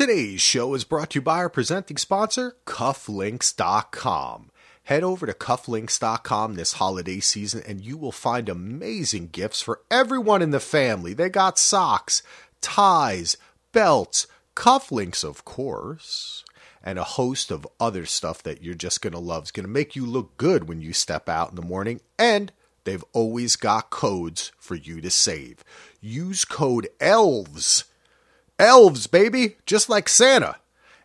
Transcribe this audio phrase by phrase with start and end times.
[0.00, 4.50] Today's show is brought to you by our presenting sponsor, Cufflinks.com.
[4.84, 10.40] Head over to Cufflinks.com this holiday season and you will find amazing gifts for everyone
[10.40, 11.12] in the family.
[11.12, 12.22] They got socks,
[12.62, 13.36] ties,
[13.72, 14.26] belts,
[14.56, 16.46] cufflinks, of course,
[16.82, 19.42] and a host of other stuff that you're just going to love.
[19.42, 22.00] It's going to make you look good when you step out in the morning.
[22.18, 22.52] And
[22.84, 25.62] they've always got codes for you to save.
[26.00, 27.84] Use code ELVES.
[28.60, 30.56] Elves, baby, just like Santa.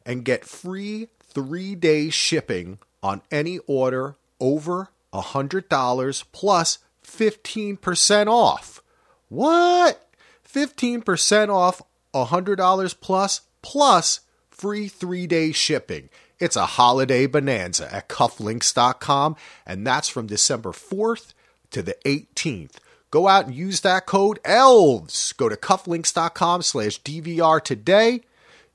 [0.05, 8.81] And get free three day shipping on any order over $100 plus 15% off.
[9.29, 10.07] What?
[10.51, 11.81] 15% off
[12.13, 14.19] $100 plus plus
[14.49, 16.09] free three day shipping.
[16.39, 21.33] It's a holiday bonanza at cufflinks.com, and that's from December 4th
[21.71, 22.75] to the 18th.
[23.15, 25.31] Go out and use that code ELVES.
[25.37, 28.19] Go to cufflinks.com slash DVR today.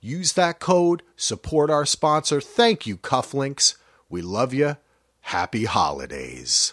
[0.01, 1.03] Use that code.
[1.15, 2.41] Support our sponsor.
[2.41, 3.77] Thank you, Cufflinks.
[4.09, 4.79] We love you.
[5.21, 6.73] Happy holidays.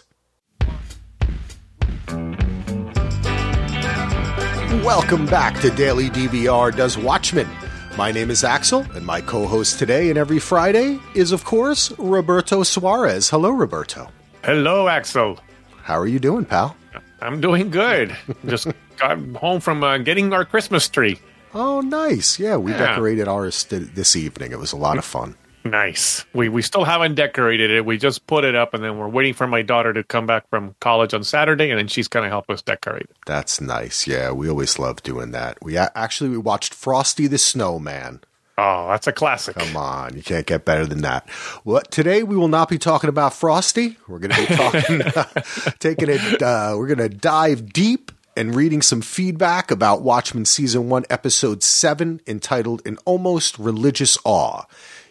[4.82, 7.50] Welcome back to Daily DVR Does Watchmen.
[7.98, 11.92] My name is Axel, and my co host today and every Friday is, of course,
[11.98, 13.28] Roberto Suarez.
[13.28, 14.08] Hello, Roberto.
[14.42, 15.38] Hello, Axel.
[15.82, 16.74] How are you doing, pal?
[17.20, 18.16] I'm doing good.
[18.46, 21.18] Just got home from uh, getting our Christmas tree.
[21.54, 22.38] Oh, nice.
[22.38, 22.78] Yeah, we Yeah.
[22.78, 24.52] decorated ours th- this evening.
[24.52, 25.34] It was a lot of fun.
[25.64, 26.24] Nice.
[26.32, 27.84] We we still haven't decorated it.
[27.84, 30.48] We just put it up, and then we're waiting for my daughter to come back
[30.48, 33.06] from college on Saturday, and then she's gonna help us decorate.
[33.26, 34.06] That's nice.
[34.06, 35.58] Yeah, we always love doing that.
[35.62, 38.20] We a- actually we watched Frosty the Snowman.
[38.60, 39.54] Oh, that's a classic.
[39.54, 41.28] Come on, you can't get better than that.
[41.64, 43.96] Well, today we will not be talking about Frosty.
[44.08, 46.42] We're going to be talking, taking it.
[46.42, 51.62] Uh, we're going to dive deep and reading some feedback about Watchmen season one, episode
[51.62, 54.64] seven, entitled "An Almost Religious Awe."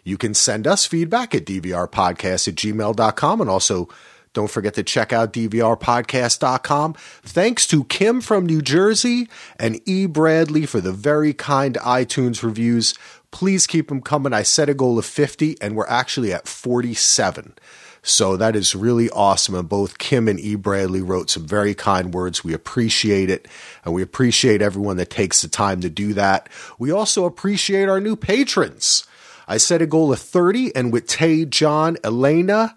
[0.04, 3.88] You can send us feedback at dvrpodcast at gmail.com and also
[4.32, 6.94] don't forget to check out dvrpodcast.com.
[7.22, 9.28] Thanks to Kim from New Jersey
[9.58, 10.06] and E.
[10.06, 12.94] Bradley for the very kind iTunes reviews.
[13.30, 14.32] Please keep them coming.
[14.32, 17.54] I set a goal of 50 and we're actually at 47.
[18.02, 19.54] So that is really awesome.
[19.54, 20.54] And both Kim and E.
[20.54, 22.42] Bradley wrote some very kind words.
[22.42, 23.48] We appreciate it.
[23.84, 26.48] And we appreciate everyone that takes the time to do that.
[26.78, 29.06] We also appreciate our new patrons.
[29.46, 32.76] I set a goal of 30 and with Tay, John, Elena,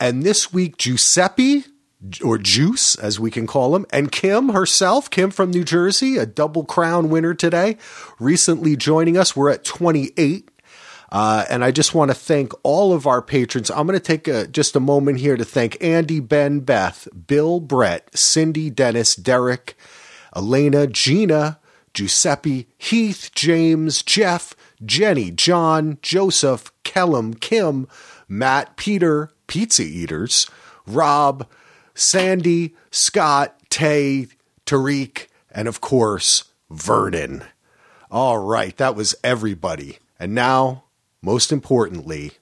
[0.00, 1.64] and this week Giuseppe,
[2.24, 6.26] or Juice, as we can call him, and Kim herself, Kim from New Jersey, a
[6.26, 7.76] double crown winner today,
[8.18, 9.36] recently joining us.
[9.36, 10.48] We're at 28.
[11.12, 13.70] Uh, and I just want to thank all of our patrons.
[13.70, 17.60] I'm going to take a, just a moment here to thank Andy, Ben, Beth, Bill,
[17.60, 19.76] Brett, Cindy, Dennis, Derek,
[20.34, 21.60] Elena, Gina,
[21.92, 27.86] Giuseppe, Heath, James, Jeff, Jenny, John, Joseph, Kellum, Kim,
[28.26, 30.48] Matt, Peter, Pizza Eaters,
[30.86, 31.46] Rob,
[31.94, 34.28] Sandy, Scott, Tay,
[34.66, 37.44] Tariq, and of course, Vernon.
[38.10, 39.98] All right, that was everybody.
[40.18, 40.84] And now,
[41.22, 42.32] most importantly,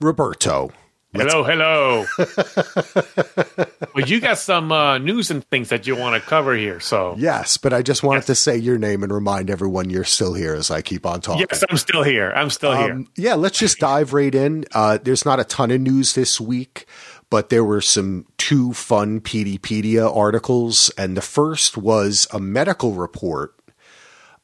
[0.00, 0.72] Roberto.
[1.12, 2.06] Hello, hello.
[3.94, 7.16] well, you got some uh, news and things that you want to cover here, so
[7.18, 8.26] Yes, but I just wanted Yes.
[8.26, 11.44] to say your name and remind everyone you're still here as I keep on talking.
[11.50, 12.30] yes, I'm still here.
[12.36, 12.92] I'm still here.
[12.92, 14.66] Um, yeah, let's just dive right in.
[14.72, 16.86] Uh, there's not a ton of news this week,
[17.30, 23.54] but there were some two fun Peteypedia articles, and the first was a medical report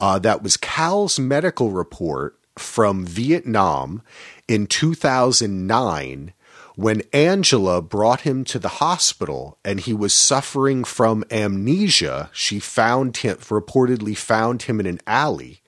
[0.01, 4.03] uh, that was Cal's medical report from Vietnam
[4.49, 6.33] in 2009
[6.75, 12.31] when Angela brought him to the hospital and he was suffering from amnesia.
[12.33, 15.61] She found him, reportedly found him in an alley.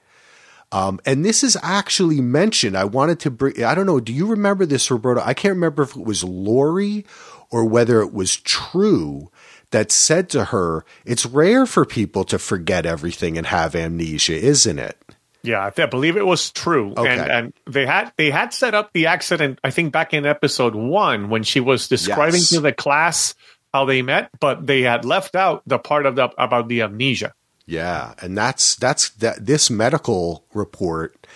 [0.70, 2.76] Um, and this is actually mentioned.
[2.76, 5.22] I wanted to bring, I don't know, do you remember this, Roberto?
[5.24, 7.06] I can't remember if it was Lori
[7.50, 9.30] or whether it was Trieu
[9.70, 14.78] that said to her, it's rare for people to forget everything and have amnesia, isn't
[14.78, 14.98] it?
[15.42, 17.08] Yeah, I, believe it was Trieu, Okay.
[17.16, 19.60] and and they had they had set up the accident.
[19.62, 22.48] I think back in episode one when she was describing Yes.
[22.50, 23.34] to the class
[23.72, 27.32] how they met, but they had left out the part of the about the amnesia.
[27.68, 31.26] Yeah, and that's that's that this medical report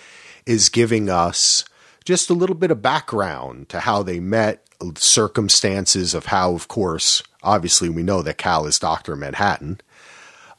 [0.47, 1.63] is giving us
[2.05, 4.65] just a little bit of background to how they met,
[4.95, 9.15] circumstances of how of course, obviously we know that Cal is Dr.
[9.15, 9.79] Manhattan.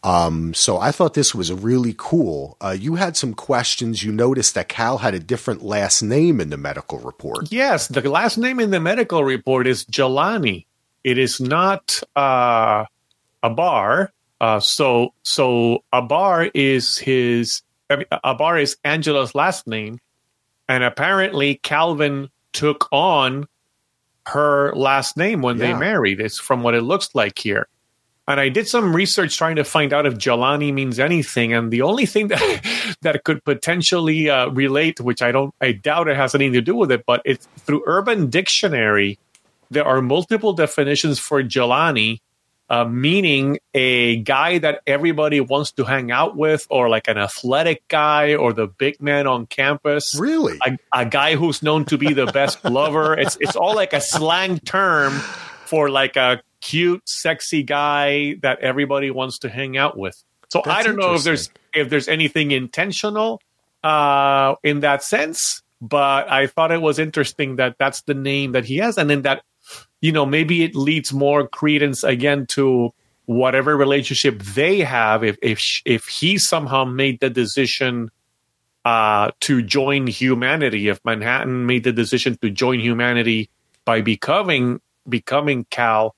[0.04, 2.56] Um, so I thought this was really cool.
[2.60, 4.04] Uh, you had some questions.
[4.04, 7.50] You noticed that Cal had a different last name in the medical report.
[7.50, 10.66] Yes, the last name in the medical report is Jelani.
[11.02, 12.84] It is not uh,
[13.42, 14.10] Abar.
[14.44, 20.00] Uh, so so Abar is his I mean, Abar is Angela's last name,
[20.68, 23.46] and apparently Calvin took on
[24.26, 25.72] her last name when Yeah.
[25.72, 26.20] they married.
[26.20, 27.66] It's from what it looks like here.
[28.26, 31.82] And I did some research trying to find out if Jelani means anything, and the
[31.82, 36.34] only thing that that could potentially uh, relate, which I don't, I doubt it has
[36.34, 39.18] anything to do with it, but it's through Urban Dictionary.
[39.70, 42.20] There are multiple definitions for Jelani,
[42.70, 47.86] uh, meaning a guy that everybody wants to hang out with, or like an athletic
[47.88, 50.58] guy, or the big man on campus Really?
[50.64, 53.14] a, a guy who's known to be the best lover.
[53.18, 55.12] It's it's all like a slang term
[55.66, 60.22] for like a cute, sexy guy that everybody wants to hang out with.
[60.48, 63.40] So I don't know if there's if there's anything intentional
[63.82, 68.64] uh, in that sense, but I thought it was interesting that that's the name that
[68.64, 69.42] he has, and then that
[70.04, 72.92] you know maybe it leads more credence again to
[73.24, 78.10] whatever relationship they have if if if he somehow made the decision
[78.84, 80.88] uh, to join humanity.
[80.88, 83.48] If Manhattan made the decision to join humanity
[83.86, 86.14] by becoming becoming Cal,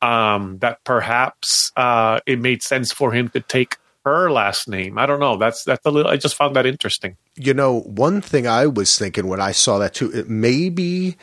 [0.00, 4.96] um, that perhaps uh, it made sense for him to take her last name.
[4.96, 5.36] I don't know.
[5.36, 6.10] That's that's a little.
[6.10, 7.18] I just found that interesting.
[7.36, 11.18] you know, one thing I was thinking when I saw that too, it, maybe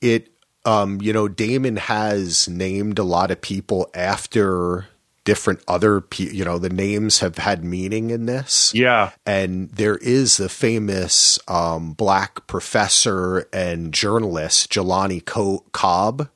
[0.00, 0.33] it,
[0.64, 4.86] um, you know, Damon has named a lot of people after
[5.24, 8.72] different other, pe- you know, the names have had meaning in this.
[8.74, 16.28] Yeah, And there is the famous um, black professor and journalist, Jelani Co- Cobb.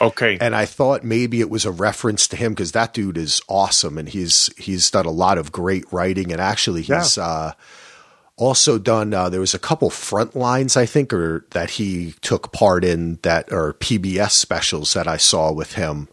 [0.00, 0.38] Okay.
[0.40, 3.96] And I thought maybe it was a reference to him because that dude is awesome
[3.96, 7.54] and he's he's done a lot of great writing and actually he's uh,
[8.36, 9.12] also done.
[9.14, 13.18] Uh, there was a couple front lines I think or that he took part in
[13.22, 16.08] that are PBS specials that I saw with him.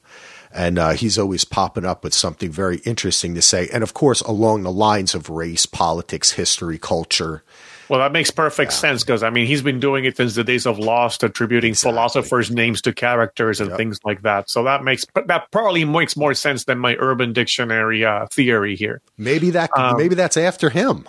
[0.56, 4.22] And uh, he's always popping up with something very interesting to say, and of course
[4.22, 7.44] along the lines of race, politics, history, culture.
[7.90, 10.66] Well, that makes perfect sense because I mean he's been doing it since the days
[10.68, 11.92] of Lost, attributing Exactly.
[11.92, 13.78] philosophers' names to characters and Yep.
[13.78, 14.50] things like that.
[14.50, 19.02] So that makes that probably makes more sense than my Urban Dictionary uh, theory here.
[19.18, 21.06] Maybe that maybe that's after him.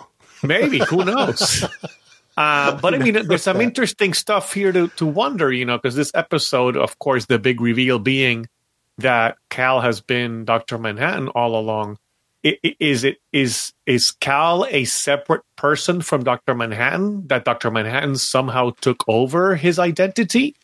[0.47, 1.65] Maybe who knows?
[2.37, 5.95] Uh, but I mean, there's some interesting stuff here to to wonder, you know, because
[5.95, 8.49] this episode, of course, the big reveal being
[8.97, 11.97] that Cal has been Doctor Manhattan all along.
[12.45, 17.25] I- i- Is it is is Cal a separate person from Doctor Manhattan?
[17.27, 20.57] That Doctor Manhattan somehow took over his identity,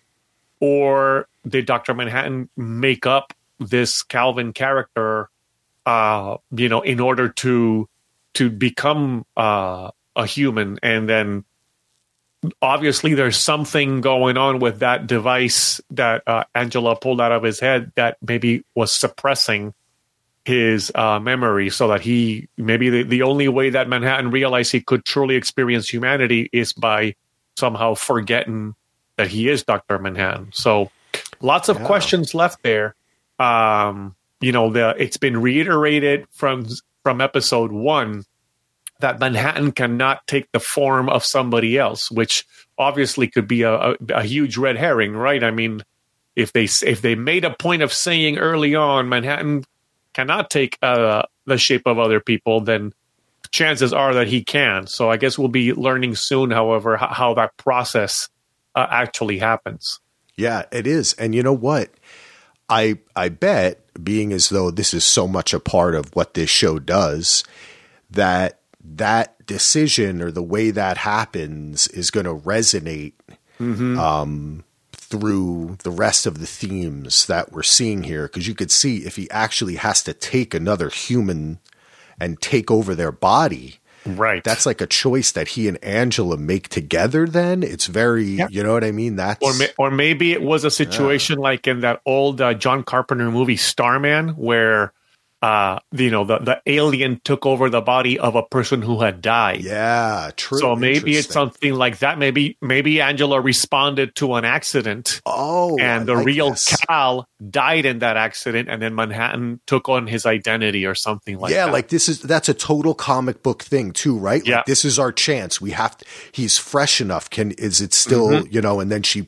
[0.59, 5.29] or did Doctor Manhattan make up this Calvin character?
[5.85, 7.87] Uh, you know, in order to
[8.35, 10.79] to become uh, a human.
[10.83, 11.43] And then
[12.61, 17.59] obviously there's something going on with that device that uh, angela pulled out of his
[17.59, 19.73] head that maybe was suppressing
[20.43, 24.81] his uh, memory so that he maybe the, the only way that manhattan realized he
[24.81, 27.13] could truly experience humanity is by
[27.57, 28.73] somehow forgetting
[29.17, 30.49] that he is dr manhattan.
[30.51, 30.89] So
[31.41, 31.85] lots of Yeah.
[31.85, 32.95] questions left there.
[33.37, 36.65] Um, you know the it's been reiterated from
[37.03, 38.23] from episode one
[38.99, 42.45] that Manhattan cannot take the form of somebody else, which
[42.77, 45.43] obviously could be a, a, a huge red herring, right?
[45.43, 45.83] I mean,
[46.35, 49.65] if they if they made a point of saying early on Manhattan
[50.13, 52.93] cannot take uh, the shape of other people, then
[53.51, 54.87] chances are that he can.
[54.87, 58.29] So I guess we'll be learning soon, however, how, how that process
[58.75, 59.99] uh, actually happens.
[60.37, 61.13] Yeah, it is.
[61.13, 61.89] And you know what?
[62.69, 66.49] I I bet being as though this is so much a part of what this
[66.49, 67.43] show does
[68.09, 73.13] that that decision or the way that happens is going to resonate
[73.99, 78.27] um, through the rest of the themes that we're seeing here.
[78.27, 81.59] Because you could see if he actually has to take another human
[82.19, 84.43] and take over their body Right.
[84.43, 87.63] that's like a choice that he and Angela make together then?
[87.63, 89.15] It's very you know what i mean?
[89.15, 93.29] That's or, or maybe it was a situation like in that old uh, John Carpenter
[93.29, 94.93] movie Starman, where
[95.41, 99.21] uh, you know the the alien took over the body of a person who had
[99.21, 99.61] died.
[99.61, 100.59] Yeah, true.
[100.59, 102.17] So maybe it's something like that.
[102.19, 106.75] Maybe maybe Angela responded to an accident, Oh, and I the like real this.
[106.87, 111.51] Cal died in that accident, and then Manhattan took on his identity or something like
[111.51, 111.71] yeah, that.
[111.71, 114.45] like this is that's a total comic book thing too, right?
[114.45, 114.57] Yeah.
[114.57, 115.59] Like this is our chance.
[115.59, 116.05] We have to.
[116.31, 117.29] He's fresh enough.
[117.29, 118.53] Can is it still Mm-hmm.
[118.53, 118.79] you know?
[118.79, 119.27] And then she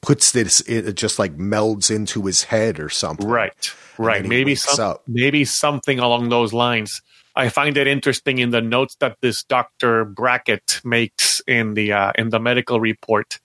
[0.00, 0.60] puts this.
[0.62, 3.26] It just like melds into his head or something.
[3.26, 4.24] Right, right.
[4.24, 5.02] Maybe some, up.
[5.06, 7.00] maybe something along those lines.
[7.36, 12.12] I find it interesting in the notes that this Doctor Brackett makes in the uh,
[12.16, 13.38] in the medical report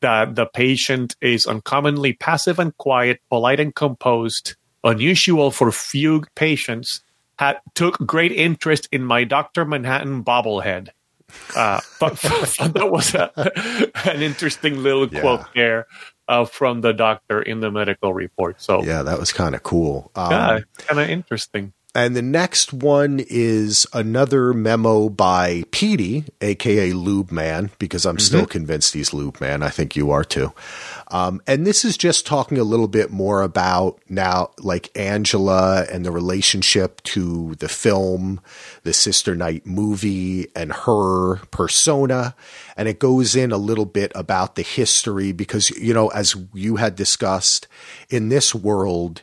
[0.00, 7.02] that the patient is uncommonly passive and quiet, polite and composed, unusual for fugue patients.
[7.38, 10.88] had took great interest in my Doctor Manhattan bobblehead.
[11.56, 13.30] Uh, but that was a,
[14.08, 15.20] an interesting little Yeah.
[15.20, 15.86] quote there
[16.28, 18.60] uh, from the doctor in the medical report.
[18.60, 20.10] So Yeah, that was kind of cool.
[20.14, 21.72] Um, yeah, kind of interesting.
[21.92, 28.46] And the next one is another memo by Petey, aka Lube Man, because I'm still
[28.46, 29.64] convinced he's Lube Man.
[29.64, 30.52] I think you are too.
[31.08, 36.04] Um, and this is just talking a little bit more about now, like Angela and
[36.04, 38.40] the relationship to the film,
[38.84, 42.36] the Sister Night movie, and her persona.
[42.76, 46.76] And it goes in a little bit about the history because, you know, as you
[46.76, 47.66] had discussed
[48.08, 49.22] in this world,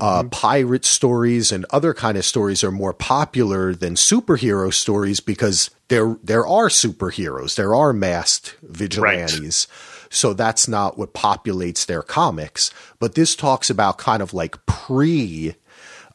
[0.00, 5.70] uh, pirate stories and other kind of stories are more popular than superhero stories because
[5.88, 9.66] there there are superheroes, there are masked vigilantes.
[10.10, 12.70] So that's not what populates their comics.
[12.98, 15.54] But this talks about kind of like pre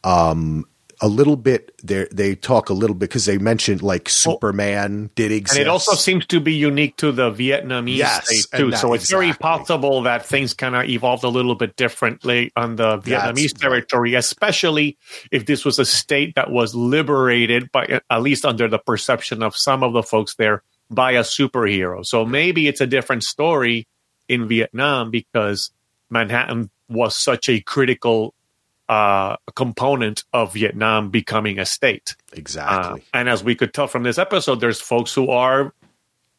[0.04, 0.66] um
[1.02, 5.32] a little bit they they talk a little bit because they mentioned like Superman did
[5.32, 5.58] exist.
[5.58, 8.72] And it also seems to be unique to the Vietnamese Yes, state too.
[8.72, 12.76] that- So it's very possible that things kind of evolved a little bit differently on
[12.76, 13.60] the Vietnamese right.
[13.62, 14.98] territory, especially
[15.32, 19.56] if this was a state that was liberated by at least under the perception of
[19.56, 22.06] some of the folks there by a superhero.
[22.06, 23.88] So maybe it's a different story
[24.28, 25.72] in Vietnam because
[26.10, 28.34] Manhattan was such a critical
[28.94, 32.16] uh, component of Vietnam becoming a state.
[32.32, 33.04] Uh, exactly.
[33.14, 35.74] and as we could tell from this episode, there's folks who are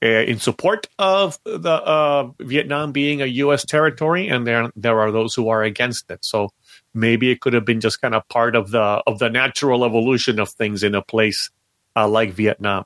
[0.03, 3.65] uh, in support of the uh, Vietnam being a U.S.
[3.65, 6.25] territory, and there there are those who are against it.
[6.25, 6.51] So
[6.93, 10.39] maybe it could have been just kind of part of the of the natural evolution
[10.39, 11.51] of things in a place
[11.97, 12.85] uh, like Vietnam.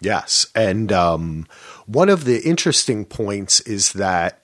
[0.00, 0.46] Yes.
[0.54, 1.46] And um,
[1.86, 4.41] one of the interesting points is that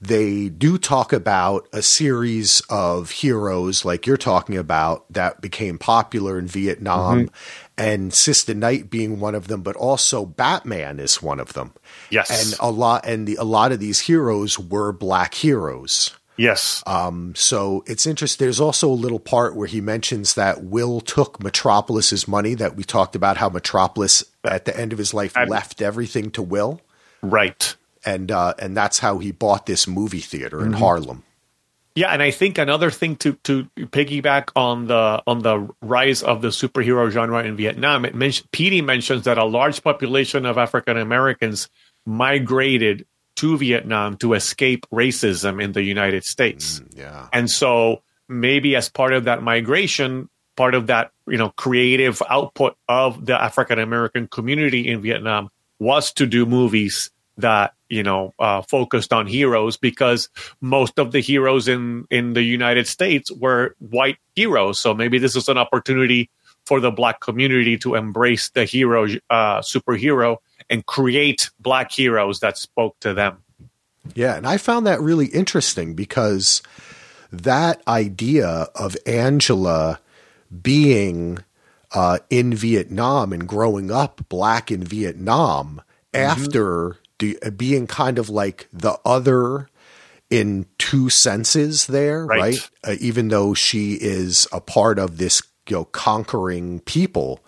[0.00, 6.38] they do talk about a series of heroes, like you're talking about, that became popular
[6.38, 7.30] in Vietnam,
[7.78, 11.72] and Sister Night being one of them, but also Batman is one of them.
[12.10, 16.14] Yes, And a lot, and the, a lot of these heroes were black heroes.
[16.36, 18.44] yes, Um, so it's interesting.
[18.44, 22.54] There's also a little part where he mentions that Will took Metropolis's money.
[22.54, 26.30] That we talked about how Metropolis at the end of his life And- left everything
[26.32, 26.82] to Will,
[27.22, 27.74] right.
[28.06, 30.66] And uh, and that's how he bought this movie theater Mm-hmm.
[30.66, 31.22] in Harlem.
[31.94, 36.42] Yeah, and I think another thing to to piggyback on the on the rise of
[36.42, 40.98] the superhero genre in Vietnam, it mentioned Petey mentions that a large population of African
[40.98, 41.68] Americans
[42.04, 46.80] migrated to Vietnam to escape racism in the United States.
[46.94, 52.22] Yeah, And so maybe as part of that migration, part of that, you know, creative
[52.28, 58.34] output of the African American community in Vietnam was to do movies that, you know,
[58.38, 60.28] uh, focused on heroes because
[60.60, 64.80] most of the heroes in, in the United States were white heroes.
[64.80, 66.30] So maybe this is an opportunity
[66.64, 70.38] for the black community to embrace the hero, uh, superhero
[70.68, 73.42] and create black heroes that spoke to them.
[74.14, 76.62] yeah, and I found that really interesting because
[77.30, 80.00] that idea of Angela
[80.62, 81.38] being
[81.92, 88.68] uh, in Vietnam and growing up black in Vietnam after do, being kind of like
[88.72, 89.68] the other
[90.30, 92.40] in two senses there, Right.
[92.40, 92.70] right?
[92.84, 97.44] Uh, even though she is a part of this, you know, conquering people.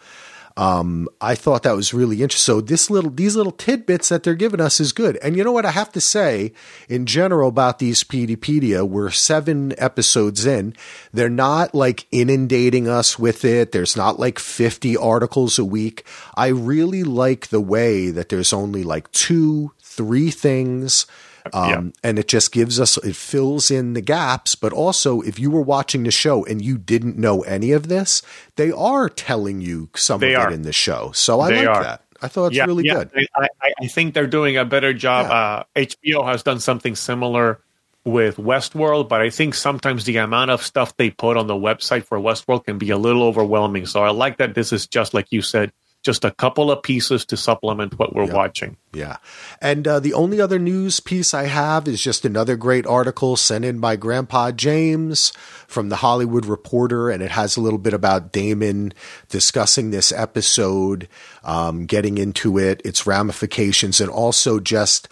[0.59, 2.55] Um, I thought that was really interesting.
[2.55, 5.17] So this little, these little tidbits that they're giving us is good.
[5.19, 6.53] And you know what I have to say
[6.89, 10.75] in general about these Peteypedia, we're seven episodes in.
[11.13, 13.71] They're not like inundating us with it.
[13.71, 16.05] There's not like 50 articles a week.
[16.35, 21.07] I really like the way that there's only like two, three things
[21.53, 25.51] um, and it just gives us it fills in the gaps but also if you
[25.51, 28.23] were watching the show and you didn't know any of this
[28.57, 30.51] they are telling you some They of are.
[30.51, 31.83] it in the show so i They like are.
[31.85, 35.27] that i thought it's really good I, I, I think they're doing a better job.
[35.27, 35.33] Yeah.
[35.33, 37.61] Uh, HBO has done something similar
[38.05, 42.05] with Westworld, but I think sometimes the amount of stuff they put on the website
[42.05, 43.85] for Westworld can be a little overwhelming.
[43.87, 45.73] So I like that this is just like you said,
[46.09, 48.33] just a couple of pieces to supplement what we're Yeah.
[48.33, 48.77] watching.
[48.95, 49.19] Yeah.
[49.61, 53.67] And uh, the only other news piece I have is just another great article sent
[53.67, 55.31] in by Grandpa James
[55.67, 57.11] from the Hollywood Reporter.
[57.11, 58.95] And it has a little bit about Damon
[59.29, 61.07] discussing this episode,
[61.45, 65.07] um, getting into it, its ramifications, and also just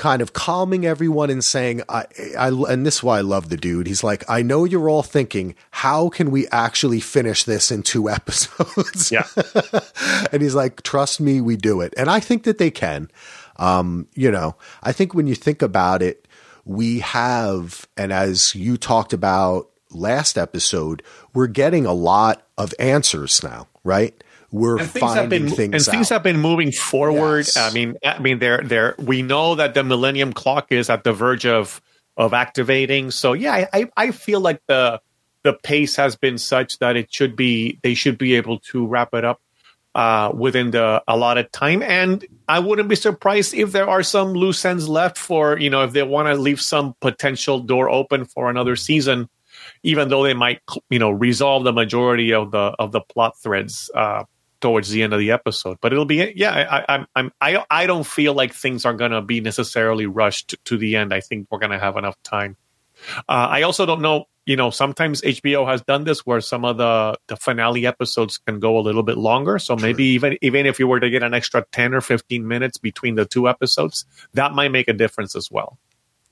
[0.00, 2.06] kind of calming everyone and saying, I,
[2.38, 3.86] I, and this is why I love the dude.
[3.86, 8.08] He's like, I know you're all thinking, how can we actually finish this in two
[8.18, 9.12] episodes?
[9.12, 9.26] Yeah.
[10.32, 11.92] and he's like, trust me, we do it.
[11.98, 13.10] And I think that they can.
[13.56, 16.26] Um, you know, I think when you think about it,
[16.64, 21.02] we have, and as you talked about last episode,
[21.34, 24.24] we're getting a lot of answers now, right?
[24.52, 26.16] We're and things finding been things and things out.
[26.16, 27.46] have been moving forward.
[27.46, 27.56] Yes.
[27.56, 31.12] I mean, I mean, they're they're we know that the Millennium Clock is at the
[31.12, 31.80] verge of
[32.16, 33.10] of activating.
[33.10, 35.00] So yeah, I I, I feel like the
[35.42, 39.14] the pace has been such that it should be they should be able to wrap
[39.14, 39.40] it up
[39.94, 41.82] uh, within the allotted time.
[41.82, 45.82] And I wouldn't be surprised if there are some loose ends left for you know
[45.84, 49.28] if they want to leave some potential door open for another season,
[49.82, 53.90] even though they might you know resolve the majority of the of the plot threads.
[53.94, 54.24] Uh,
[54.60, 57.86] towards the end of the episode but it'll be yeah I, I i'm i i
[57.86, 61.58] don't feel like things are gonna be necessarily rushed to the end i think we're
[61.58, 62.56] gonna have enough time
[63.28, 64.26] uh, I also don't know.
[64.46, 68.58] You know, sometimes HBO has done this where some of the the finale episodes can
[68.58, 69.58] go a little bit longer.
[69.58, 72.78] So maybe even even if you were to get an extra ten or fifteen minutes
[72.78, 75.78] between the two episodes, that might make a difference as well.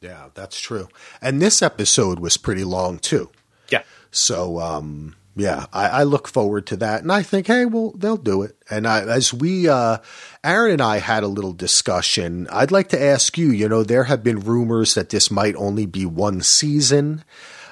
[0.01, 0.89] Yeah, that's true.
[1.21, 3.31] And this episode was pretty long too.
[3.69, 3.83] Yeah.
[4.11, 8.17] So, um, yeah, I, I look forward to that, and I think, hey, well, they'll
[8.17, 8.57] do it.
[8.69, 9.99] And I, as we, uh,
[10.43, 12.49] Aaron and I had a little discussion.
[12.51, 13.51] I'd like to ask you.
[13.51, 17.25] You know, there have been rumors that this might only be one season.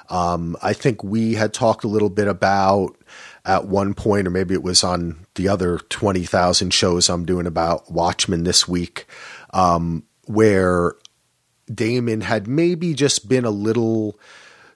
[0.09, 2.95] Um, I think we had talked a little bit about
[3.43, 7.47] at one point, or maybe it was on the other twenty thousand shows I'm doing
[7.47, 9.07] about Watchmen this week,
[9.51, 10.93] um, where
[11.73, 14.17] Damon had maybe just been a little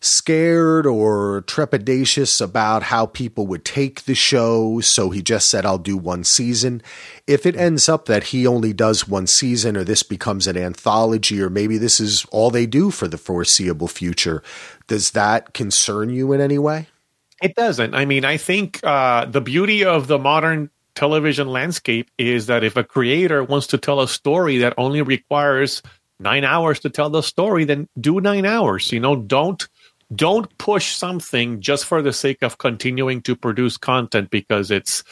[0.02, 4.80] scared or trepidatious about how people would take the show.
[4.82, 6.82] So he just said, I'll do one season.
[7.28, 11.40] If it ends up that he only does one season or this becomes an anthology
[11.40, 14.42] or maybe this is all they do for the foreseeable future,
[14.88, 16.88] does that concern you in any way?
[17.42, 17.94] It doesn't.
[17.94, 22.76] I mean, I think uh, the beauty of the modern television landscape is that if
[22.76, 25.82] a creator wants to tell a story that only requires
[26.20, 28.92] nine hours to tell the story, then do nine hours.
[28.92, 29.68] You know, don't
[30.14, 35.04] don't push something just for the sake of continuing to produce content because it's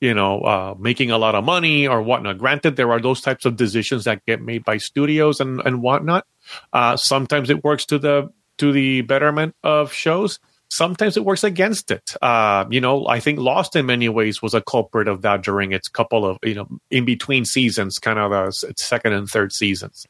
[0.00, 2.38] you know uh, making a lot of money or whatnot.
[2.38, 6.26] Granted there are those types of decisions that get made by studios and and whatnot.
[6.72, 10.38] Uh, sometimes it works to the to the betterment of shows.
[10.70, 12.14] Sometimes it works against it.
[12.22, 15.72] Uh, you know i think lost in many ways was a culprit of that during
[15.72, 20.06] its couple of you know in between seasons kind of its second and third seasons.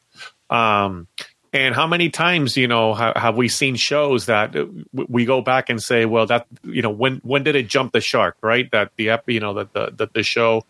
[0.51, 1.09] Um,
[1.55, 5.41] and how many times, you know, ha- have we seen shows that uh, we go
[5.41, 8.69] back and say, well, that you know, when when did it jump the shark, right?
[8.73, 10.67] That the you know that the that the show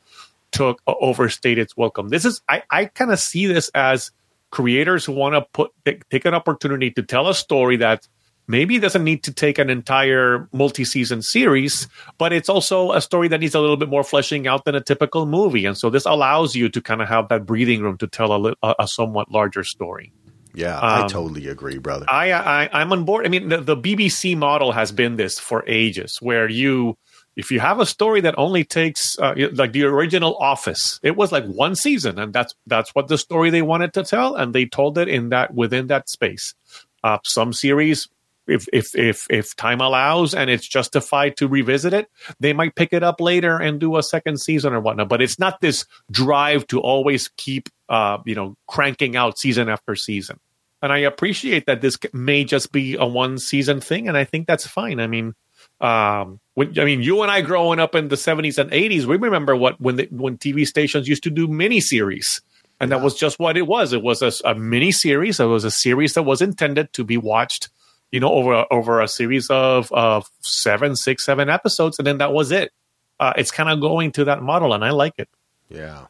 [0.52, 2.10] took overstayed its welcome.
[2.10, 4.12] This is I I kind of see this as
[4.50, 8.06] creators who want to put take, take an opportunity to tell a story that
[8.46, 13.40] maybe doesn't need to take an entire multi-season series but it's also a story that
[13.40, 16.54] needs a little bit more fleshing out than a typical movie and so this allows
[16.54, 20.12] you to kind of have that breathing room to tell a, a somewhat larger story
[20.54, 22.06] Yeah, I Um, totally agree, brother.
[22.08, 23.26] I, I I'm on board.
[23.26, 26.96] I mean, the, the BBC model has been this for ages, where you,
[27.36, 31.32] if you have a story that only takes uh, like the original Office, it was
[31.32, 34.66] like one season, and that's that's what the story they wanted to tell, and they
[34.66, 36.54] told it in that within that space.
[37.02, 38.08] Uh, some series,
[38.46, 42.08] if if if if time allows and it's justified to revisit it,
[42.40, 45.08] they might pick it up later and do a second season or whatnot.
[45.08, 49.94] But it's not this drive to always keep uh, you know cranking out season after
[49.94, 50.38] season
[50.84, 54.46] and I appreciate that this may just be a one season thing, and I think
[54.46, 55.00] that's fine.
[55.00, 55.34] I mean,
[55.80, 59.16] um, when, I mean, you and I growing up in the seventies and eighties, we
[59.16, 62.42] remember what when the, when TV stations used to do miniseries,
[62.80, 63.94] and that was just what it was.
[63.94, 65.40] It was a, a mini series.
[65.40, 67.70] It was a series that was intended to be watched,
[68.14, 72.32] you know, over over a series of of seven, six, seven episodes, and then that
[72.32, 72.70] was it.
[73.18, 75.28] Uh, it's kind of going to that model, and I like it.
[75.68, 76.06] yeah.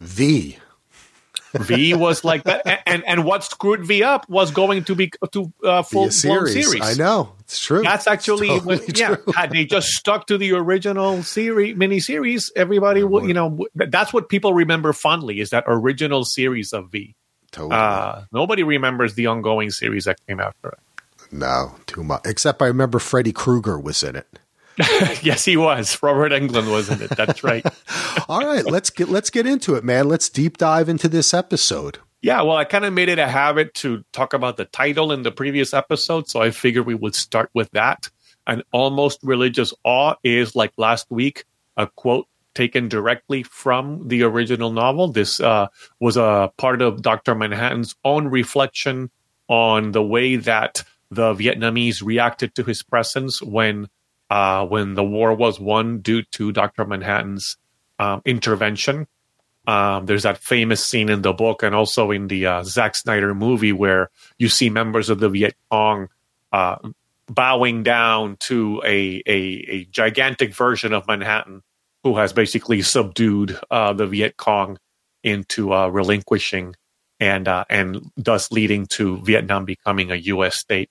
[0.00, 0.56] V.
[1.54, 5.12] V was like that, and, and and what screwed V up was going to be
[5.32, 6.54] to uh, Be full a series.
[6.54, 6.80] series.
[6.82, 7.34] I know.
[7.40, 7.82] It's true.
[7.82, 9.16] That's actually totally what, yeah.
[9.16, 9.32] true.
[9.36, 14.14] Had they just stuck to the original series, mini series, everybody would, you know, that's
[14.14, 17.14] what people remember fondly is that original series of V.
[17.50, 17.76] Totally.
[17.76, 20.78] Uh, nobody remembers the ongoing series that came after it.
[21.32, 22.22] No, too much.
[22.24, 24.38] Except I remember Freddy Krueger was in it.
[25.22, 26.02] yes, he was.
[26.02, 27.10] Robert Englund was in it.
[27.10, 27.64] That's right.
[28.28, 30.08] All right, let's get let's get into it, man.
[30.08, 31.98] Let's deep dive into this episode.
[32.22, 35.22] Yeah, well, I kind of made it a habit to talk about the title in
[35.22, 38.08] the previous episode, so I figured we would start with that.
[38.46, 41.44] An almost religious awe is like last week,
[41.76, 45.08] a quote taken directly from the original novel.
[45.08, 45.68] This uh,
[46.00, 47.34] was a part of Dr.
[47.34, 49.10] Manhattan's own reflection
[49.48, 53.88] on the way that the Vietnamese reacted to his presence when
[54.30, 56.86] uh, when the war was won due to Dr.
[56.86, 57.58] Manhattan's
[57.98, 59.06] um, intervention.
[59.66, 63.34] Um, there's that famous scene in the book and also in the uh, Zack Snyder
[63.34, 66.08] movie where you see members of the Viet Cong
[66.50, 66.76] uh,
[67.26, 69.36] bowing down to a, a,
[69.68, 71.62] a gigantic version of Manhattan
[72.02, 74.78] who has basically subdued uh, the Viet Cong
[75.22, 76.74] into uh, relinquishing
[77.20, 80.56] and uh, and thus leading to Vietnam becoming a U.S.
[80.56, 80.90] state.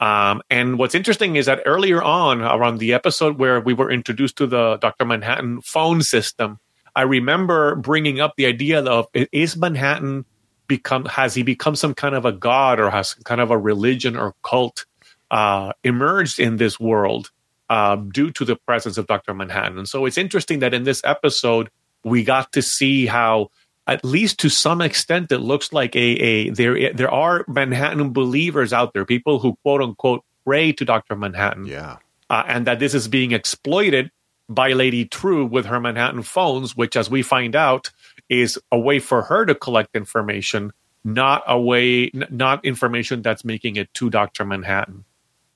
[0.00, 4.36] Um, and what's interesting is that earlier on, around the episode where we were introduced
[4.36, 5.04] to the Dr.
[5.04, 6.58] Manhattan phone system,
[6.94, 10.24] I remember bringing up the idea of is Manhattan
[10.66, 14.16] become has he become some kind of a god or has kind of a religion
[14.16, 14.84] or cult
[15.30, 17.30] uh, emerged in this world
[17.70, 19.34] uh, due to the presence of Dr.
[19.34, 19.78] Manhattan?
[19.78, 21.70] And so it's interesting that in this episode
[22.04, 23.50] we got to see how
[23.88, 28.72] at least to some extent, it looks like a, a there there are Manhattan believers
[28.72, 31.96] out there, people who quote unquote pray to Doctor Manhattan, yeah,
[32.28, 34.10] uh, and that this is being exploited
[34.48, 37.90] by Lady Trieu with her Manhattan phones, which, as we find out,
[38.28, 40.72] is a way for her to collect information,
[41.02, 45.04] not a way, not information that's making it to Doctor Manhattan.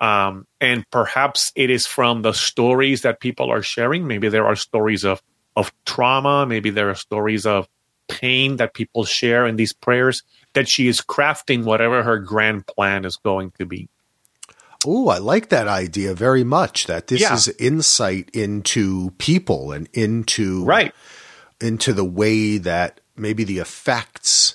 [0.00, 4.06] Um, and perhaps it is from the stories that people are sharing.
[4.06, 5.22] Maybe there are stories of
[5.54, 6.46] of trauma.
[6.46, 7.68] Maybe there are stories of
[8.08, 10.22] pain that people share in these prayers,
[10.54, 13.88] that she is crafting whatever her grand plan is going to be.
[14.84, 16.86] Oh, I like that idea very much.
[16.86, 17.34] That this yeah.
[17.34, 20.92] is insight into people and into right
[21.60, 24.54] into the way that maybe the effects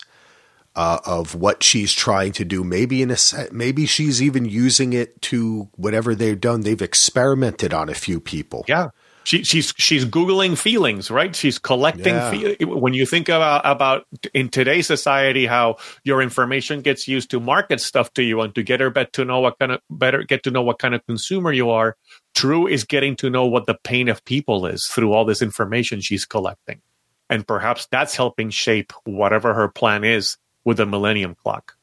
[0.75, 2.63] uh, of what she's trying to do.
[2.63, 3.17] Maybe in a
[3.51, 6.62] maybe she's even using it to whatever they've done.
[6.62, 8.65] They've experimented on a few people.
[8.67, 8.89] Yeah,
[9.27, 11.35] she, she's she's googling feelings, right?
[11.35, 12.15] She's collecting.
[12.15, 12.31] Yeah.
[12.31, 17.41] Fe- when you think about about in today's society, how your information gets used to
[17.41, 20.23] market stuff to you and to get her bet to know what kind of better
[20.23, 21.97] get to know what kind of consumer you are.
[22.35, 25.99] Trieu is getting to know what the pain of people is through all this information
[25.99, 26.81] she's collecting,
[27.29, 31.76] and perhaps that's helping shape whatever her plan is with the Millennium Clock.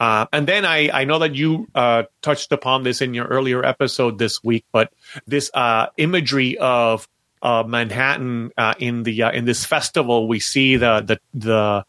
[0.00, 3.64] Uh, and then I, I know that you uh, touched upon this in your earlier
[3.64, 4.92] episode this week, but
[5.26, 7.08] this uh, imagery of
[7.42, 11.84] uh, Manhattan uh, in the uh, in this festival, we see the the the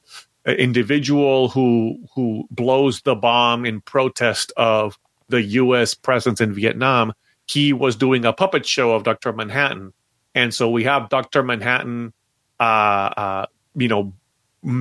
[0.48, 5.96] individual who who blows the bomb in protest of the U.S.
[5.96, 7.14] presence in Vietnam.
[7.48, 9.94] He was doing a puppet show of Doctor Manhattan,
[10.36, 12.14] and so we have Doctor Manhattan,
[12.60, 14.14] you know,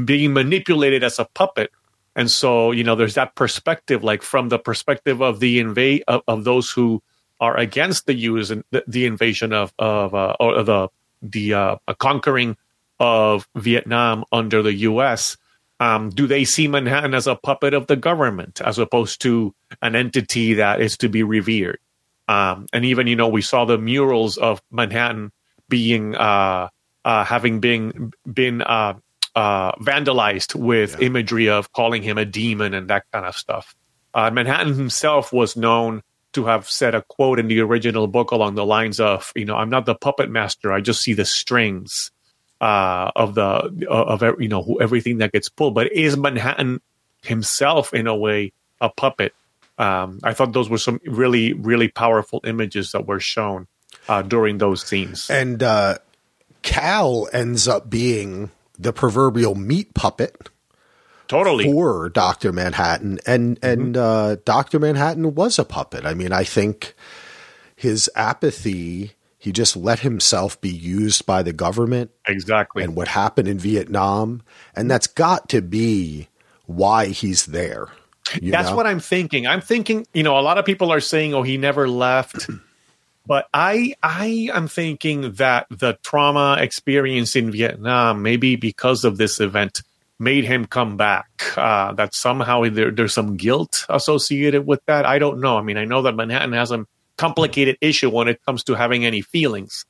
[0.05, 1.71] being manipulated as a puppet
[2.17, 6.23] and so, you know, there's that perspective, like from the perspective of the invade of,
[6.29, 7.03] of, those who
[7.41, 10.89] are against the use and the, the, invasion of of uh, or the
[11.23, 12.57] the uh, conquering
[13.01, 15.37] of Vietnam under the U.S.
[15.81, 19.97] Um, do they see Manhattan as a puppet of the government as opposed to an
[19.97, 21.81] entity that is to be revered?
[22.29, 25.33] Um, and even, you know, we saw the murals of Manhattan
[25.69, 26.69] being uh,
[27.05, 28.63] uh, having been been
[29.37, 31.07] uh, uh, vandalized with yeah.
[31.07, 33.75] imagery of calling him a demon and that kind of stuff.
[34.13, 38.55] Uh, Manhattan himself was known to have said a quote in the original book along
[38.55, 40.73] the lines of, "You know, I'm not the puppet master.
[40.73, 42.11] I just see the strings
[42.61, 46.81] uh, of the of you know everything that gets pulled." But is Manhattan
[47.23, 49.35] himself, in a way, a puppet?
[49.79, 53.67] Um, I thought those were some really, really powerful images that were shown
[54.09, 55.29] uh, during those scenes.
[55.31, 55.99] And uh,
[56.63, 60.51] Cal ends up being the proverbial meat puppet
[61.29, 63.81] totally for Doctor Manhattan, and mm-hmm.
[63.81, 66.05] and uh, Doctor Manhattan was a puppet.
[66.05, 66.95] I mean, I think
[67.77, 69.13] his apathy.
[69.37, 72.11] He just let himself be used by the government.
[72.27, 72.83] Exactly.
[72.83, 74.43] And what happened in Vietnam.
[74.75, 76.29] And that's got to be
[76.65, 77.89] why he's there.
[78.41, 78.77] That's know?
[78.77, 79.47] what I'm thinking.
[79.47, 82.49] I'm thinking, you know, a lot of people are saying, oh, he never left.
[83.27, 89.41] But I I am thinking that the trauma experience in Vietnam, maybe because of this
[89.41, 89.83] event,
[90.19, 91.29] made him come back.
[91.57, 95.07] Uh, that somehow there, there's some guilt associated with that.
[95.07, 95.57] I don't know.
[95.57, 99.05] I mean, I know that Manhattan has a complicated issue when it comes to having
[99.05, 99.87] any feelings.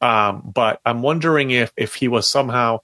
[0.00, 2.80] Um, but I'm wondering if if he was somehow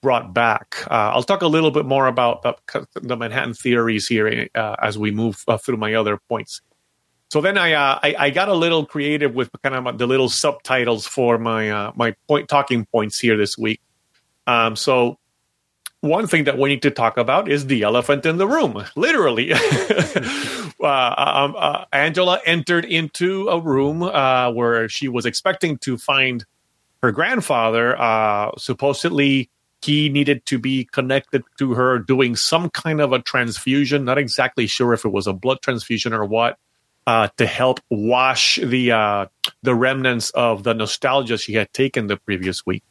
[0.00, 0.76] brought back.
[0.90, 4.96] Uh, I'll talk a little bit more about the, the Manhattan theories here uh, as
[4.96, 6.60] we move uh, through my other points.
[7.30, 10.30] So then I, uh, I, I got a little creative with kind of the little
[10.30, 13.80] subtitles for my uh, my point talking points here this week.
[14.46, 15.18] Um, so
[16.00, 19.52] one thing that we need to talk about is the elephant in the room, literally.
[19.52, 19.56] uh,
[20.82, 26.46] um, uh, Angela entered into a room uh, where she was expecting to find
[27.02, 28.00] her grandfather.
[28.00, 29.50] Uh, supposedly,
[29.82, 34.04] he needed to be connected to her doing some kind of a transfusion.
[34.04, 36.58] Not exactly sure if it was a blood transfusion or what
[37.08, 39.26] uh, to help wash the uh,
[39.62, 42.84] the remnants of the nostalgia she had taken the previous week.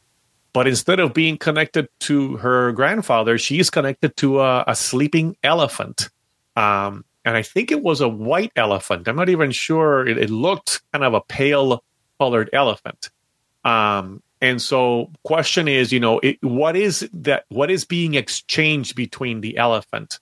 [0.52, 5.36] But instead of being connected to her grandfather, she is connected to a, a sleeping
[5.44, 6.10] elephant.
[6.56, 9.06] Um, and I think it was a white elephant.
[9.06, 10.04] I'm not even sure.
[10.04, 11.84] It, it looked kind of a pale
[12.18, 13.10] colored elephant.
[13.64, 17.44] Um, and so, question is, you know, it, what is that?
[17.50, 20.18] What is being exchanged between the elephant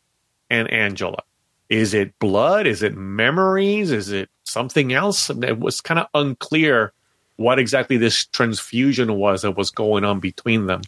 [0.50, 1.22] and Angela?
[1.68, 2.66] Is it blood?
[2.66, 3.90] Is it memories?
[3.90, 5.30] Is it something else?
[5.30, 6.92] It was kind of unclear
[7.36, 10.82] what exactly this transfusion was that was going on between them.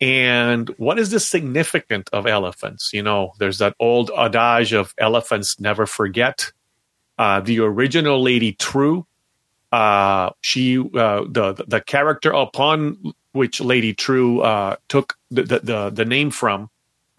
[0.00, 2.92] And what is the significance of elephants?
[2.92, 6.52] You know, there's that old adage of elephants never forget.
[7.18, 9.06] Uh, the original Lady Trieu,
[9.72, 16.04] uh, she uh, the the character upon which Lady Trieu uh, took the, the the
[16.06, 16.70] name from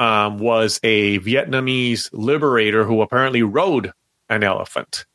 [0.01, 3.93] um, was a Vietnamese liberator who apparently rode
[4.29, 5.05] an elephant.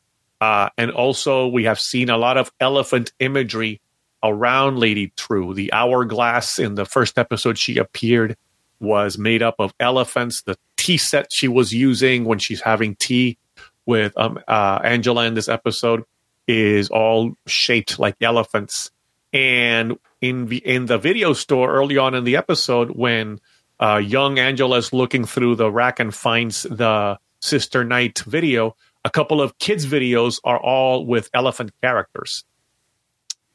[0.41, 3.81] Uh, and also, we have seen a lot of elephant imagery
[4.23, 5.55] around Lady Trieu.
[5.55, 8.37] The hourglass in the first episode she appeared
[8.79, 10.43] was made up of elephants.
[10.43, 13.39] The tea set she was using when she's having tea
[13.87, 16.05] with um, uh, Angela in this episode
[16.47, 18.93] is all shaped like elephants.
[19.33, 23.41] And in the in the video store early on in the episode, when
[23.81, 29.11] uh, young Angela is looking through the rack and finds the Sister Night video, a
[29.11, 32.45] couple of kids' videos are all with elephant characters.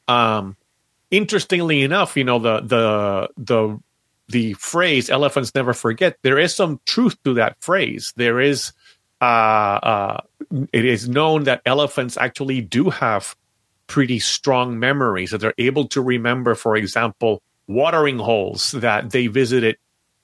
[0.08, 0.56] Um,
[1.10, 3.78] interestingly enough, you know the the the
[4.28, 8.12] the phrase "elephants never forget." There is some truth to that phrase.
[8.16, 8.72] There is,
[9.20, 10.20] uh, uh,
[10.72, 13.36] it is known that elephants actually do have
[13.88, 16.54] pretty strong memories that they're able to remember.
[16.54, 19.76] For example, watering holes that they visited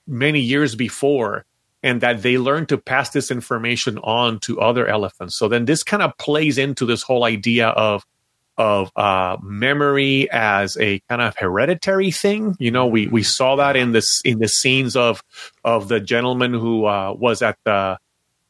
[0.09, 1.45] many years before
[1.81, 5.37] and that they learn to pass this information on to other elephants.
[5.37, 8.05] So then this kind of plays into this whole idea of
[8.57, 12.57] of uh, memory as a kind of hereditary thing.
[12.59, 15.23] You know, we we saw that in this in the scenes of
[15.63, 17.97] of the gentleman who uh, was at the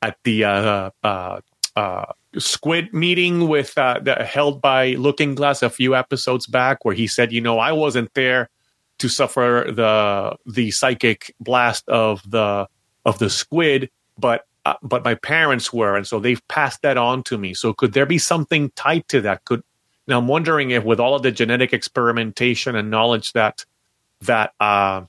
[0.01, 1.41] at the uh, uh,
[1.75, 2.05] uh
[2.37, 7.05] squid meeting with uh, the, held by Looking Glass a few episodes back, where he
[7.05, 8.49] said, "You know, I wasn't there
[8.99, 12.67] to suffer the the psychic blast of the
[13.05, 14.45] of the squid, but."
[14.83, 17.55] but my parents were, and so they've passed that on to me.
[17.55, 19.43] So, could there be something tied to that?
[19.43, 19.63] Could
[20.09, 23.63] now I'm wondering if, with all of the genetic experimentation and knowledge that
[24.21, 25.03] that uh,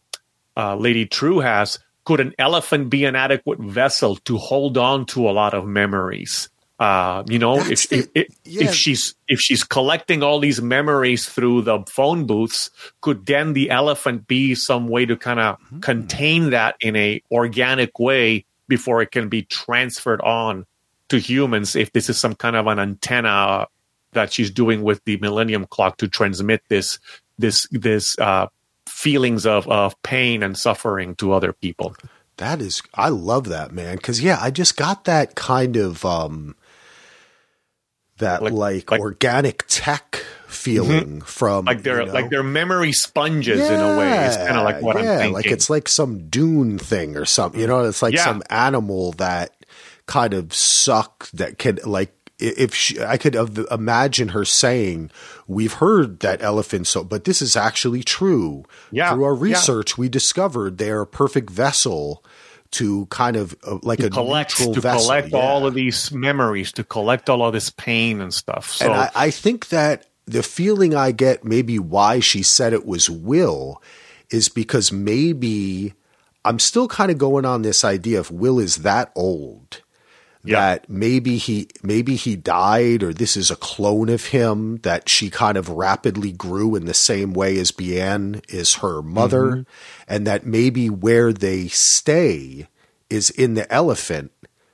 [0.56, 5.28] uh, Lady Trieu has, could an elephant be an adequate vessel to hold on to
[5.28, 6.49] a lot of memories?
[6.80, 8.24] Uh, you know, if, if, yeah.
[8.64, 12.70] if, she's if she's collecting all these memories through the phone booths,
[13.02, 15.80] could then the elephant be some way to kind of mm-hmm.
[15.80, 20.64] contain that in a organic way before it can be transferred on
[21.10, 21.76] to humans?
[21.76, 23.66] If this is some kind of an antenna
[24.12, 26.98] that she's doing with the Millennium Clock to transmit this
[27.38, 28.46] this this uh,
[28.88, 31.94] feelings of of pain and suffering to other people.
[32.38, 36.56] That is, I love that man because yeah, I just got that kind of um
[38.20, 41.18] that like, like, like organic tech feeling mm-hmm.
[41.20, 44.26] from like they're you know, like they're memory sponges yeah, in a way.
[44.26, 45.34] It's kind of like what yeah, I'm thinking.
[45.34, 47.60] Like it's like some dune thing or something.
[47.60, 48.24] You know, it's like yeah.
[48.24, 49.54] some animal that
[50.06, 53.34] kind of suck that can like if she, I could
[53.70, 55.10] imagine her saying,
[55.46, 58.64] "We've heard that elephants, so, but this is actually true.
[58.90, 60.00] Yeah, Through our research, yeah.
[60.00, 62.24] we discovered they're a perfect vessel."
[62.72, 65.08] To kind of uh, like to a collect, to vessel.
[65.08, 65.38] collect yeah.
[65.38, 68.70] all of these memories, to collect all of this pain and stuff.
[68.70, 72.86] So and I, I think that the feeling I get, maybe why she said it
[72.86, 73.82] was Will,
[74.30, 75.94] is because maybe
[76.44, 79.82] I'm still kind of going on this idea of Will is that old
[80.44, 80.60] yeah.
[80.60, 85.30] that maybe he maybe he died or this is a clone of him that she
[85.30, 89.62] kind of rapidly grew in the same way as Bian is her mother mm-hmm.
[90.08, 92.68] and that maybe where they stay
[93.08, 94.32] is in the elephant.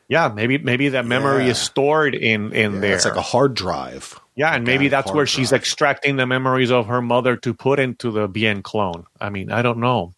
[0.08, 1.50] Yeah, maybe maybe that memory yeah.
[1.50, 2.94] is stored in in yeah, there.
[2.94, 4.20] It's like a hard drive.
[4.36, 5.30] Yeah, and maybe that's where drive.
[5.30, 9.06] she's extracting the memories of her mother to put into the Bian clone.
[9.20, 10.12] I mean, I don't know.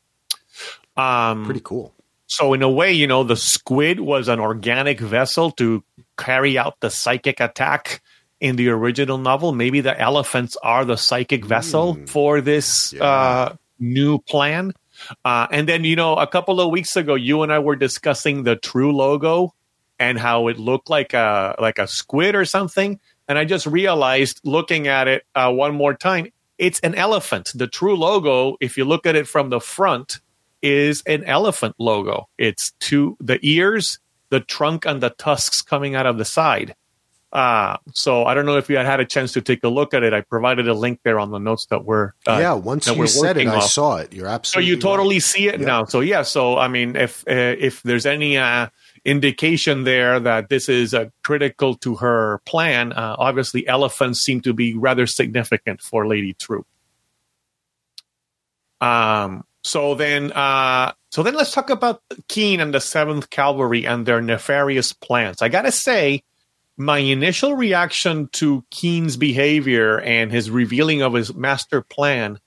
[0.97, 1.95] Um, Pretty cool.
[2.29, 5.83] So in a way, you know, the squid was an organic vessel to
[6.19, 8.03] carry out the psychic attack
[8.38, 9.53] in the original novel.
[9.53, 12.09] Maybe the elephants are the psychic vessel mm.
[12.09, 13.03] for this yeah.
[13.03, 14.75] uh, new plan.
[15.25, 18.43] Uh, and then, you know, a couple of weeks ago, you and I were discussing
[18.43, 19.55] the Trieu logo
[19.99, 23.01] and how it looked like a like a squid or something.
[23.27, 27.53] And I just realized, looking at it uh, one more time, it's an elephant.
[27.55, 30.21] The Trieu logo, if you look at it from the front,
[30.62, 32.29] is an elephant logo.
[32.38, 33.99] It's two the ears,
[34.31, 36.75] the trunk, and the tusks coming out of the side.
[37.31, 39.92] Uh, so I don't know if you had had a chance to take a look
[39.92, 40.14] at it.
[40.14, 42.55] I provided a link there on the notes that were uh, yeah.
[42.55, 43.62] Once you said it, off.
[43.62, 44.14] I saw it.
[44.14, 45.23] You're absolutely so you totally right.
[45.23, 45.66] see it yeah.
[45.66, 45.85] now.
[45.85, 46.23] So yeah.
[46.23, 48.68] So I mean, if uh, if there's any uh,
[49.05, 52.92] indication there that this is uh, critical to her plan.
[52.92, 56.64] Uh, obviously, elephants seem to be rather significant for Lady Trieu.
[58.81, 64.07] Um, so then, uh, so then let's talk about Keene and the Seventh Cavalry and
[64.07, 65.42] their nefarious plans.
[65.42, 66.23] I gotta say,
[66.77, 72.38] my initial reaction to Keene's behavior and his revealing of his master plan,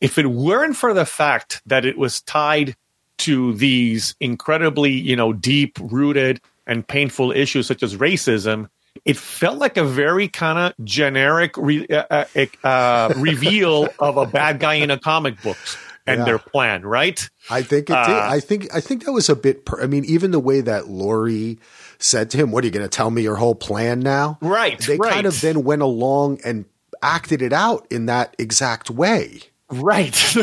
[0.00, 2.76] if it weren't for the fact that it was tied
[3.18, 8.68] to these incredibly, you know, deep rooted and painful issues such as racism,
[9.04, 14.26] it felt like a very kind of generic re- uh, uh, uh reveal of a
[14.26, 15.58] bad guy in a comic book
[16.06, 16.24] and yeah.
[16.24, 17.28] their plan, right?
[17.50, 18.16] I think it did.
[18.16, 19.64] Uh, I think I think that was a bit.
[19.64, 21.58] Per- I mean, even the way that Laurie
[21.98, 24.78] said to him, "What are you going to tell me your whole plan now?" Right.
[24.78, 25.12] They right.
[25.12, 26.64] kind of then went along and
[27.02, 29.40] acted it out in that exact way.
[29.70, 30.14] Right.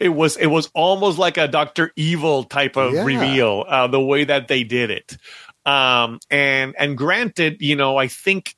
[0.00, 3.04] it was it was almost like a Doctor Evil type of yeah.
[3.04, 3.64] reveal.
[3.66, 5.16] Uh, the way that they did it.
[5.64, 8.56] Um, and and granted, you know, I think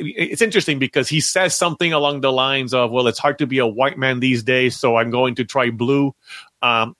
[0.00, 3.58] it's interesting because he says something along the lines of, "Well, it's hard to be
[3.58, 6.14] a white man these days, so I'm going to try blue."
[6.62, 6.94] Um,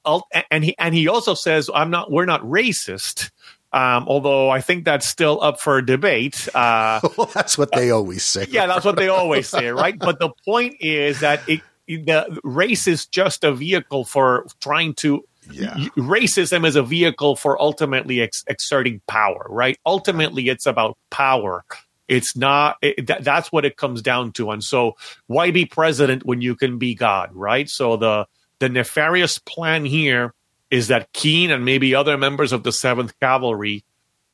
[0.50, 2.10] and he and he also says, "I'm not.
[2.10, 3.30] We're not racist."
[3.72, 6.48] Um, although I think that's still up for debate.
[6.54, 8.46] Uh, well, that's what they always say.
[8.50, 9.96] Yeah, that's what they always say, right?
[9.98, 15.24] But the point is that it, the race is just a vehicle for trying to.
[15.52, 15.74] Yeah.
[15.96, 19.76] Racism is a vehicle for ultimately ex- exerting power, right?
[19.84, 21.64] Ultimately, it's about power.
[22.10, 22.76] It's not.
[22.82, 24.50] It, that, that's what it comes down to.
[24.50, 24.96] And so,
[25.28, 27.70] why be president when you can be God, right?
[27.70, 28.26] So the
[28.58, 30.34] the nefarious plan here
[30.70, 33.84] is that Keene and maybe other members of the Seventh Cavalry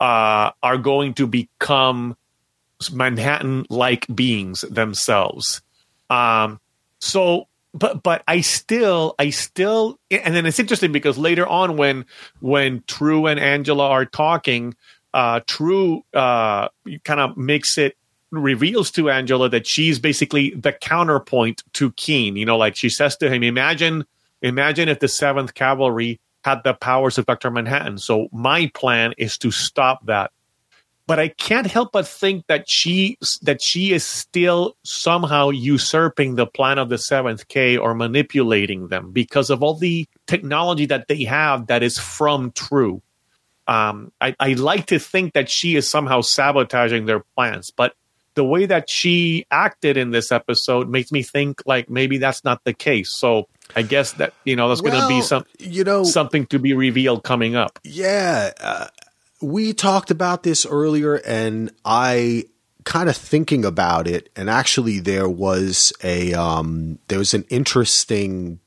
[0.00, 2.16] uh, are going to become
[2.92, 5.60] Manhattan-like beings themselves.
[6.08, 6.60] Um,
[6.98, 12.06] so, but but I still I still and then it's interesting because later on when
[12.40, 14.74] when Trieu and Angela are talking,
[15.16, 16.68] uh, Trieu uh,
[17.04, 17.96] kind of makes it
[18.30, 22.36] reveals to Angela that she's basically the counterpoint to Keene.
[22.36, 24.04] You know, like she says to him, "Imagine,
[24.42, 27.96] imagine if the Seventh Cavalry had the powers of Doctor Manhattan.
[27.96, 30.32] So my plan is to stop that."
[31.06, 36.46] But I can't help but think that she that she is still somehow usurping the
[36.46, 41.24] plan of the Seventh K or manipulating them because of all the technology that they
[41.24, 43.00] have that is from Trieu.
[43.68, 47.94] Um, I, I like to think that she is somehow sabotaging their plans, but
[48.36, 52.62] the way that she acted in this episode makes me think like maybe that's not
[52.64, 53.10] the case.
[53.10, 56.46] So I guess that you know that's well, going to be some you know something
[56.46, 57.80] to be revealed coming up.
[57.82, 58.86] Yeah, uh,
[59.40, 62.44] we talked about this earlier, and I
[62.84, 68.60] kind of thinking about it, and actually there was a um, there was an interesting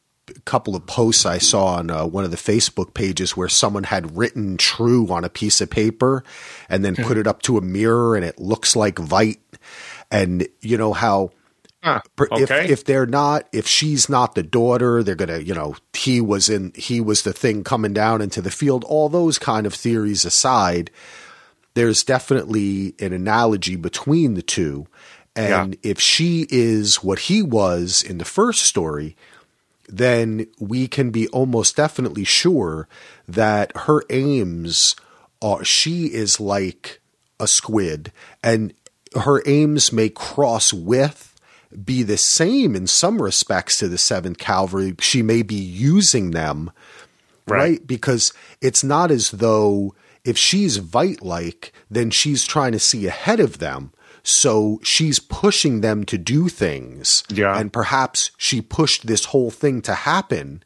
[0.46, 4.18] couple of posts I saw on uh, one of the Facebook pages where someone had
[4.18, 6.24] written Trieu on a piece of paper
[6.70, 9.40] and then put it up to a mirror, and it looks like Veidt.
[10.12, 11.32] And you know how
[11.82, 12.66] Ah, okay.
[12.66, 16.50] if if they're not if she's not the daughter they're gonna you know he was
[16.50, 20.26] in he was the thing coming down into the field all those kind of theories
[20.26, 20.92] aside
[21.76, 24.88] there's definitely an analogy between the two
[25.38, 25.92] and yeah.
[25.92, 29.16] if she is what he was in the first story
[29.90, 32.88] then we can be almost definitely sure
[33.28, 34.96] that her aims
[35.42, 37.02] are she is like
[37.40, 38.12] a squid
[38.44, 38.74] and
[39.16, 41.30] her aims may cross with
[41.84, 44.96] be the same in some respects to the seventh cavalry.
[45.00, 46.72] She may be using them
[47.48, 47.88] right, right?
[47.88, 53.40] because it's not as though if she's Veidt like then she's trying to see ahead
[53.40, 53.92] of them
[54.30, 57.24] so she's pushing them to do things.
[57.30, 57.58] Yeah.
[57.58, 60.64] And perhaps she pushed this whole thing to happen.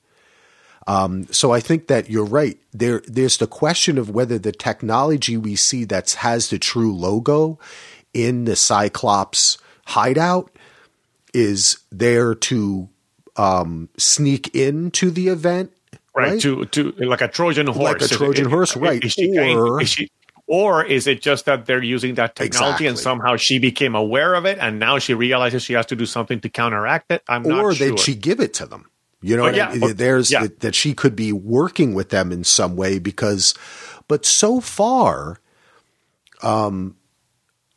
[0.85, 2.57] Um, so I think that you're right.
[2.73, 7.57] There, there's the question of whether the technology we see that has the Trieu logo
[8.13, 10.51] in the Cyclops hideout
[11.33, 12.89] is there to
[13.35, 15.71] um, sneak into the event,
[16.15, 16.31] right?
[16.33, 16.41] right?
[16.41, 19.03] To to like a Trojan horse, like a Trojan horse, right?
[19.03, 20.09] Is she, or is she,
[20.47, 22.87] or is it just that they're using that technology exactly.
[22.87, 26.05] and somehow she became aware of it and now she realizes she has to do
[26.05, 27.23] something to counteract it?
[27.27, 27.87] I'm not or sure.
[27.87, 28.89] Or did she give it to them?
[29.21, 29.95] You know, yeah, I mean?
[29.95, 30.41] there's yeah.
[30.41, 33.53] that, that she could be working with them in some way because,
[34.09, 35.39] but so far,
[36.41, 36.97] um,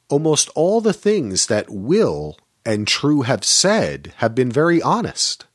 [0.08, 5.46] almost all the things that Will and Trieu have said have been very honest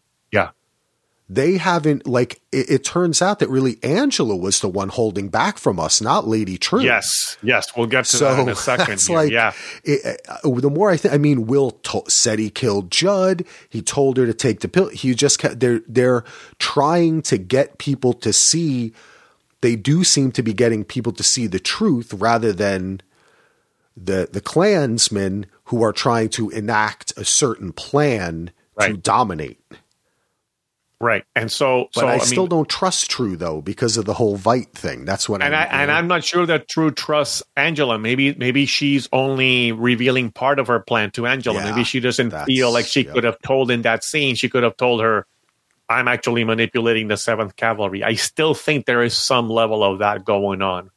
[1.34, 5.58] they haven't like it, it, turns out that really Angela was the one holding back
[5.58, 6.82] from us, not Lady Trieu.
[6.82, 9.00] Yes, yes, we'll get to so that in a second.
[9.10, 9.54] Like, yeah,
[9.86, 13.46] it, uh, the more I think, I mean, Will to- said he killed Judd.
[13.70, 14.90] He told her to take the pill.
[14.90, 16.26] He just kept, they're they're
[16.60, 18.94] trying to get people to see
[19.62, 23.02] they do seem to be getting people to see the truth rather than
[23.96, 29.60] the the clansmen who are trying to enact a certain plan to dominate.
[31.02, 31.26] Right.
[31.36, 34.14] And so, But so I, I, still mean, don't trust Trieu though because of the
[34.14, 35.04] whole Veidt thing.
[35.04, 37.98] That's what and I I'm, and I'm not sure that Trieu trusts Angela.
[37.98, 41.58] Maybe maybe she's only revealing part of her plan to Angela.
[41.58, 43.14] Yeah, maybe she doesn't feel like she yeah.
[43.14, 44.36] could have told in that scene.
[44.36, 45.26] She could have told her,
[45.90, 50.24] "I'm actually manipulating the Seventh Cavalry." I still think there is some level of that
[50.24, 50.92] going on,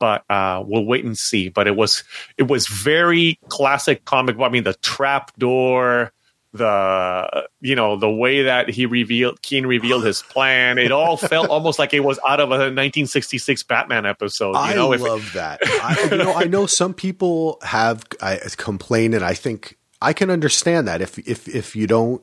[0.00, 1.48] but uh, we'll wait and see.
[1.48, 2.02] But it was
[2.38, 4.36] it was very classic comic.
[4.40, 6.12] I mean, the trap door.
[6.54, 11.48] The you know the way that he revealed Keene revealed his plan, it all felt
[11.50, 14.52] almost like it was out of a 1966 Batman episode.
[14.52, 15.60] You I know, it- love that.
[15.62, 20.30] I, you know, I know some people have I, complained, and I think I can
[20.30, 21.02] understand that.
[21.02, 22.22] If if if you don't,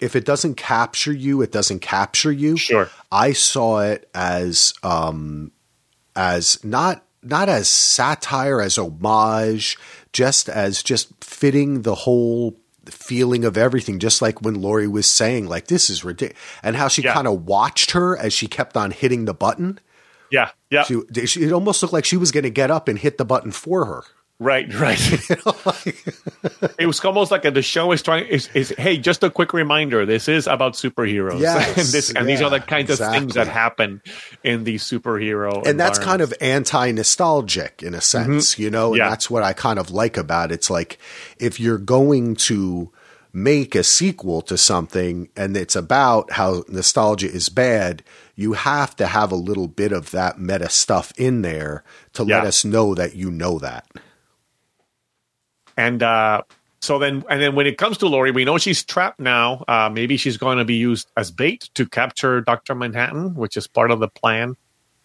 [0.00, 2.56] if it doesn't capture you, it doesn't capture you.
[2.56, 2.90] Sure.
[3.10, 5.50] I saw it as um
[6.14, 9.78] as not not as satire, as homage,
[10.12, 13.98] just as just fitting the whole feeling of everything.
[13.98, 17.14] Just like when Laurie was saying, like this is ridiculous, and how she Yeah.
[17.14, 19.78] kind of watched her as she kept on hitting the button.
[20.30, 22.98] yeah, yeah, She, she, it almost looked like she was going to get up and
[22.98, 24.04] hit the button for her.
[24.42, 25.00] Right, right.
[26.78, 29.52] it was almost like a, the show is trying is, is hey, just a quick
[29.52, 30.04] reminder.
[30.04, 33.34] This is about superheroes, Yes, and this and these are the yeah, kinds of things
[33.34, 34.02] that happen
[34.42, 38.32] in the superhero, and that's kind of anti-nostalgic in a mm-hmm.
[38.32, 39.10] sense, you know, and Yeah.
[39.10, 40.54] that's what I kind of like about it.
[40.54, 40.98] It's like
[41.38, 42.92] if you're going to
[43.32, 48.02] make a sequel to something and it's about how nostalgia is bad,
[48.34, 51.82] you have to have a little bit of that meta stuff in there
[52.12, 53.86] to let us know that you know that.
[55.82, 56.42] And uh,
[56.80, 59.64] so then, and then when it comes to Laurie, we know she's trapped now.
[59.66, 63.66] Uh, maybe she's going to be used as bait to capture Doctor Manhattan, which is
[63.66, 64.56] part of the plan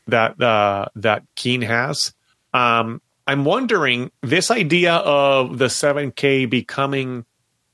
[0.08, 2.14] that uh, that Keene has.
[2.54, 7.26] Um, I'm wondering this idea of the 7K becoming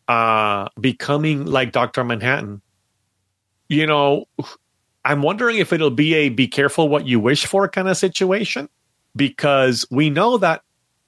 [0.08, 2.62] uh, becoming like Doctor Manhattan.
[3.68, 4.26] You know,
[5.04, 8.70] I'm wondering if it'll be a be careful what you wish for kind of situation
[9.14, 10.64] because we know that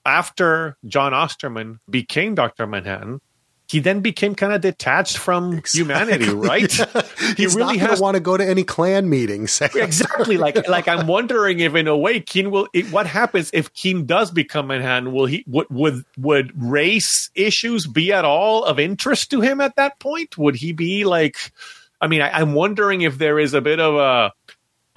[0.06, 2.68] after John Osterman became Dr.
[2.68, 3.22] Manhattan,
[3.68, 6.72] he then became kind of detached from humanity, right?
[7.38, 9.60] He's really not has- want to go to any clan meetings.
[9.60, 10.38] exactly.
[10.38, 12.68] Like, like I'm wondering if, in a way, Keene will.
[12.74, 15.12] It, what happens if Keene does become Manhattan?
[15.14, 15.44] Will he?
[15.48, 20.38] Would would would race issues be at all of interest to him at that point?
[20.38, 21.52] Would he be like?
[22.00, 24.32] I mean, I, I'm wondering if there is a bit of a.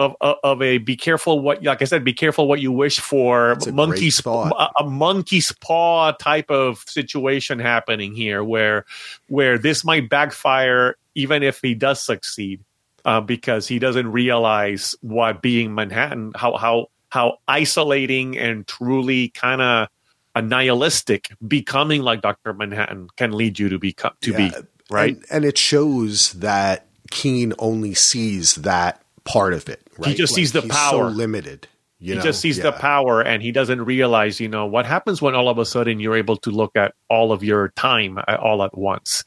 [0.00, 3.00] Of, of, of a be careful what like I said be careful what you wish
[3.00, 8.84] for That's a monkey's a, a monkey's paw type of situation happening here where
[9.26, 12.60] where this might backfire even if he does succeed
[13.04, 19.60] uh, because he doesn't realize what being Manhattan how how how isolating and truly kind
[19.60, 19.88] of
[20.36, 22.54] a nihilistic becoming like Dr.
[22.54, 24.52] Manhattan can lead you to become to be
[24.90, 29.86] right And, and it shows that Keene only sees that part of it.
[29.98, 30.16] Right?
[30.16, 31.10] just sees the he's power.
[31.10, 31.68] So limited.
[32.00, 32.24] You he know?
[32.24, 35.58] just sees the power and he doesn't realize you know what happens when all of
[35.58, 39.24] a sudden you're able to look at all of your time uh, all at once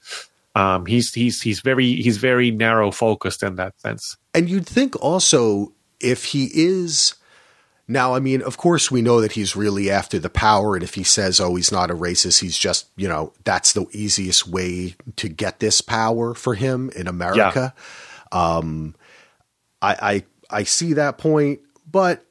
[0.55, 4.95] um, he's he's he's very he's very narrow focused in that sense And you'd think
[5.03, 7.15] also if he is
[7.91, 10.93] now, I mean, of course, we know that he's really after the power, and if
[10.93, 14.95] he says, "Oh, he's not a racist," he's just, you know, that's the easiest way
[15.17, 17.73] to get this power for him in America.
[18.31, 18.95] Um,
[19.81, 22.25] I, I I see that point, but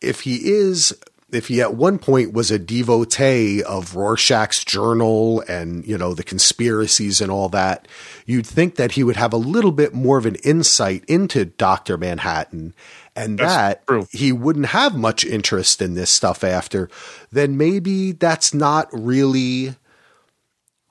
[0.00, 0.96] if he is,
[1.30, 6.22] if he at one point was a devotee of Rorschach's journal and you know the
[6.22, 7.86] conspiracies and all that,
[8.26, 11.98] you'd think that he would have a little bit more of an insight into Doctor
[11.98, 12.74] Manhattan,
[13.14, 14.06] and That's that true.
[14.10, 16.88] he wouldn't have much interest in this stuff after.
[17.30, 19.74] Then maybe that's not really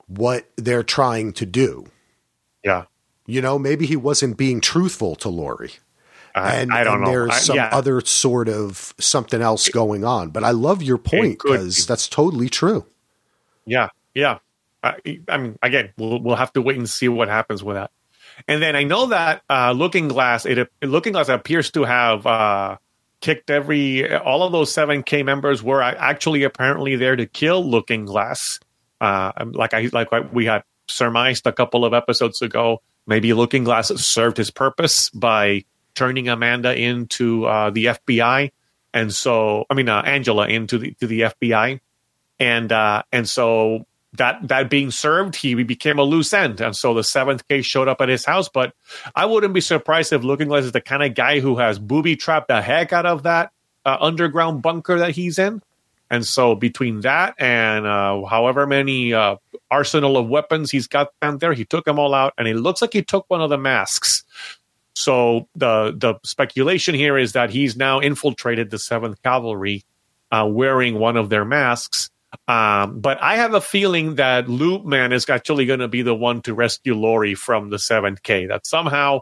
[0.06, 1.86] what they're trying to do.
[2.64, 2.84] yeah
[3.26, 5.72] You know, maybe he wasn't being truthful to Laurie
[6.44, 7.70] and, I don't and know there's I- some yeah.
[7.72, 10.30] other sort of something else going on.
[10.30, 12.86] But I love your point because that's totally true.
[13.66, 14.38] Yeah, yeah.
[14.82, 14.96] I,
[15.28, 17.90] I mean, again, we'll we'll have to wait and see what happens with that.
[18.46, 22.76] And then I know that uh, Looking Glass, it Looking Glass appears to have uh,
[23.20, 28.04] kicked every all of those seven K members were actually apparently there to kill Looking
[28.04, 28.60] Glass.
[29.00, 32.80] Uh, like I like we had surmised a couple of episodes ago.
[33.06, 35.64] Maybe Looking Glass served his purpose by
[35.98, 38.52] turning Amanda into uh, the FBI,
[38.94, 41.80] and so I mean uh, Angela into the to the FBI,
[42.38, 46.94] and uh, and so that that being served, he became a loose end, and so
[46.94, 48.48] the seventh case showed up at his house.
[48.48, 48.74] But
[49.12, 52.14] I wouldn't be surprised if Looking Glass is the kind of guy who has booby
[52.14, 53.50] trapped the heck out of that
[53.84, 55.62] uh, underground bunker that he's in.
[56.10, 59.36] And so between that and uh, however many uh,
[59.70, 62.80] arsenal of weapons he's got down there, he took them all out, and it looks
[62.80, 64.22] like he took one of the masks.
[64.98, 69.84] So the the speculation here is that he's now infiltrated the Seventh Cavalry,
[70.32, 72.10] uh, wearing one of their masks
[72.46, 76.14] um, but I have a feeling that Lube Man is actually going to be the
[76.14, 78.46] one to rescue Laurie from the seventh K.
[78.46, 79.20] That somehow,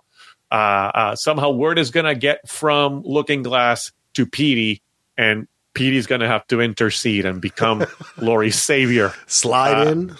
[0.50, 4.82] uh, uh, somehow word is going to get from Looking Glass to Petey,
[5.16, 9.12] and Petey's going to have to intercede and become Laurie's savior.
[9.26, 10.16] Slide uh, in.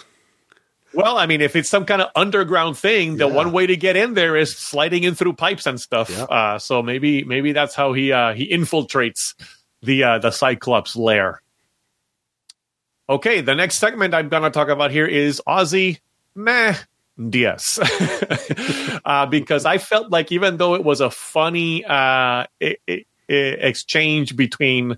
[0.97, 3.33] Well, I mean, if it's some kind of underground thing, the yeah.
[3.35, 6.09] one way to get in there is sliding in through pipes and stuff.
[6.09, 6.27] Yep.
[6.27, 9.35] Uh, so maybe maybe that's how he uh, he infiltrates
[9.83, 11.43] the uh, the Cyclops lair.
[13.07, 15.99] Okay, the next segment I'm going to talk about here is Ozzy
[16.33, 16.73] Meh
[17.29, 17.79] Diaz.
[19.05, 23.59] uh, because I felt like even though it was a funny uh, it, it, it
[23.61, 24.93] exchange between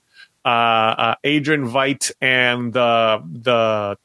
[0.45, 3.97] uh, uh Adrian Veidt and the the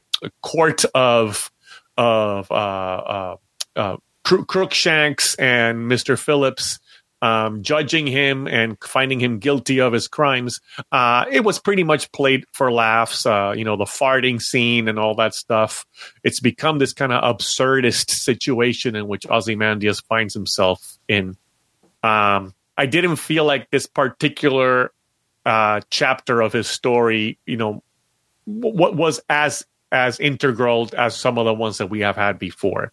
[0.42, 1.52] court of
[1.96, 3.36] of uh,
[3.76, 6.18] uh, Crookshanks and Mr.
[6.18, 6.78] Phillips
[7.24, 10.60] um, judging him and finding him guilty of his crimes.
[10.92, 13.24] Uh, it was pretty much played for laughs.
[13.24, 15.86] Uh, you know, the farting scene and all that stuff.
[16.22, 21.36] It's become this kind of absurdist situation in which Ozymandias finds himself in.
[22.02, 24.92] Um, I didn't feel like this particular
[25.46, 27.82] uh, chapter of his story, you know,
[28.44, 29.64] what was as
[29.94, 32.92] as integral as some of the ones that we have had before.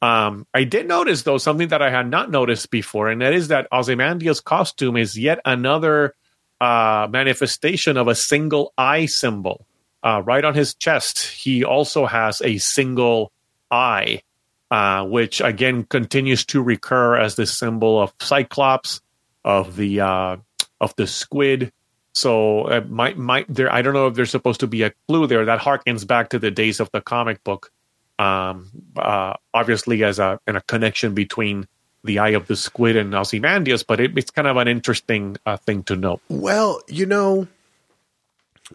[0.00, 3.48] Um, I did notice though something that I had not noticed before, and that is
[3.48, 6.14] that Ozymandias' costume is yet another
[6.60, 9.66] uh, manifestation of a single eye symbol.
[10.02, 13.32] Uh, right on his chest, he also has a single
[13.70, 14.22] eye,
[14.70, 19.00] uh, which again continues to recur as the symbol of Cyclops,
[19.44, 20.36] of the uh,
[20.80, 21.72] of the squid.
[22.16, 23.70] So it might might there.
[23.70, 26.38] I don't know if there's supposed to be a clue there that harkens back to
[26.38, 27.70] the days of the comic book
[28.18, 31.68] um, uh, obviously as a, in a connection between
[32.04, 35.56] the eye of the squid and Ozymandias, but it, it's kind of an interesting uh,
[35.56, 36.20] thing to note.
[36.28, 37.48] Well, you know,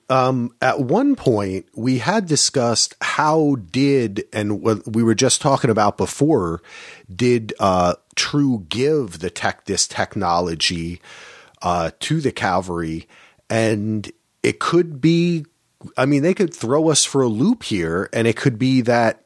[0.09, 5.69] um, at one point we had discussed how did and what we were just talking
[5.69, 6.61] about before
[7.13, 11.01] did uh, Trieu give the tech this technology
[11.61, 13.07] uh, to the cavalry,
[13.51, 15.45] and it could be.
[15.97, 19.25] I mean, they could throw us for a loop here, and it could be that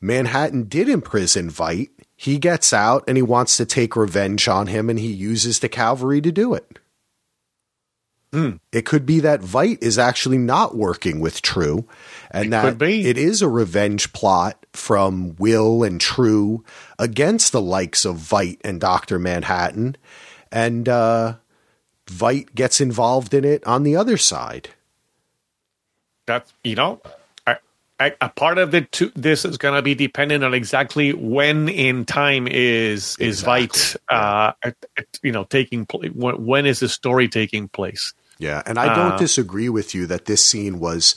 [0.00, 1.90] Manhattan did imprison Veidt.
[2.16, 5.68] He gets out and he wants to take revenge on him, and he uses the
[5.68, 6.78] cavalry to do it.
[8.32, 8.60] Mm.
[8.72, 11.86] It could be that Veidt is actually not working with Trieu,
[12.30, 16.62] and it that it is a revenge plot from Will and Trieu
[16.98, 19.96] against the likes of Veidt and Doctor Manhattan,
[20.52, 21.36] and uh,
[22.08, 24.70] Veidt gets involved in it on the other side.
[26.26, 27.00] That's you know
[28.00, 31.68] a, a part of it to this is going to be dependent on exactly when
[31.68, 33.68] in time is is exactly.
[33.68, 34.52] Veidt, uh,
[35.22, 36.12] you know, taking place.
[36.12, 38.14] When, when is the story taking place?
[38.38, 41.16] Yeah, and I don't uh, disagree with you that this scene was,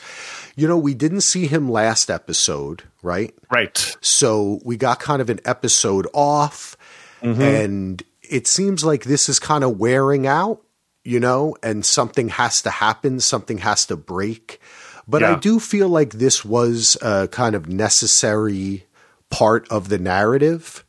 [0.55, 3.31] you know, we didn't see him last episode, right?
[3.53, 3.95] Right.
[4.01, 6.75] So we got kind of an episode off,
[7.21, 7.39] mm-hmm.
[7.39, 10.63] and it seems like this is kind of wearing out,
[11.03, 14.59] you know, and something has to happen, something has to break.
[15.07, 15.35] But yeah.
[15.35, 18.85] I do feel like this was a kind of necessary
[19.29, 20.85] part of the narrative.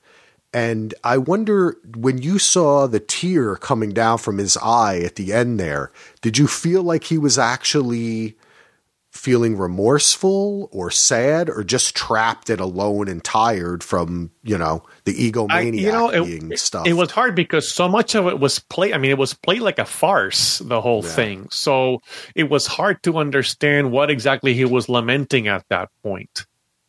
[0.53, 5.33] And I wonder when you saw the tear coming down from his eye at the
[5.33, 5.91] end there,
[6.21, 8.37] did you feel like he was actually
[9.23, 15.15] feeling remorseful or sad or just trapped and alone and tired from, you know, the
[15.15, 16.89] egomaniac I, you know, it, being stuff?
[16.89, 18.93] It was hard because so much of it was played.
[18.95, 21.11] I mean, it was played like a farce, the whole yeah.
[21.11, 21.49] thing.
[21.53, 22.01] So
[22.35, 26.45] it was hard to understand what exactly he was lamenting at that point.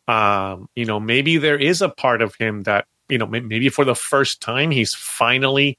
[0.08, 3.86] Um, you know, maybe there is a part of him that, you know, maybe for
[3.86, 5.78] the first time he's finally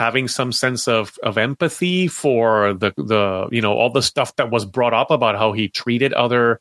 [0.00, 4.50] having some sense of of empathy for the the you know all the stuff that
[4.50, 6.58] was brought up about how he treated other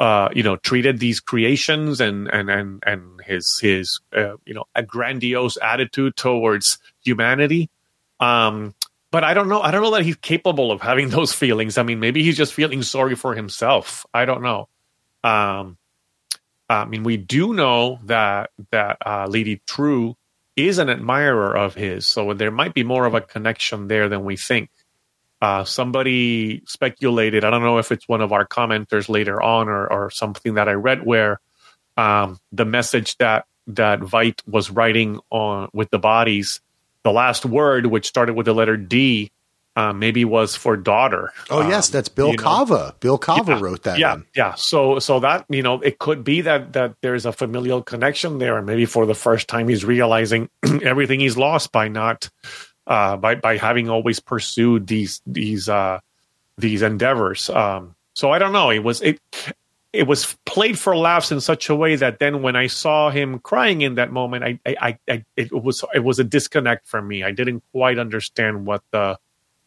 [0.00, 4.64] uh, you know treated these creations and and and and his his uh, you know
[4.74, 7.68] a grandiose attitude towards humanity.
[8.18, 8.74] Um
[9.12, 11.76] but i don't know i don't know that he's capable of having those feelings.
[11.76, 14.06] I mean maybe he's just feeling sorry for himself.
[14.14, 14.68] I don't know.
[15.22, 15.76] Um
[16.70, 20.16] i mean we do know that that uh Lady Trieu
[20.56, 24.24] is an admirer of his, so there might be more of a connection there than
[24.24, 24.70] we think.
[25.40, 27.44] uh, somebody speculated.
[27.44, 30.68] I don't know if it's one of our commenters later on or, or something that
[30.68, 31.40] I read where
[31.96, 36.60] um, the message that that Veidt was writing on with the bodies,
[37.04, 39.30] the last word, which started with the letter D,
[39.76, 41.32] uh, maybe was for daughter.
[41.48, 42.42] Oh yes, Um, that's Bill you know?
[42.42, 42.94] Kava.
[43.00, 43.98] Bill Kava Yeah, wrote that.
[43.98, 44.24] yeah, one.
[44.34, 44.54] yeah.
[44.54, 48.56] So, so that you know, it could be that that there's a familial connection there,
[48.58, 50.48] and maybe for the first time he's realizing
[50.82, 52.28] everything he's lost by not
[52.86, 56.00] uh, by by having always pursued these these uh,
[56.58, 57.48] these endeavors.
[57.48, 58.70] Um, so I don't know.
[58.70, 59.20] It was it
[59.92, 63.38] it was played for laughs in such a way that then when I saw him
[63.38, 67.00] crying in that moment, I I, I, I it was it was a disconnect for
[67.00, 67.22] me.
[67.22, 69.16] I didn't quite understand what the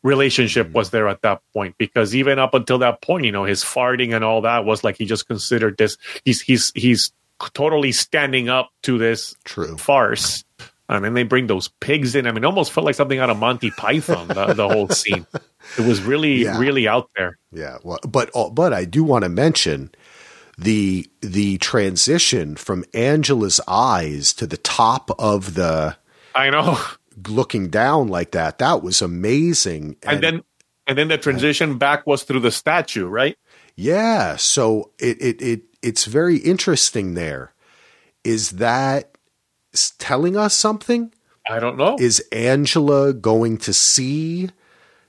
[0.04, 3.64] relationship was there at that point because even up until that point you know his
[3.64, 7.12] farting and all that was like he just considered this he's he's he's
[7.54, 9.78] totally standing up to this True.
[9.78, 10.44] farce.
[10.90, 12.28] And then they bring those pigs in.
[12.28, 15.26] I mean it almost felt like something out of monty python the, the whole scene.
[15.80, 16.60] It was really Yeah.
[16.60, 17.38] really out there.
[17.54, 19.92] Yeah, well, but uh, but I do want to mention
[20.58, 25.96] the the transition from Angela's eyes to the top of the
[26.36, 26.78] i know
[27.28, 28.58] looking down like that.
[28.60, 29.98] That was amazing.
[30.04, 30.44] and then
[30.86, 33.38] and then the transition back was through the statue right
[33.76, 37.16] yeah, so it it it it's very interesting.
[37.16, 37.54] There
[38.24, 39.18] is that
[39.98, 41.12] telling us something.
[41.50, 44.50] i don't know Is Angela going to see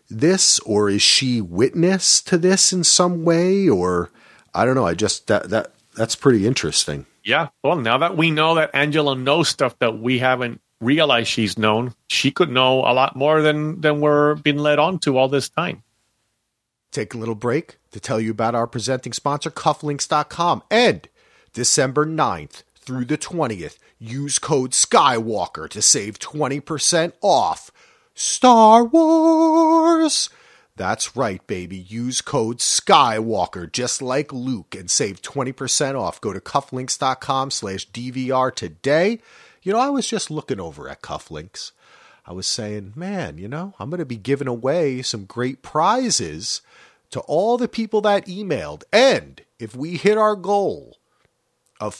[0.09, 4.11] this, or is she witness to this in some way, or
[4.55, 4.87] I don't know.
[4.87, 7.07] I just that that that's pretty interesting.
[7.23, 7.49] Yeah.
[7.63, 11.95] Well, now that we know that Angela knows stuff that we haven't realized she's known,
[12.09, 15.49] she could know a lot more than than we're being led on to all this
[15.49, 15.82] time.
[16.91, 20.62] Take a little break to tell you about our presenting sponsor, cufflinks.com.
[20.70, 21.09] And
[21.53, 27.70] December 9th through the 20th, use code SKYWALKER to save 20% off
[28.14, 30.30] Star Wars.
[30.76, 31.76] That's right, baby.
[31.76, 36.20] Use code SKYWALKER, just like Luke, and save 20% off.
[36.20, 39.20] Go to cufflinks.com slash DVR today.
[39.65, 41.73] You know, I was just looking over at Cufflinks.
[42.27, 46.61] I was saying, man, you know, I'm going to be giving away some great prizes
[47.11, 48.83] to all the people that emailed.
[48.93, 50.99] And if we hit our goal
[51.81, 51.95] of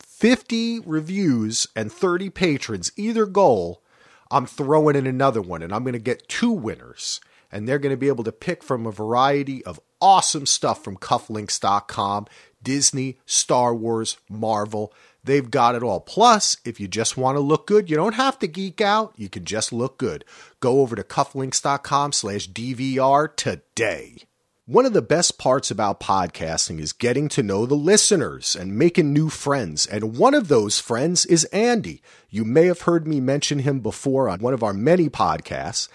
[0.00, 3.82] 50 reviews and 30 patrons, either goal,
[4.30, 7.20] I'm throwing in another one and I'm going to get two winners.
[7.52, 10.96] And they're going to be able to pick from a variety of awesome stuff from
[10.96, 12.26] cufflinks.com
[12.62, 14.92] Disney, Star Wars, Marvel.
[15.26, 15.98] They've got it all.
[15.98, 19.12] Plus, if you just want to look good, you don't have to geek out.
[19.16, 20.24] You can just look good.
[20.60, 24.18] Go over to cufflinks.com slash DVR today.
[24.66, 29.12] One of the best parts about podcasting is getting to know the listeners and making
[29.12, 29.84] new friends.
[29.84, 32.02] And one of those friends is Andy.
[32.30, 35.88] You may have heard me mention him before on one of our many podcasts.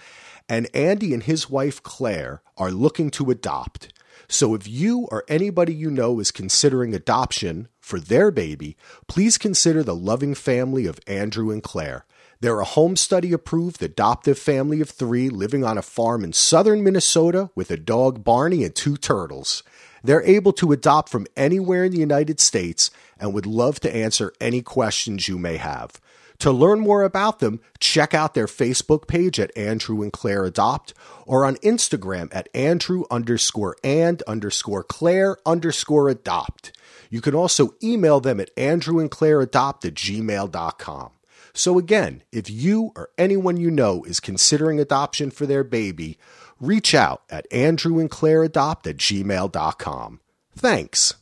[0.46, 3.92] And Andy and his wife Claire are looking to adopt.
[4.28, 8.76] So if you or anybody you know is considering adoption for their baby,
[9.08, 12.06] please consider the loving family of Andrew and Claire.
[12.40, 16.82] They're a home study approved adoptive family of three living on a farm in southern
[16.82, 19.62] Minnesota with a dog Barney and two turtles.
[20.02, 24.32] They're able to adopt from anywhere in the United States and would love to answer
[24.40, 26.00] any questions you may have.
[26.40, 30.94] To learn more about them, check out their Facebook page at Andrew and Claire Adopt
[31.24, 36.72] or on Instagram at Andrew underscore and underscore Claire underscore adopt.
[37.12, 41.10] You can also email them at andrewandclaireadopt at gmail.com.
[41.52, 46.16] So again, if you or anyone you know is considering adoption for their baby,
[46.58, 50.20] reach out at andrewandclaireadopt at gmail.com.
[50.56, 51.14] Thanks.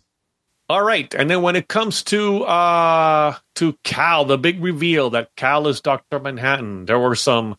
[0.68, 5.34] All right, and then when it comes to uh to Cal, the big reveal that
[5.34, 7.57] Cal is Doctor Manhattan, there were some.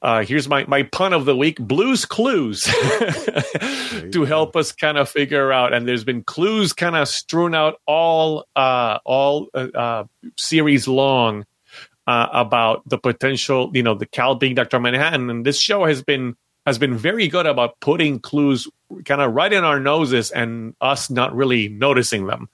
[0.00, 2.62] Uh, here's my my pun of the week: Blues Clues
[4.12, 5.72] to help us kind of figure out.
[5.72, 10.04] And there's been clues kind of strewn out all uh, all uh, uh,
[10.36, 11.44] series long
[12.06, 16.02] uh, about the potential, you know, the Cal being Doctor Manhattan, and this show has
[16.02, 18.68] been has been very good about putting clues
[19.04, 22.48] kind of right in our noses and us not really noticing them.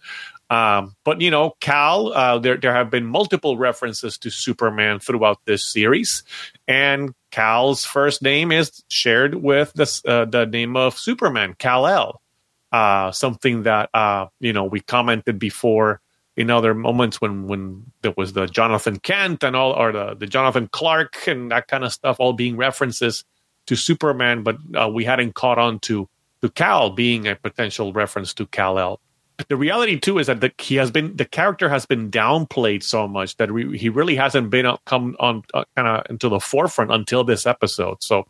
[0.51, 5.39] Um, but you know, Cal, uh, there there have been multiple references to Superman throughout
[5.47, 6.23] this series,
[6.69, 12.23] and Cal's first name is shared with the uh, the name of Superman, Kal El.
[12.71, 16.01] Uh, something that uh, you know we commented before
[16.37, 20.29] in other moments when when there was the Jonathan Kent and all, or the the
[20.29, 23.25] Jonathan Clark and that kind of stuff, all being references
[23.67, 26.09] to Superman, but uh, we hadn't caught on to
[26.41, 29.01] to Cal being a potential reference to Kal El.
[29.49, 33.09] The reality too is that the, he has been the character has been downplayed so
[33.09, 36.93] much that re, he really hasn't been come on uh, kind of into the forefront
[36.93, 38.03] until this episode.
[38.03, 38.27] So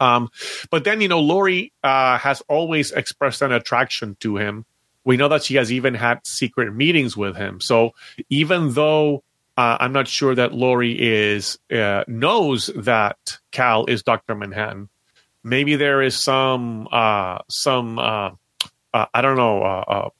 [0.00, 0.30] Um,
[0.70, 4.64] but then, you know, Laurie uh, has always expressed an attraction to him.
[5.04, 7.60] We know that she has even had secret meetings with him.
[7.60, 7.92] So
[8.30, 9.22] even though
[9.56, 13.18] uh, I'm not sure that Laurie is uh, knows that
[13.50, 14.88] Cal is Doctor Manhattan,
[15.44, 17.98] maybe there is some uh, some
[18.92, 20.10] uh, uh, I don't know uh,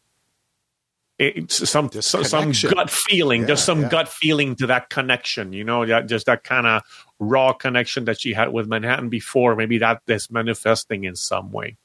[1.21, 3.89] it's some some gut feeling, yeah, just some yeah.
[3.91, 5.53] gut feeling to that connection.
[5.53, 6.83] You know, that, just that kind of
[7.19, 9.55] raw connection that she had with Manhattan before.
[9.55, 11.77] Maybe that is manifesting in some way.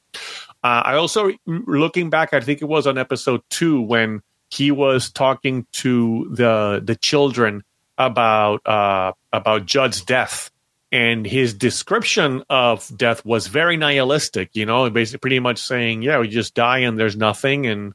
[0.64, 5.12] Uh, I also looking back, I think it was on episode two when he was
[5.12, 7.64] talking to the the children
[7.98, 10.50] about uh, about Judd's death,
[10.92, 14.50] and his description of death was very nihilistic.
[14.54, 17.94] You know, basically pretty much saying, "Yeah, we just die and there's nothing," and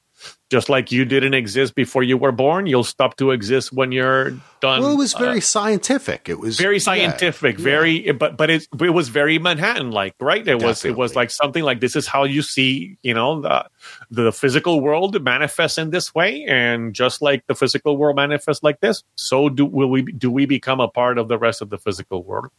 [0.50, 4.30] just like you didn't exist before you were born, you'll stop to exist when you're
[4.60, 4.82] done.
[4.82, 6.28] Well, it was very uh, scientific.
[6.28, 8.12] It was very scientific, yeah, very, yeah.
[8.12, 10.40] but but it it was very Manhattan like, right?
[10.40, 10.66] It Definitely.
[10.66, 13.66] was it was like something like this is how you see, you know, the
[14.10, 18.80] the physical world manifests in this way, and just like the physical world manifests like
[18.80, 21.78] this, so do will we do we become a part of the rest of the
[21.78, 22.50] physical world?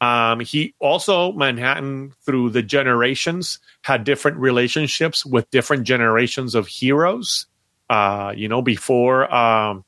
[0.00, 7.46] Um, he also Manhattan through the generations had different relationships with different generations of heroes.
[7.90, 9.84] Uh, you know, before um,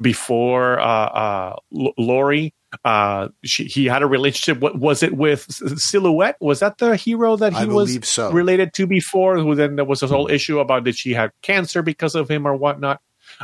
[0.00, 2.52] before uh, uh, L- Laurie,
[2.84, 4.60] uh, she, he had a relationship.
[4.60, 5.46] What was it with
[5.78, 6.36] Silhouette?
[6.40, 8.30] Was that the hero that he was so.
[8.32, 9.38] related to before?
[9.38, 12.46] Who then there was this whole issue about did she have cancer because of him
[12.46, 13.00] or whatnot?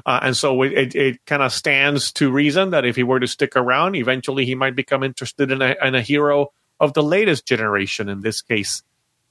[0.06, 3.26] Uh, and so it, it, kind of stands to reason that if he were to
[3.26, 7.46] stick around, eventually he might become interested in a, in a hero of the latest
[7.46, 8.82] generation, in this case,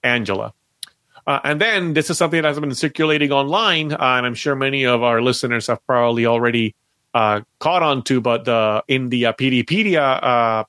[0.03, 0.53] Angela.
[1.25, 4.55] Uh, and then this is something that has been circulating online, uh, and I'm sure
[4.55, 6.75] many of our listeners have probably already
[7.13, 10.65] uh, caught on to, but uh, in the uh, Peteypedia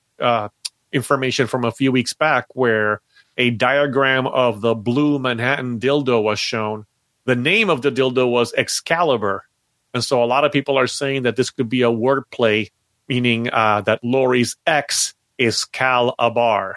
[0.91, 3.01] information from a few weeks back, where
[3.37, 6.85] a diagram of the blue Manhattan dildo was shown,
[7.25, 9.45] the name of the dildo was Excalibur.
[9.93, 12.71] And so a lot of people are saying that this could be a wordplay,
[13.07, 16.75] meaning uh, that Laurie's ex is Cal Abar.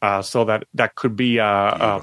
[0.00, 2.02] Uh, so that that could be a, a,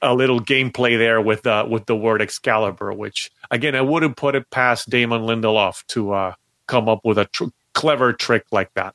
[0.00, 4.34] a, little gameplay there with uh, with the word Excalibur, which again I wouldn't put
[4.34, 6.34] it past Damon Lindelof to uh,
[6.66, 7.44] come up with a tr-
[7.74, 8.94] clever trick like that.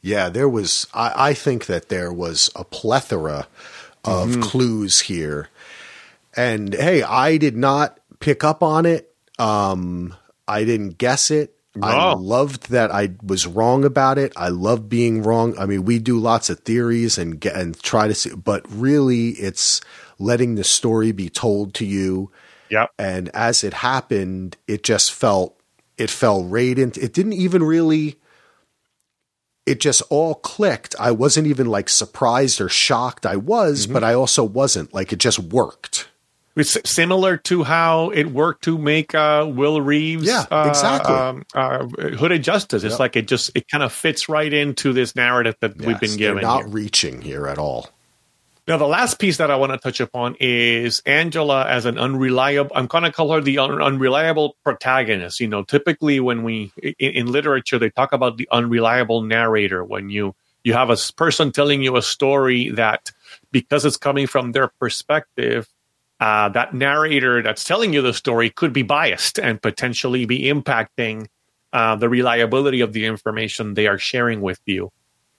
[0.00, 0.88] Yeah, there was.
[0.92, 3.46] I, I think that there was a plethora
[4.04, 4.42] of mm-hmm.
[4.42, 5.48] clues here,
[6.36, 10.14] and hey, I did not pick up on it um,
[10.46, 11.54] I didn't guess it.
[11.76, 11.88] No.
[11.88, 14.32] I loved that I was wrong about it.
[14.36, 15.58] I love being wrong.
[15.58, 19.30] I mean, we do lots of theories and get and try to see, but really,
[19.30, 19.80] it's
[20.20, 22.30] letting the story be told to you.
[22.70, 22.86] Yeah.
[22.96, 25.60] And as it happened, it just felt
[25.98, 27.02] it fell right into.
[27.02, 28.20] It didn't even really.
[29.66, 30.94] It just all clicked.
[31.00, 33.26] I wasn't even like surprised or shocked.
[33.26, 33.94] I was, mm-hmm.
[33.94, 34.94] but I also wasn't.
[34.94, 36.08] Like it just worked.
[36.56, 41.44] It's similar to how it worked to make uh, Will Reeves, yeah, exactly, uh, um,
[41.52, 41.86] uh,
[42.16, 42.84] Hooded Justice.
[42.84, 43.00] It's yep.
[43.00, 46.16] like it just it kind of fits right into this narrative that yes, we've been
[46.16, 46.42] given.
[46.42, 46.68] not here.
[46.68, 47.90] reaching here at all.
[48.66, 52.70] Now, the last piece that I want to touch upon is Angela as an unreliable.
[52.74, 55.40] I'm going to call her the un- unreliable protagonist.
[55.40, 60.08] You know, typically when we in, in literature they talk about the unreliable narrator when
[60.08, 63.10] you you have a person telling you a story that
[63.52, 65.68] because it's coming from their perspective
[66.20, 71.26] uh, that narrator that's telling you the story could be biased and potentially be impacting
[71.72, 74.90] uh, the reliability of the information they are sharing with you.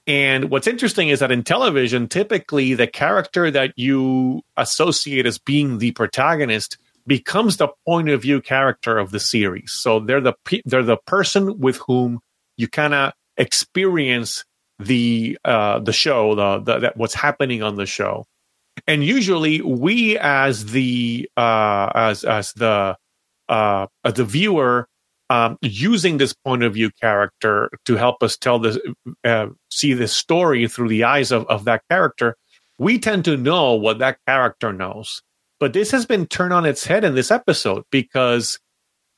[0.07, 5.79] And what's interesting is that in television, typically the character that you associate as being
[5.79, 9.71] the protagonist becomes the point of view character of the series.
[9.73, 10.33] So they're the
[10.65, 12.19] they're the person with whom
[12.57, 14.43] you kind of experience
[14.77, 18.25] the uh, the show, the, the that what's happening on the show
[18.87, 22.97] and usually we as the uh, as as the
[23.49, 24.87] uh, as the viewer
[25.29, 28.77] um, using this point of view character to help us tell this
[29.23, 32.35] uh, see this story through the eyes of, of that character
[32.77, 35.21] we tend to know what that character knows.
[35.59, 38.59] But this has been turned on its head in this episode because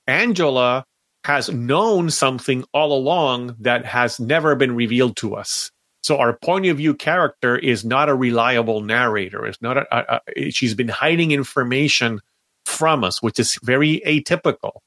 [0.05, 0.85] angela
[1.23, 5.71] has known something all along that has never been revealed to us
[6.03, 9.45] so our point of view character is not a reliable narrator.
[9.45, 12.21] It's not a, a, a, she's been hiding information
[12.65, 14.79] from us, which is very atypical.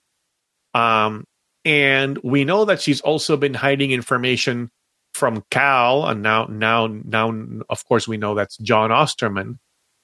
[0.75, 1.25] Um,
[1.65, 4.71] and we know that she's also been hiding information
[5.13, 7.35] from Cal, and now, now, now,
[7.69, 9.59] of course, we know that's John Osterman,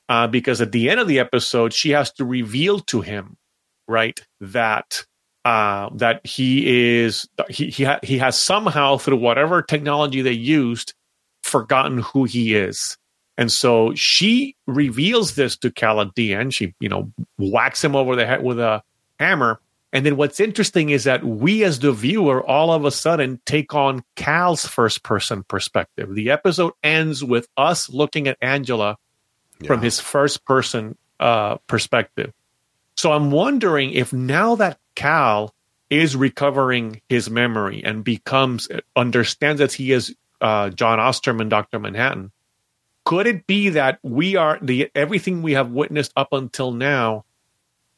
[0.08, 3.36] uh, because at the end of the episode, she has to reveal to him,
[3.86, 5.06] right, that
[5.46, 10.92] uh, that he is he he, ha- he has somehow through whatever technology they used
[11.44, 12.98] forgotten who he is.
[13.38, 16.52] And so she reveals this to Cal at the end.
[16.52, 18.82] She, you know, whacks him over the head with a
[19.20, 19.60] hammer.
[19.92, 23.72] And then what's interesting is that we, as the viewer, all of a sudden take
[23.72, 26.12] on Cal's first person perspective.
[26.12, 28.96] The episode ends with us looking at Angela
[29.60, 29.68] yeah.
[29.68, 32.32] from his first person uh, perspective.
[32.96, 35.54] So I'm wondering if now that Cal
[35.90, 42.32] is recovering his memory and becomes understands that he is uh, John Osterman, Doctor Manhattan,
[43.04, 47.24] could it be that we are the everything we have witnessed up until now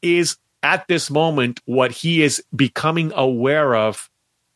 [0.01, 4.09] is at this moment what he is becoming aware of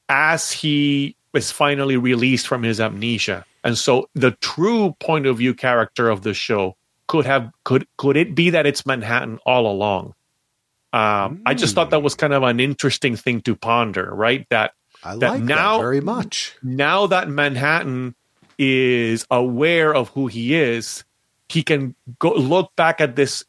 [0.10, 3.46] as he is finally released from his amnesia?
[3.64, 6.76] And so the true point of view character of the show
[7.08, 10.14] could have could could it be that it's manhattan all along
[10.94, 11.42] um, mm.
[11.46, 14.74] i just thought that was kind of an interesting thing to ponder right that
[15.04, 18.16] I that like now that very much now that manhattan
[18.58, 21.04] is aware of who he is,
[21.50, 23.44] he can go look back at this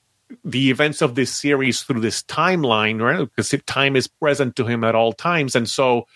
[0.45, 3.28] the events of this series through this timeline, right?
[3.36, 6.07] Because time is present to him at all times, and so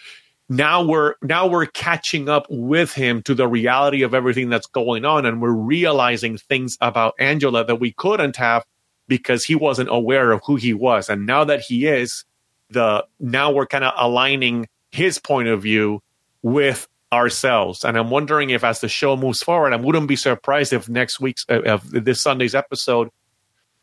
[0.49, 5.05] now we're now we're catching up with him to the reality of everything that's going
[5.05, 8.64] on, and we're realizing things about Angela that we couldn't have
[9.09, 12.25] because he wasn't aware of who he was, and now that he is,
[12.71, 16.03] the now we're kind of aligning his point of view
[16.43, 17.85] with ourselves.
[17.85, 21.21] And I'm wondering if, as the show moves forward, I wouldn't be surprised if next
[21.21, 23.09] week's, uh, if this Sunday's episode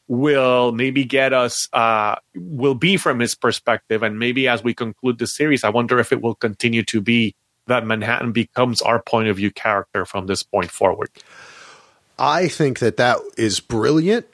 [0.08, 4.04] will maybe get us, uh, will be from his perspective.
[4.04, 7.36] And maybe as we conclude the series, I wonder if it will continue to be
[7.68, 11.10] that Manhattan becomes our point of view character from this point forward.
[12.20, 14.28] I think that that is brilliant.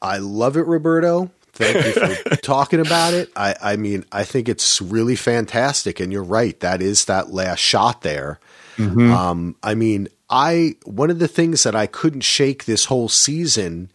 [0.00, 1.30] I love it, Roberto.
[1.52, 3.30] Thank you for talking about it.
[3.34, 6.58] I, I mean, I think it's really fantastic, and you're right.
[6.60, 8.38] That is that last shot there.
[8.76, 9.12] Mm-hmm.
[9.12, 13.90] Um, I mean, I one of the things that I couldn't shake this whole season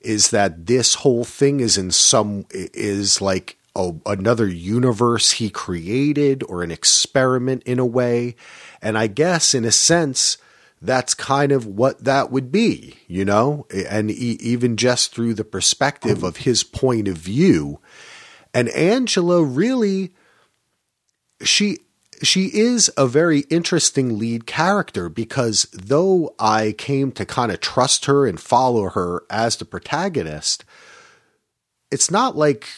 [0.00, 6.42] is that this whole thing is in some is like a, another universe he created
[6.44, 8.36] or an experiment in a way,
[8.80, 10.38] and I guess in a sense
[10.82, 15.44] that's kind of what that would be, you know, and e- even just through the
[15.44, 17.80] perspective of his point of view.
[18.52, 20.12] And Angela really,
[21.42, 21.78] she
[22.22, 28.04] she is a very interesting lead character because though I came to kind of trust
[28.06, 30.64] her and follow her as the protagonist,
[31.90, 32.68] it's not like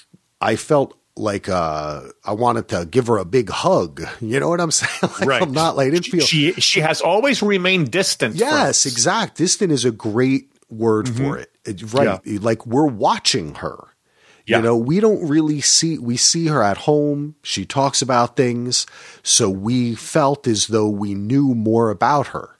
[0.40, 4.02] I felt like uh I wanted to give her a big hug.
[4.20, 5.12] You know what I'm saying?
[5.20, 5.42] like right.
[5.42, 8.36] I'm not like I didn't feel she she has always remained distant.
[8.36, 9.36] Yes, exact.
[9.36, 11.24] Distant is a great word mm-hmm.
[11.24, 11.50] for it.
[11.92, 12.20] Right.
[12.24, 12.38] Yeah.
[12.40, 13.88] Like we're watching her.
[14.46, 14.58] Yeah.
[14.58, 17.36] You know, we don't really see we see her at home.
[17.42, 18.86] She talks about things,
[19.22, 22.50] so we felt as though we knew more about her.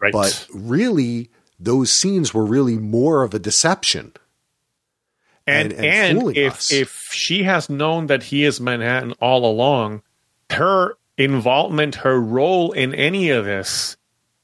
[0.00, 0.12] Right.
[0.12, 4.12] But really those scenes were really more of a deception
[5.46, 6.72] and and, and, and if us.
[6.72, 10.02] if she has known that he is Manhattan all along,
[10.50, 13.96] her involvement, her role in any of this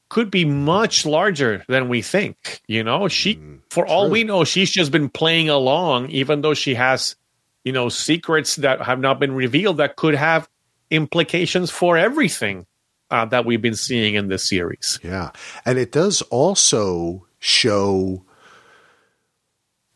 [0.09, 2.61] could be much larger than we think.
[2.67, 3.93] You know, she mm, for true.
[3.93, 7.15] all we know, she's just been playing along, even though she has,
[7.63, 10.49] you know, secrets that have not been revealed that could have
[10.89, 12.65] implications for everything
[13.11, 14.99] uh, that we've been seeing in this series.
[15.03, 15.31] Yeah,
[15.65, 18.25] and it does also show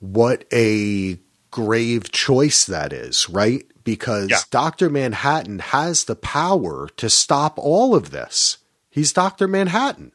[0.04, 1.18] what a
[1.50, 3.66] grave choice that is, right?
[3.86, 4.40] Because yeah.
[4.52, 4.90] Dr.
[4.90, 8.58] Manhattan has the power to stop all of this.
[8.90, 9.48] He's Dr.
[9.48, 10.12] Manhattan,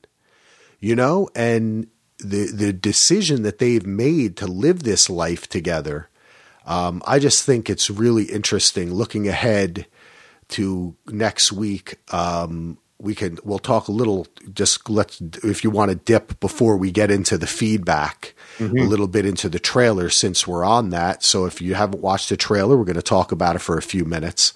[0.78, 1.86] you know, and
[2.18, 6.10] the the decision that they've made to live this life together.
[6.66, 9.86] Um, I just think it's really interesting looking ahead
[10.48, 11.96] to next week.
[12.12, 16.76] Um, we can we'll talk a little just let's if you want to dip before
[16.76, 18.78] we get into the feedback mm-hmm.
[18.78, 22.28] a little bit into the trailer since we're on that so if you haven't watched
[22.28, 24.52] the trailer we're going to talk about it for a few minutes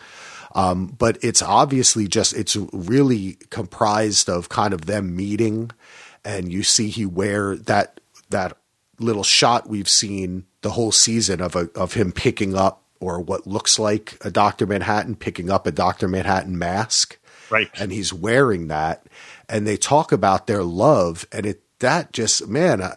[0.54, 5.70] um, but it's obviously just it's really comprised of kind of them meeting
[6.24, 8.56] and you see he wear that that
[8.98, 13.46] little shot we've seen the whole season of a, of him picking up or what
[13.46, 14.66] looks like a Dr.
[14.66, 16.06] Manhattan picking up a Dr.
[16.06, 17.18] Manhattan mask
[17.52, 17.70] Right.
[17.78, 19.06] And he's wearing that.
[19.48, 21.26] And they talk about their love.
[21.30, 22.96] And it, that just, man, uh,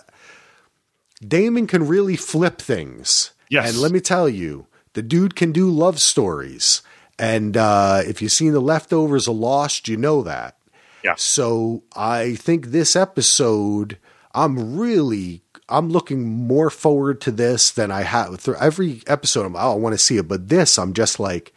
[1.26, 3.32] Damon can really flip things.
[3.50, 3.70] Yes.
[3.70, 6.82] And let me tell you, the dude can do love stories.
[7.20, 10.58] And uh, if you've seen The Leftovers of Lost, you know that.
[11.04, 11.16] Yeah.
[11.18, 13.98] So I think this episode,
[14.34, 19.46] I'm really I'm looking more forward to this than I have through every episode.
[19.46, 21.54] I'm, oh, I want to see it, but this, I'm just like,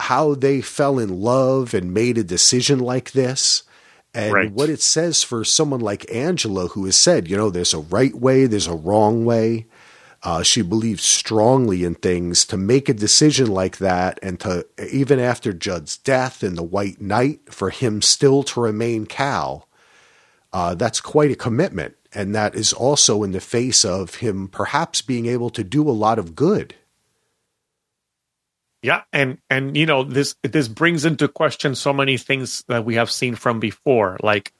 [0.00, 3.62] how they fell in love and made a decision like this
[4.16, 4.52] And Right.
[4.52, 8.14] what it says for someone like Angela, who has said, you know, there's a right
[8.14, 9.66] way, there's a wrong way.
[10.22, 15.18] Uh, she believes strongly in things to make a decision like that, and to even
[15.18, 19.68] after Judd's death and the White Night, for him still to remain Cal.
[20.52, 25.02] Uh, that's quite a commitment, and that is also in the face of him perhaps
[25.02, 26.74] being able to do a lot of good.
[28.84, 32.96] Yeah, and and you know this this brings into question so many things that we
[32.96, 34.18] have seen from before.
[34.22, 34.52] Like,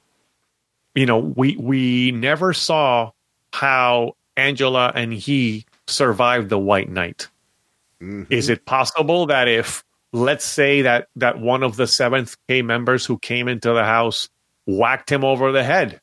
[0.95, 3.11] you know, we we never saw
[3.53, 7.27] how Angela and he survived the White Night.
[8.01, 8.33] Mm-hmm.
[8.33, 13.05] Is it possible that if let's say that that one of the seventh K members
[13.05, 14.27] who came into the house
[14.65, 16.01] whacked him over the head,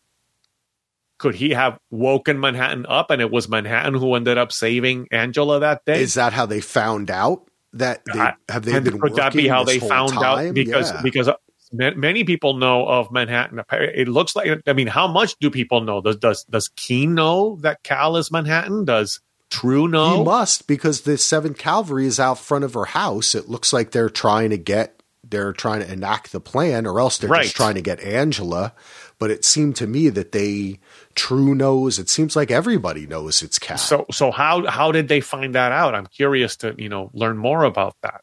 [1.19, 5.59] could he have woken Manhattan up and it was Manhattan who ended up saving Angela
[5.59, 6.01] that day?
[6.01, 8.19] Is that how they found out that they
[8.49, 10.49] have they and been could that be how they found time?
[10.49, 11.01] out because Yeah.
[11.03, 11.31] because
[11.73, 13.63] many people know of Manhattan.
[13.71, 16.01] It looks like I mean, how much do people know?
[16.01, 18.85] Does does does Keene know that Cal is Manhattan?
[18.85, 19.21] Does
[19.51, 20.19] Trieu know?
[20.19, 23.35] He must because the Seventh Cavalry is out front of her house.
[23.35, 27.17] It looks like they're trying to get they're trying to enact the plan, or else
[27.17, 27.45] they're Right.
[27.45, 28.75] just trying to get Angela.
[29.23, 30.81] But it seemed to me that they
[31.15, 32.01] Trieu knows.
[32.01, 33.79] It seems like everybody knows it's Cal.
[33.79, 35.95] So so how how did they find that out?
[35.95, 38.23] I'm curious to you know learn more about that.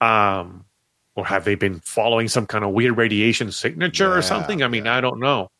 [0.00, 0.64] Um,
[1.16, 4.62] or have they been following some kind of weird radiation signature Yeah, or something?
[4.62, 5.50] I mean, I don't know.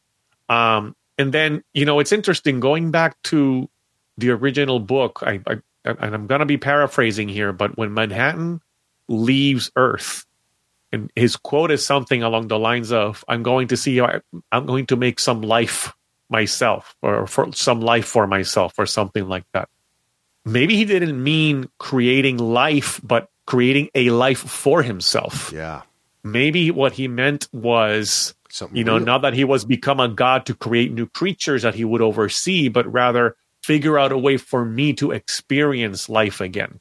[0.48, 3.68] Um, and then you know it's interesting going back to
[4.16, 5.18] the original book.
[5.20, 8.62] I, I and I'm going to be paraphrasing here, but when Manhattan
[9.06, 10.24] leaves Earth,
[10.92, 14.00] and his quote is something along the lines of, "I'm going to see.
[14.00, 15.92] I'm going to make some life
[16.28, 19.68] myself, or for some life for myself, or something like that."
[20.44, 25.52] Maybe he didn't mean creating life, but creating a life for himself.
[25.52, 25.82] yeah,
[26.24, 29.06] Maybe what he meant was something you know, real.
[29.06, 32.68] not that he was become a god to create new creatures that he would oversee,
[32.68, 36.80] but rather figure out a way for me to experience life again.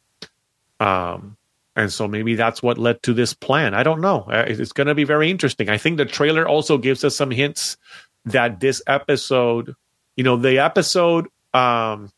[0.80, 1.38] Um,
[1.76, 3.74] and so maybe that's what led to this plan.
[3.74, 4.22] I don't know.
[4.30, 5.70] Uh, It's going to be very interesting.
[5.70, 7.78] I think the trailer also gives us some hints
[8.26, 9.76] that this episode,
[10.16, 12.12] you know, the episode, um,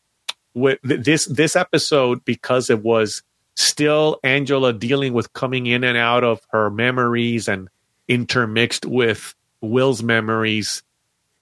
[0.54, 3.22] with this this episode because it was
[3.56, 7.68] still Angela dealing with coming in and out of her memories and
[8.08, 10.82] intermixed with Will's memories.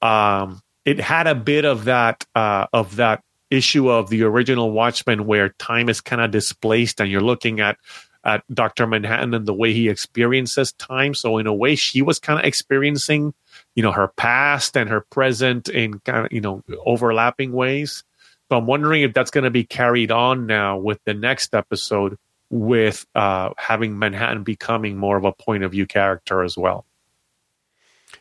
[0.01, 5.26] Um, it had a bit of that uh, of that issue of the original Watchmen,
[5.26, 7.76] where time is kind of displaced, and you're looking at
[8.24, 11.12] at Doctor Manhattan and the way he experiences time.
[11.12, 13.34] So in a way, she was kind of experiencing,
[13.74, 18.05] you know, her past and her present in kind of you know overlapping ways.
[18.48, 22.18] So I'm wondering if that's going to be carried on now with the next episode,
[22.50, 26.84] with uh, having Manhattan becoming more of a point of view character as well.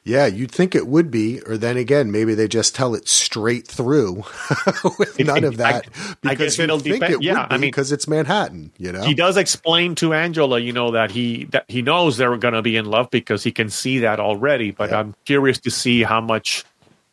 [0.04, 3.68] Yeah, you'd think it would be, or then again, maybe they just tell it straight
[3.68, 4.24] through
[5.00, 5.88] with It- none of that.
[6.24, 8.72] I because guess you'd it'll think depend- It yeah, I mean- because it's Manhattan.
[8.78, 12.36] You know, he does explain to Angela, you know, that he that he knows they're
[12.38, 14.72] going to be in love because he can see that already.
[14.72, 15.00] But Yeah.
[15.00, 16.64] I'm curious to see how much,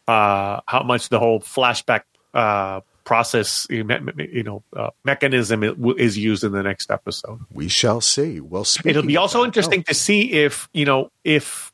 [0.06, 2.02] uh, how much the whole flashback
[2.34, 5.62] uh, process, you me- me- you know, uh, mechanism
[5.98, 7.40] is used in the next episode.
[7.52, 8.38] we shall see.
[8.40, 11.72] Well, It'll be also that- interesting to see if you know if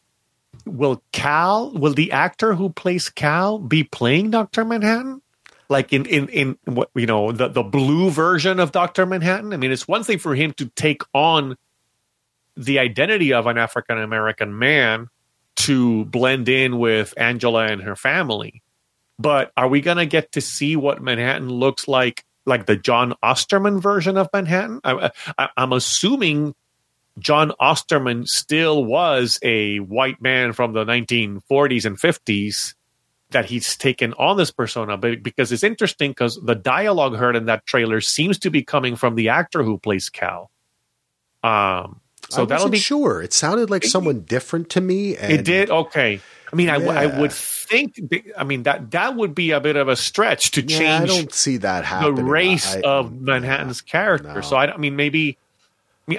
[0.64, 5.22] will Cal will the actor who plays Cal be playing Doctor Manhattan,
[5.68, 9.52] like in in in what you know the the blue version of Doctor Manhattan.
[9.52, 11.56] I mean, it's one thing for him to take on
[12.56, 15.08] the identity of an African American man
[15.56, 18.62] to blend in with Angela and her family.
[19.18, 23.14] But are we going to get to see what Manhattan looks like, like the John
[23.22, 24.80] Osterman version of Manhattan?
[24.82, 26.54] I, I, I'm assuming
[27.18, 32.74] John Osterman still was a white man from the 1940s and 50s
[33.30, 34.96] that he's taken on this persona.
[34.96, 38.96] But because it's interesting because the dialogue heard in that trailer seems to be coming
[38.96, 40.50] from the actor who plays Cal.
[41.42, 42.00] Um,
[42.30, 43.22] so I that'll be sure.
[43.22, 45.16] It sounded like someone different to me.
[45.16, 46.20] And it did okay.
[46.52, 47.20] I mean, I Yeah.
[47.20, 48.00] would think.
[48.36, 51.32] I mean that that would be a bit of a stretch to Yeah, I don't
[51.32, 52.14] see that happening.
[52.16, 54.34] the race I- of Manhattan's character.
[54.34, 54.40] no.
[54.40, 55.36] So I, I mean, maybe.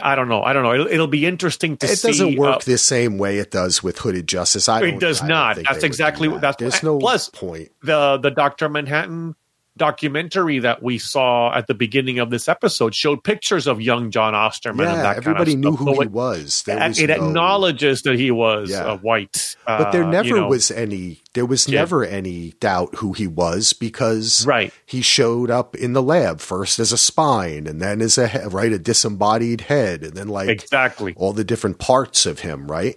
[0.01, 0.41] I don't know.
[0.41, 0.73] I don't know.
[0.73, 2.07] It'll, it'll be interesting to It see.
[2.07, 4.67] It doesn't work uh, the same way it does with Hooded Justice.
[4.67, 6.31] I It does I don't That's do exactly that.
[6.33, 7.69] what- that's- There's no plus- point.
[7.83, 9.35] the the Doctor Manhattan
[9.77, 14.33] documentary that we saw at the beginning of this episode showed pictures of young John
[14.33, 16.63] Osterman and Yeah, everybody kind of knew who So he it- was.
[16.65, 18.85] There was it no- acknowledges that he was Yeah.
[18.85, 20.47] uh, white, but there uh, never you know.
[20.47, 21.21] was any.
[21.33, 21.81] There was Yeah.
[21.81, 24.71] never any doubt who he was because Right.
[24.85, 28.71] he showed up in the lab first as a spine and then as a right
[28.71, 31.13] a disembodied head and then like exactly.
[31.17, 32.95] all the different parts of him, right?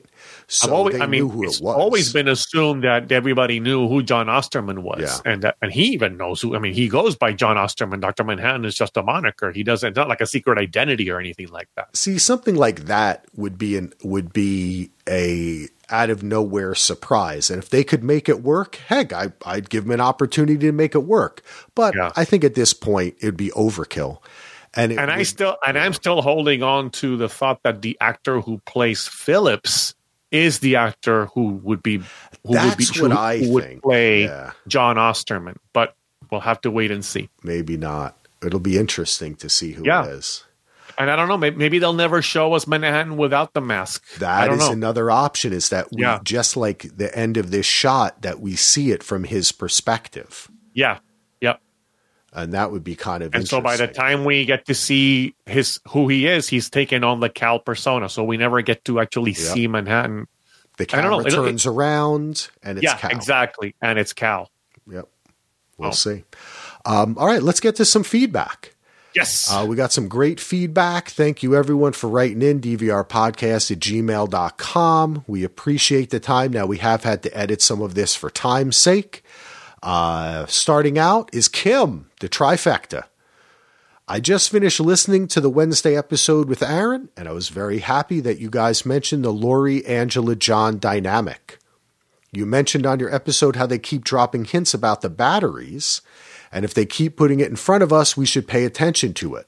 [0.50, 4.30] So I've always, I mean, it's it always been assumed that everybody knew who John
[4.30, 5.30] Osterman was, Yeah.
[5.30, 6.56] and that, and he even knows who.
[6.56, 8.00] I mean, he goes by John Osterman.
[8.00, 9.52] Doctor Manhattan is just a moniker.
[9.52, 11.94] He doesn't not like a secret identity or anything like that.
[11.94, 17.50] See, something like that would be an would be a out of nowhere surprise.
[17.50, 20.72] And if they could make it work, heck, I, I'd give them an opportunity to
[20.72, 21.42] make it work.
[21.74, 22.10] But Yeah.
[22.16, 24.18] I think at this point it'd be overkill.
[24.74, 27.96] And it And I still and I'm still holding on to the thought that the
[28.00, 29.94] actor who plays Phillips
[30.30, 32.04] is the actor who would be who
[32.44, 33.82] would be That's what who, I who would think.
[33.82, 34.52] play Yeah.
[34.66, 35.58] John Osterman.
[35.72, 35.94] But
[36.30, 37.28] we'll have to wait and see.
[37.42, 38.16] maybe not.
[38.44, 40.04] It'll be interesting to see who Yeah.
[40.04, 40.44] it is.
[40.98, 41.38] And I don't know.
[41.38, 44.02] Maybe, maybe they'll never show us Manhattan without the mask.
[44.18, 44.72] That is know.
[44.72, 45.52] another option.
[45.52, 46.18] Is that we Yeah.
[46.24, 50.98] just like the end of this shot that we see it from his perspective, yeah.
[52.32, 55.34] And that would be kind of And so by the time we get to see
[55.46, 58.08] his who he is, he's taken on the Cal persona.
[58.08, 59.40] So we never get to actually Yep.
[59.54, 60.26] see Manhattan.
[60.76, 60.86] the know.
[60.86, 63.10] camera It'll- turns around and it's yeah, Cal.
[63.10, 63.74] exactly.
[63.82, 64.50] And it's Cal.
[64.88, 65.08] Yep.
[65.78, 65.92] We'll Oh.
[65.92, 66.24] see.
[66.84, 68.74] Um, all right, let's get to some feedback.
[69.14, 69.48] Yes.
[69.50, 71.08] Uh, we got some great feedback.
[71.08, 75.24] Thank you, everyone, for writing in dvrpodcast at gmail.com.
[75.26, 76.52] We appreciate the time.
[76.52, 79.24] Now, we have had to edit some of this for time's sake.
[79.82, 83.04] Uh, starting out is Kim, the trifecta.
[84.10, 88.20] I just finished listening to the Wednesday episode with Aaron, and I was very happy
[88.20, 91.58] that you guys mentioned the Laurie Angela John dynamic.
[92.32, 96.00] You mentioned on your episode how they keep dropping hints about the batteries,
[96.50, 99.34] and if they keep putting it in front of us, we should pay attention to
[99.34, 99.46] it.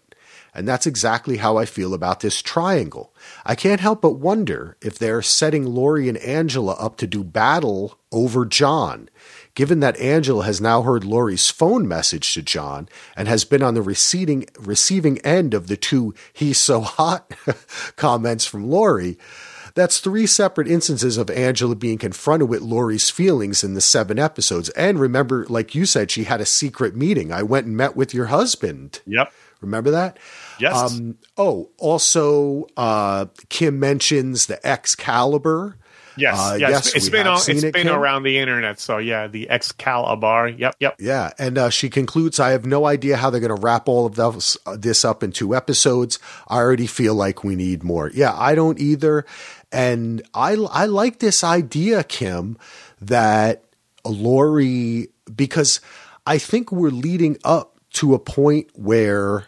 [0.55, 3.15] And that's exactly how I feel about this triangle.
[3.47, 7.99] I can't help but wonder if they're setting Laurie and Angela up to do battle
[8.11, 9.09] over John,
[9.55, 13.75] given that Angela has now heard Laurie's phone message to John and has been on
[13.75, 17.33] the receiving, receiving end of the two he's so hot
[17.97, 19.19] comments from Laurie.
[19.75, 24.69] That's three separate instances of Angela being confronted with Laurie's feelings in the seven episodes.
[24.71, 27.33] And remember, like you said, she had a secret meeting.
[27.33, 29.01] I went and met with your husband.
[29.07, 29.33] yep.
[29.61, 30.19] Remember that?
[30.59, 30.75] Yes.
[30.75, 35.77] Um, oh, also, uh, Kim mentions the Excalibur.
[36.17, 36.39] Yes.
[36.39, 36.71] uh, yes.
[36.71, 37.95] yes, it's been on, it's it, been Kim.
[37.95, 38.81] around the internet.
[38.81, 40.49] So yeah, the Excalibur.
[40.49, 40.77] Yep.
[40.81, 40.97] Yep.
[40.99, 44.07] Yeah, and uh, she concludes, "I have no idea how they're going to wrap all
[44.07, 46.19] of those, uh, this up in two episodes.
[46.49, 49.25] I already feel like we need more." Yeah, I don't either,
[49.73, 52.59] and I I like this idea, Kim,
[53.01, 53.65] that
[54.05, 55.81] Laurie because
[56.27, 59.47] I think we're leading up to a point where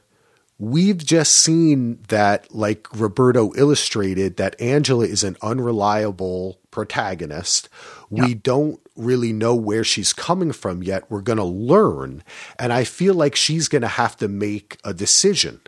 [0.63, 7.69] we've just seen that, like Roberto illustrated, that Angela is an unreliable protagonist.
[8.11, 11.11] We don't really know where she's coming from yet.
[11.11, 12.23] We're going to learn.
[12.61, 15.63] And I feel like she's going to have to make a decision.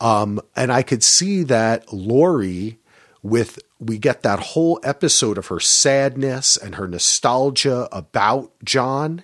[0.00, 2.78] Um, and I could see that Laurie,
[3.22, 9.22] with we get that whole episode of her sadness and her nostalgia about John,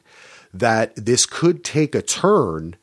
[0.53, 2.77] that this could take a turn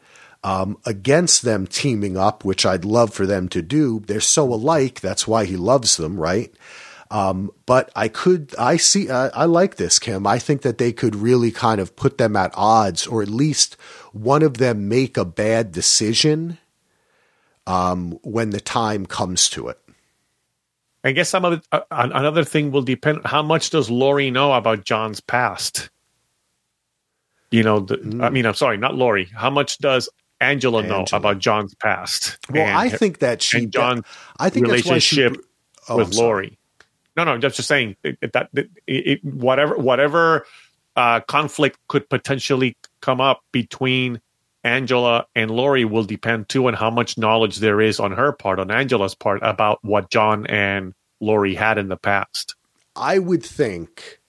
[0.47, 3.99] um, against them teaming up, which I'd love for them to do.
[4.07, 5.01] They're so alike.
[5.01, 6.53] That's why he loves them, right?
[7.11, 10.25] Um, but I could, I see, uh, I like this, Kim.
[10.25, 13.75] I think that they could really kind of put them at odds, or at least
[14.13, 16.57] one of them make a bad decision
[17.65, 19.79] um, when the time comes to it.
[21.03, 23.19] I guess some of it, uh, another thing will depend.
[23.25, 25.89] How much does Laurie know about John's past?
[27.51, 28.23] You know, the, Mm.
[28.23, 29.29] I mean, I'm sorry, not Laurie.
[29.35, 31.17] How much does Angela, know Angela.
[31.19, 32.37] about John's past?
[32.49, 34.03] Well, And I think that she, and John's
[34.39, 35.27] I think why she,
[35.89, 36.17] oh, with I'm.
[36.17, 36.57] Laurie.
[37.15, 40.45] No, no, just just saying that it, it, whatever whatever
[40.95, 44.21] uh, conflict could potentially come up between
[44.63, 48.59] Angela and Laurie will depend too on how much knowledge there is on her part,
[48.59, 52.55] on Angela's part, about what John and Laurie had in the past.
[52.95, 54.19] I would think,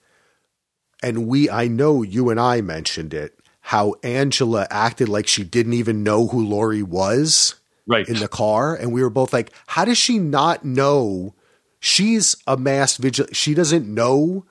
[1.02, 3.38] and we, I know you and I mentioned it,
[3.69, 7.55] how Angela acted like she didn't even know who Laurie was
[7.86, 8.09] Right.
[8.09, 8.74] in the car.
[8.74, 11.35] And we were both like, how does she not know?
[11.78, 13.27] She's a masked vigil.
[13.32, 14.47] She doesn't know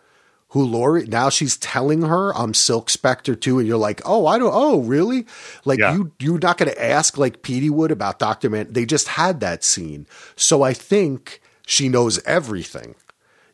[0.49, 1.07] who Laurie.
[1.07, 3.57] Now she's telling her I'm Silk Spectre too.
[3.57, 5.26] And you're like, oh, I don't, oh, really?
[5.65, 5.94] Like Yeah.
[5.95, 8.52] you, you're not going to ask like Petey would about Dr.
[8.52, 8.68] Man.
[8.72, 10.06] They just had that scene.
[10.35, 12.94] So I think she knows everything.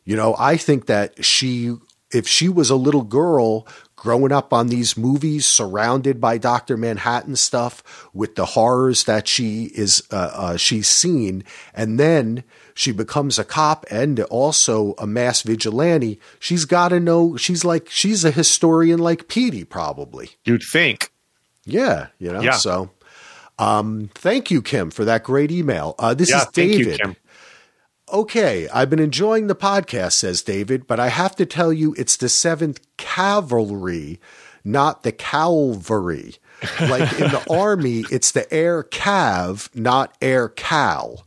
[0.04, 1.74] You know, I think that she,
[2.12, 3.66] if she was a little girl
[4.04, 7.82] growing up on these movies, surrounded by Doctor Manhattan stuff,
[8.12, 12.44] with the horrors that she is, uh, uh, she's seen, and then
[12.74, 16.20] she becomes a cop and also a mass vigilante.
[16.38, 17.38] She's got to know.
[17.38, 20.32] She's like she's a historian, like Petey, probably.
[20.44, 21.10] You'd think.
[21.64, 22.42] Yeah, you know.
[22.42, 22.52] Yeah.
[22.52, 22.90] So,
[23.58, 25.94] um, thank you, Kim, for that great email.
[25.98, 26.86] Uh, this Yeah, is thank David.
[26.86, 27.16] you, Kim.
[28.12, 32.18] Okay, I've been enjoying the podcast, says David, but I have to tell you it's
[32.18, 34.20] the 7th Cavalry,
[34.62, 36.36] not the Calvary.
[36.80, 41.24] Like in the Army, it's the Air Cav, not Air Cal.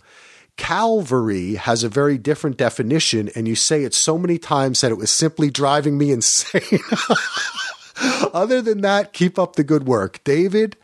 [0.55, 4.97] Calvary has a very different definition, and you say it so many times that it
[4.97, 6.79] was simply driving me insane.
[8.33, 10.23] Other than that, keep up the good work.
[10.23, 10.77] David,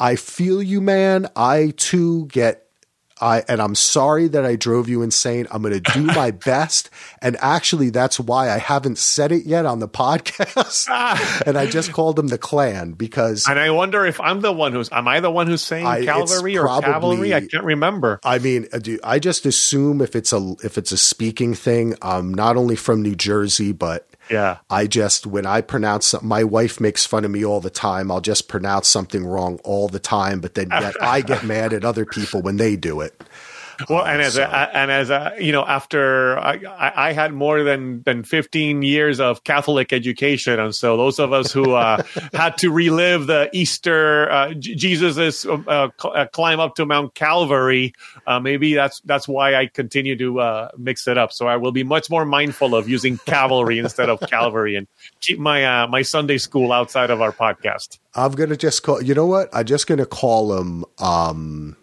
[0.00, 1.28] I feel you, man.
[1.36, 2.67] I too get
[3.20, 5.46] I and I'm sorry that I drove you insane.
[5.50, 6.90] I'm going to do my best,
[7.22, 10.88] and actually, that's why I haven't said it yet on the podcast.
[11.46, 13.46] and I just called them the Clan because.
[13.48, 14.90] And I wonder if I'm the one who's.
[14.92, 17.34] Am I the one who's saying I- cavalry or probably- cavalry?
[17.34, 18.20] I can't remember.
[18.24, 21.94] I mean, uh, do I just assume if it's a if it's a speaking thing,
[22.02, 24.58] I'm not only from New Jersey, but Yeah.
[24.70, 28.10] I just when I pronounce something, my wife makes fun of me all the time.
[28.10, 31.84] I'll just pronounce something wrong all the time, but then yet I get mad at
[31.84, 33.22] other people when they do it.
[33.88, 36.60] Well, and as so- a, and as a, you know, after I,
[37.08, 41.52] I had more than than 15 years of Catholic education, and so those of us
[41.52, 42.02] who uh,
[42.34, 47.94] had to relive the Easter uh, Jesus's uh, cl- uh, climb up to Mount Calvary,
[48.26, 51.32] uh, maybe that's that's why I continue to uh, mix it up.
[51.32, 54.86] So I will be much more mindful of using cavalry instead of Calvary, and
[55.20, 57.98] keep my uh, my Sunday school outside of our podcast.
[58.14, 59.00] I'm gonna just call.
[59.00, 59.48] You know what?
[59.52, 61.76] I'm just gonna call them um,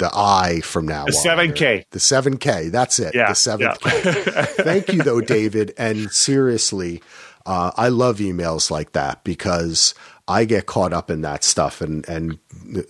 [0.00, 1.06] the I from now on.
[1.06, 1.84] The 7K.
[1.90, 2.68] The seven K.
[2.70, 3.14] That's it.
[3.14, 3.74] Yeah, the seven yeah.
[3.80, 4.00] K.
[4.62, 5.72] Thank you, though, David.
[5.78, 7.02] And seriously,
[7.46, 9.94] uh, I love emails like that because
[10.26, 12.38] I get caught up in that stuff, and and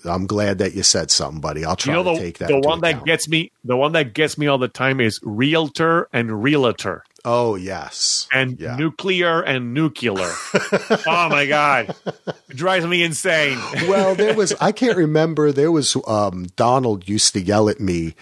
[0.05, 1.65] I'm glad that you said something, buddy.
[1.65, 2.49] I'll try You know to the, take that.
[2.49, 6.09] the one that gets me the one that gets me all the time is realtor
[6.13, 7.05] and realtor.
[7.25, 8.77] Oh yes, and Yeah.
[8.77, 10.31] nuclear and nuclear.
[11.07, 11.95] oh my god,
[12.49, 13.59] it drives me insane.
[13.89, 15.53] well, there was I can't remember.
[15.53, 18.15] There was um, Donald used to yell at me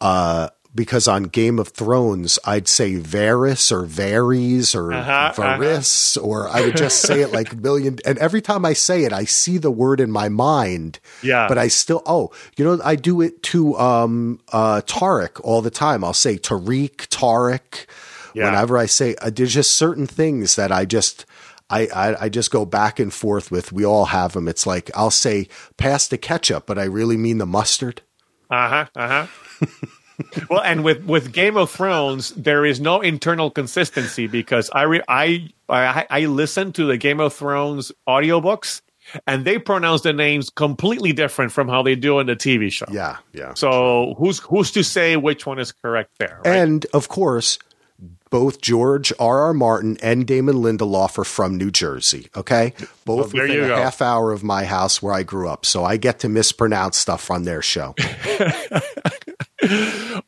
[0.00, 6.48] uh, because on Game of Thrones I'd say Varys or Varys or Uh-huh, Varys, or
[6.48, 7.98] I would just say it like a million.
[8.06, 11.00] And every time I say it, I see the word in my mind.
[11.22, 11.48] Yeah.
[11.48, 15.70] but I still oh, you know, I do it to um, uh, Tarek all the
[15.72, 16.04] time.
[16.04, 17.86] I'll say Tariq, Tarek.
[18.34, 18.46] Yeah.
[18.46, 21.26] Whenever I say, uh, there's just certain things that I just.
[21.70, 23.72] I, I, I just go back and forth with.
[23.72, 24.48] We all have them.
[24.48, 28.00] It's like I'll say pass the ketchup, but I really mean the mustard.
[28.48, 28.86] Uh huh.
[28.96, 29.26] Uh
[29.60, 29.66] huh.
[30.50, 35.02] well, and with with Game of Thrones, there is no internal consistency because I re-
[35.08, 38.80] I I I listen to the Game of Thrones audiobooks
[39.26, 42.86] and they pronounce the names completely different from how they do in the TV show.
[42.90, 43.54] Yeah, yeah.
[43.54, 46.40] So who's who's to say which one is correct there?
[46.44, 46.56] Right?
[46.56, 47.58] And of course,
[48.30, 49.38] both George R.
[49.40, 49.54] R.
[49.54, 52.28] Martin and Damon Lindelof are from New Jersey.
[52.36, 52.74] Okay,
[53.04, 53.76] both there within you a go.
[53.76, 57.30] half hour of my house where I grew up, so I get to mispronounce stuff
[57.30, 57.94] on their show.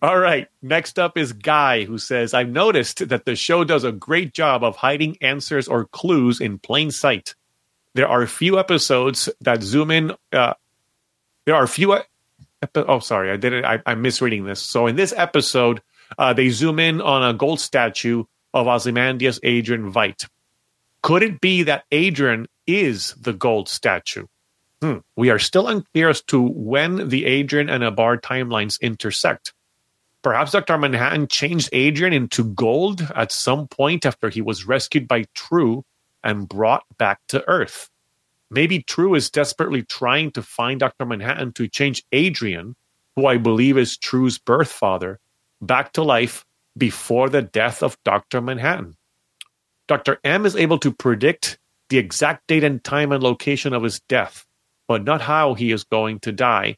[0.03, 0.49] All right.
[0.63, 4.65] Next up is Guy, who says, I've noticed that the show does a great job
[4.65, 7.35] of hiding answers or clues in plain sight.
[7.95, 10.13] There are a few episodes that zoom in.
[10.33, 10.55] Uh,
[11.45, 11.93] there are a few.
[12.63, 13.31] Epi- oh, sorry.
[13.31, 13.65] I did it.
[13.65, 14.61] I, I'm misreading this.
[14.61, 15.81] So in this episode,
[16.19, 20.29] uh, they zoom in on a gold statue of Ozymandias Adrian Veidt.
[21.03, 24.27] Could it be that Adrian is the gold statue?
[24.83, 24.99] Hmm.
[25.17, 29.53] We are still unclear as to when the Adrian and Abar timelines intersect.
[30.23, 30.77] Perhaps Dr.
[30.77, 35.83] Manhattan changed Adrian into gold at some point after he was rescued by Trieu
[36.23, 37.89] and brought back to Earth.
[38.51, 41.07] Maybe Trieu is desperately trying to find Dr.
[41.07, 42.75] Manhattan to change Adrian,
[43.17, 45.21] who I believe is Trieu's birth father,
[45.61, 46.45] back to life
[46.77, 48.41] before the death of Dr.
[48.41, 48.97] Manhattan.
[49.89, 50.19] Dr.
[50.25, 51.59] M is able to predict
[51.89, 54.47] the exact date and time and location of his death,
[54.87, 56.77] but not how he is going to die,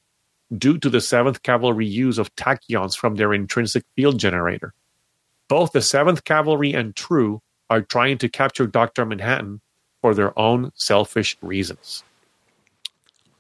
[0.57, 4.73] due to the 7th Cavalry use of tachyons from their intrinsic field generator.
[5.49, 9.05] Both the 7th Cavalry and Trieu are trying to capture Dr.
[9.05, 9.61] Manhattan
[10.01, 12.05] for their own selfish reasons.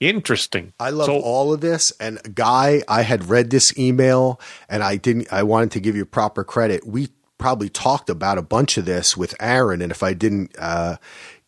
[0.03, 0.73] Interesting.
[0.81, 1.93] I love So- all of this.
[2.01, 6.05] And Guy, I had read this email and I didn't, I wanted to give you
[6.05, 6.85] proper credit.
[6.85, 9.81] We probably talked about a bunch of this with Aaron.
[9.81, 10.97] And if I didn't uh,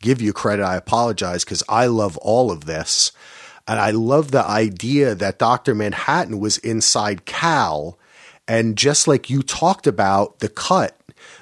[0.01, 3.11] give you credit, I apologize because I love all of this.
[3.67, 5.75] And I love the idea that Dr.
[5.75, 7.99] Manhattan was inside Cal.
[8.47, 10.97] And just like you talked about the cut,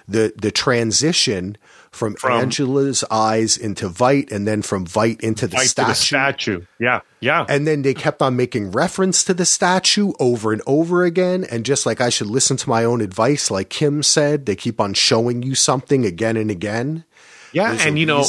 [0.09, 1.59] the, the transition
[1.93, 5.89] from, From- Angela's eyes into Veidt and then from Veidt into the to statue.
[5.89, 6.61] the statue.
[6.81, 7.45] Yeah, yeah.
[7.49, 11.45] And then they kept on making reference to the statue over and over again.
[11.51, 14.81] And just like I should listen to my own advice, like Kim said, they keep
[14.81, 17.05] on showing you something again and again.
[17.53, 18.25] yeah, There's and you know,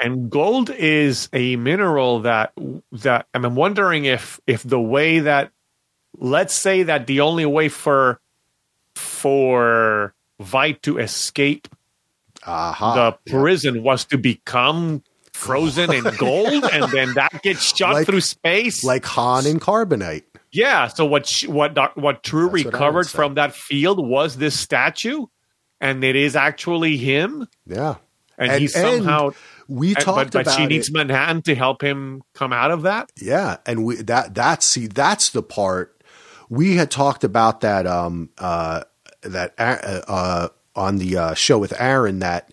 [0.00, 2.52] and gold is a mineral that
[2.92, 5.50] that and I'm wondering if if the way that
[6.18, 8.20] let's say that the only way for
[8.94, 11.68] for Veidt to escape
[12.46, 12.94] Aha.
[13.24, 15.02] the prison was to become
[15.32, 18.84] frozen in gold, and then that gets shot Like- through space.
[18.84, 20.22] like Han in Carbonite.
[20.52, 20.88] yeah.
[20.88, 21.30] So what?
[21.46, 21.96] What?
[21.96, 23.16] What Trieu That's recovered say.
[23.16, 25.26] from that field was this statue,
[25.80, 27.96] and it is actually him, Yeah.
[28.38, 29.30] and, And- he somehow.
[29.66, 30.68] We talked but, but about she it.
[30.68, 33.10] needs Manhattan to help him come out of that.
[33.18, 36.02] Yeah, and we that that's see that's the part
[36.50, 38.82] we had talked about that um uh
[39.22, 42.50] that uh, uh on the uh, show with Aaron that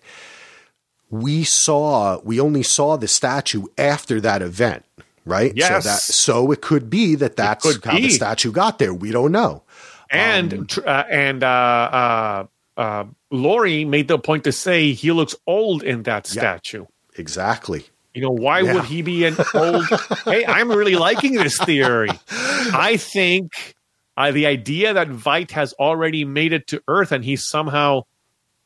[1.10, 4.84] we saw we only saw the statue after that event,
[5.24, 5.52] right?
[5.54, 5.68] Yes.
[5.84, 8.94] So that so it could be that that's how the statue got there.
[8.94, 9.62] We don't know.
[10.10, 12.44] And Um, tr- uh, and uh, uh,
[12.80, 16.40] uh, Laurie made the point to say he looks old in that Yeah.
[16.40, 16.86] statue.
[17.16, 17.84] Exactly.
[18.14, 18.74] You know, why Yeah.
[18.74, 19.86] would he be an old?
[20.24, 22.10] hey, I'm really liking this theory.
[22.30, 23.74] I think
[24.18, 28.02] uh, the idea that Veidt has already made it to Earth and he's somehow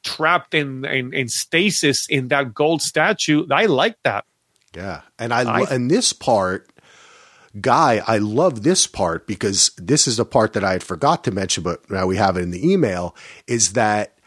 [0.07, 4.25] trapped in, in, in stasis in that gold statue, I like that.
[4.75, 6.71] Yeah, and I, I- and this part,
[7.61, 11.31] guy, I love this part because this is the part that I had forgot to
[11.31, 13.15] mention, but now we have it in the email.
[13.47, 14.19] Is that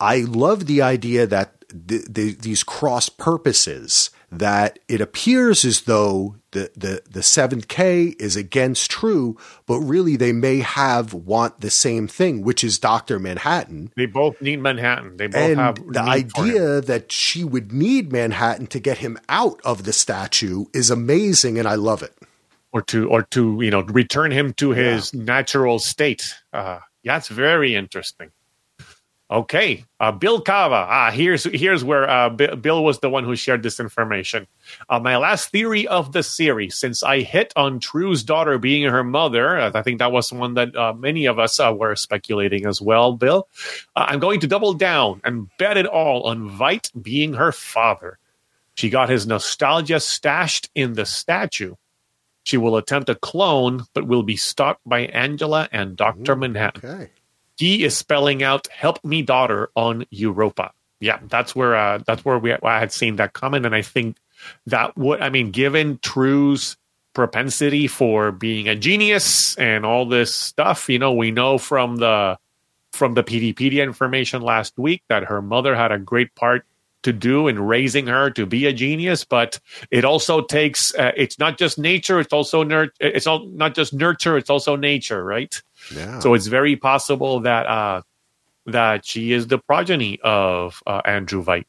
[0.00, 1.54] I love the idea that
[1.88, 8.14] th- th- these cross purposes that it appears as though the the the seventh K
[8.18, 9.36] is against Trieu,
[9.66, 13.92] but really they may have want the same thing, which is Doctor Manhattan.
[13.96, 15.16] They both need Manhattan.
[15.16, 16.50] They both And have the need for him.
[16.50, 21.58] idea that she would need Manhattan to get him out of the statue is amazing,
[21.58, 22.14] and I love it.
[22.72, 26.22] or to or to you know return him to his natural state.
[26.52, 28.30] Uh, yeah, it's very interesting.
[29.28, 30.86] Okay, uh, Bill Cava.
[30.88, 34.46] Ah, here's here's where uh, Bi- Bill was the one who shared this information.
[34.88, 39.02] Uh, my last theory of the series, since I hit on Trieu's daughter being her
[39.02, 42.66] mother, uh, I think that was one that uh, many of us uh, were speculating
[42.66, 43.14] as well.
[43.14, 43.48] Bill,
[43.96, 48.18] uh, I'm going to double down and bet it all on Veidt being her father.
[48.76, 51.74] She got his nostalgia stashed in the statue.
[52.44, 56.36] She will attempt a clone, but will be stopped by Angela and Dr.
[56.36, 56.88] Manhattan.
[56.88, 57.10] Okay.
[57.56, 60.72] He is spelling out "Help me, daughter" on Europa.
[61.00, 64.16] Yeah, that's where uh, that's where we I had seen that comment, and I think
[64.66, 66.76] that would I mean, given Trieu's
[67.14, 72.38] propensity for being a genius and all this stuff, you know, we know from the
[72.92, 76.64] from the Peteypedia information last week that her mother had a great part
[77.06, 79.58] to do in raising her to be a genius but
[79.90, 83.94] it also takes uh, it's not just nature it's also nur- it's all not just
[83.94, 85.62] nurture it's also nature right
[85.94, 86.18] Yeah.
[86.22, 88.02] so it's very possible that uh
[88.66, 91.66] that she is the progeny of uh, Andrew Veidt.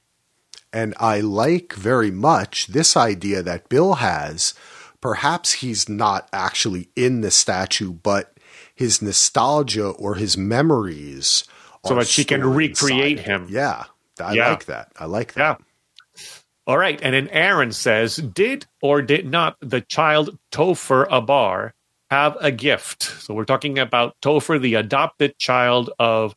[0.74, 4.54] And I like very much this idea that Bill has.
[5.00, 8.38] Perhaps he's not actually in the statue, but
[8.74, 11.46] his nostalgia or his memories.
[11.86, 13.48] So that she can recreate him.
[13.50, 13.86] Yeah.
[14.22, 14.49] I Yeah.
[14.49, 14.91] like that.
[14.98, 15.60] I like that.
[15.60, 16.22] Yeah.
[16.65, 16.99] All right.
[17.02, 21.72] And then Aaron says, Did or did not the child Topher Abar
[22.10, 23.03] have a gift?
[23.03, 26.35] So we're talking about Topher, the adopted child of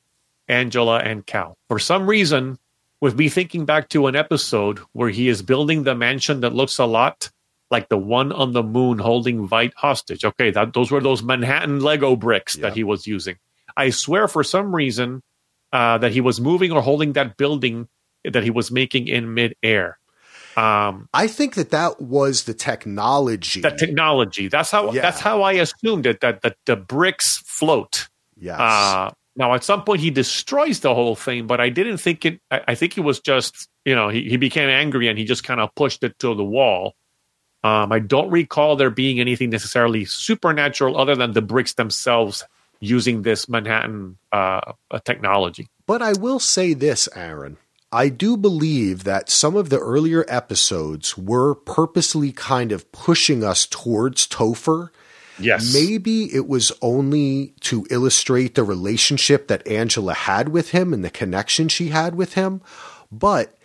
[0.48, 1.57] Angela and Cal.
[1.69, 2.59] For some reason,
[3.01, 6.78] with me thinking back to an episode where he is building the mansion that looks
[6.78, 7.31] a lot
[7.70, 10.24] like the one on the moon holding Veidt hostage.
[10.24, 12.62] Okay, that those were those Manhattan Lego bricks Yeah.
[12.62, 13.36] that he was using.
[13.77, 15.23] I swear for some reason
[15.73, 17.89] uh, that he was moving or holding that building
[18.25, 19.99] that he was making in midair.
[20.57, 23.61] Um, I think that that was the technology.
[23.61, 24.49] that technology.
[24.49, 24.93] That's how.
[24.93, 25.03] Yeah.
[25.03, 26.21] That's how I assumed it.
[26.21, 28.09] That that the bricks float.
[28.37, 28.59] yes.
[28.59, 32.41] Uh, now, at some point, he destroys the whole thing, but I didn't think it.
[32.51, 35.45] I, I think he was just, you know, he, he became angry and he just
[35.45, 36.95] kind of pushed it to the wall.
[37.63, 42.45] Um, I don't recall there being anything necessarily supernatural other than the bricks themselves
[42.81, 44.73] using this Manhattan uh,
[45.05, 45.69] technology.
[45.86, 47.57] But I will say this, Aaron.
[47.93, 53.66] I do believe that some of the earlier episodes were purposely kind of pushing us
[53.66, 54.90] towards Topher.
[55.40, 55.73] Yes.
[55.74, 61.11] Maybe it was only to illustrate the relationship that Angela had with him and the
[61.11, 62.61] connection she had with him.
[63.11, 63.57] But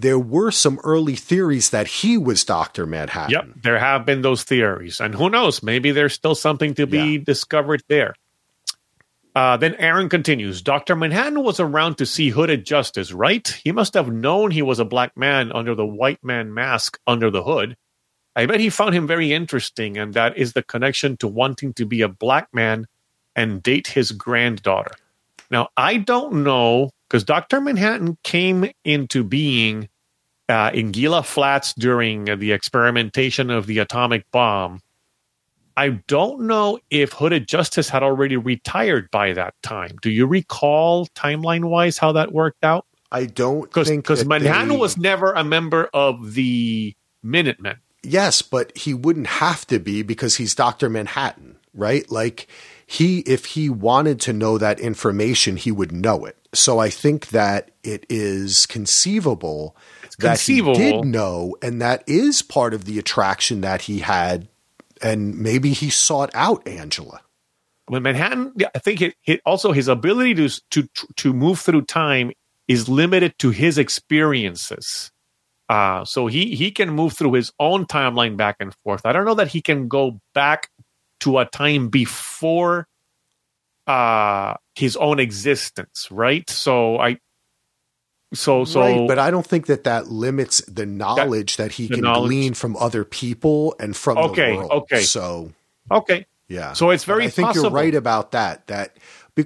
[0.00, 2.86] there were some early theories that he was Dr.
[2.86, 3.32] Manhattan.
[3.32, 5.62] Yep, there have been those theories, and who knows?
[5.62, 7.22] Maybe there's still something to be Yeah.
[7.24, 8.14] discovered there.
[9.34, 10.94] Uh, then Aaron continues Dr.
[10.94, 13.46] Manhattan was around to see hooded justice, right?
[13.64, 17.30] He must have known he was a black man under the white man mask under
[17.30, 17.76] the hood.
[18.36, 21.86] I bet he found him very interesting, and that is the connection to wanting to
[21.86, 22.86] be a black man
[23.36, 24.92] and date his granddaughter.
[25.50, 27.60] Now, I don't know, because Dr.
[27.60, 29.88] Manhattan came into being
[30.48, 34.80] uh, in Gila Flats during the experimentation of the atomic bomb.
[35.76, 39.96] I don't know if Hooded Justice had already retired by that time.
[40.02, 42.86] Do you recall timeline wise how that worked out?
[43.10, 47.78] I don't think because Manhattan they- was never a member of the Minutemen.
[48.02, 50.90] Yes, but he wouldn't have to be because he's Dr.
[50.90, 52.08] Manhattan, right?
[52.10, 52.48] Like
[52.86, 56.36] he if he wanted to know that information, he would know it.
[56.52, 59.76] So I think that it is conceivable
[60.18, 64.48] that he did know and that is part of the attraction that he had
[65.04, 67.20] and maybe he sought out Angela.
[67.88, 72.32] when Manhattan, I think it, it also his ability to to to move through time
[72.68, 75.12] is limited to his experiences.
[75.68, 79.06] Uh, so he he can move through his own timeline back and forth.
[79.06, 80.70] I don't know that he can go back
[81.20, 82.88] to a time before
[83.86, 86.48] uh his own existence, right?
[86.50, 87.18] So I
[88.32, 92.00] so so right, but I don't think that that limits the knowledge that, he can
[92.00, 94.70] knowledge- glean from other people and from Okay, the world.
[94.72, 95.02] okay.
[95.02, 95.52] So
[95.90, 96.26] okay.
[96.48, 96.72] Yeah.
[96.74, 97.64] So it's very I think possible.
[97.70, 98.66] you're right about that.
[98.66, 98.96] That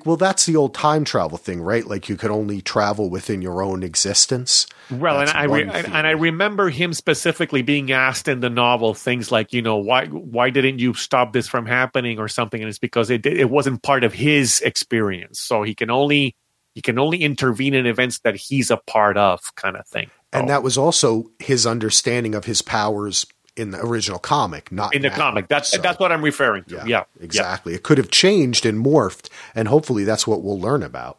[0.04, 1.86] well, that's the old time travel thing, right?
[1.86, 4.66] Like you could only travel within your own existence.
[4.90, 9.30] Well, and I re- and I remember him specifically being asked in the novel things
[9.32, 12.60] like, you know, why why didn't you stop this from happening or something?
[12.60, 16.34] And it's because it it wasn't part of his experience, so he can only
[16.78, 20.08] he can only intervene in events that he's a part of, kind of thing.
[20.32, 23.26] And Oh, that was also his understanding of his powers
[23.56, 25.16] in the original comic, not in the now.
[25.16, 26.76] comic, that's So, that's what I'm referring to.
[26.76, 27.74] yeah, Yeah, exactly.
[27.74, 31.18] It could have changed and morphed, and hopefully that's what we'll learn about.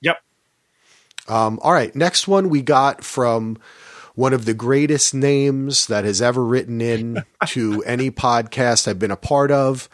[0.00, 0.18] Yep.
[1.26, 3.58] Um, all right, next one we got from
[4.14, 9.10] one of the greatest names that has ever written in to any podcast I've been
[9.10, 9.88] a part of,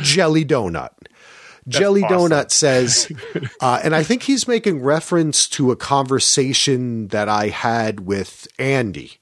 [0.00, 0.90] Jelly Donut.
[1.68, 2.30] Jelly awesome.
[2.30, 3.10] Donut says,
[3.60, 9.12] uh, and I think he's making reference to a conversation that I had with Andy.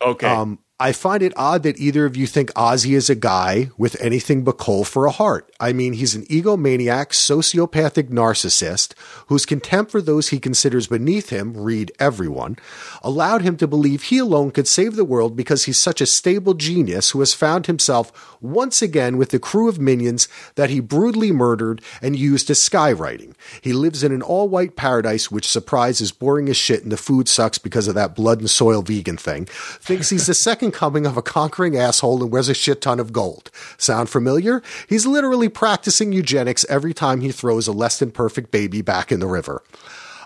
[0.00, 0.26] Okay.
[0.26, 4.00] Um, I find it odd that either of you think Ozzy is a guy with
[4.00, 5.52] anything but coal for a heart.
[5.58, 8.94] I mean, he's an egomaniac, sociopathic narcissist
[9.26, 12.58] whose contempt for those he considers beneath him, read everyone,
[13.02, 16.54] allowed him to believe he alone could save the world because he's such a stable
[16.54, 21.32] genius who has found himself once again with the crew of minions that he brutally
[21.32, 23.34] murdered and used as skywriting.
[23.60, 26.96] He lives in an all white paradise, which surprise is boring as shit and the
[26.96, 29.46] food sucks because of that blood and soil vegan thing.
[29.46, 33.12] Thinks he's the second coming of a conquering asshole and wears a shit ton of
[33.12, 33.50] gold.
[33.76, 34.62] Sound familiar?
[34.88, 39.20] He's literally practicing eugenics every time he throws a less than perfect baby back in
[39.20, 39.62] the river.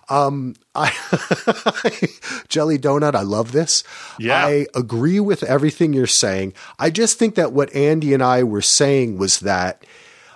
[0.09, 0.91] Um, I
[2.49, 3.85] Jelly Donut, I love this.
[4.19, 4.45] Yeah.
[4.45, 6.55] I agree with everything you're saying.
[6.79, 9.85] I just think that what Andy and I were saying was that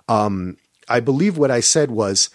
[0.09, 0.57] um,
[0.89, 2.31] I believe what I said was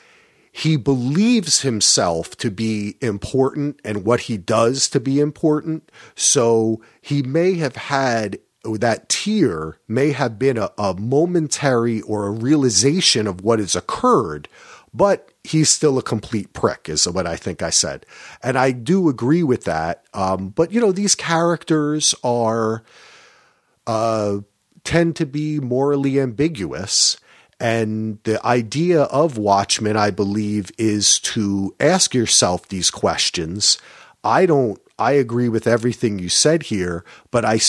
[0.51, 5.89] he believes himself to be important and what he does to be important.
[6.15, 12.31] So he may have had that tear may have been a, a momentary or a
[12.31, 14.47] realization of what has occurred,
[14.93, 18.05] but he's still a complete prick, is what I think I said.
[18.43, 20.03] And I do agree with that.
[20.13, 22.83] Um, but, you know, these characters are
[23.87, 24.39] uh,
[24.83, 27.17] tend to be morally ambiguous.
[27.61, 33.77] And the idea of Watchmen, I believe, is to ask yourself these questions.
[34.23, 37.59] I don't, I agree with everything you said here, but I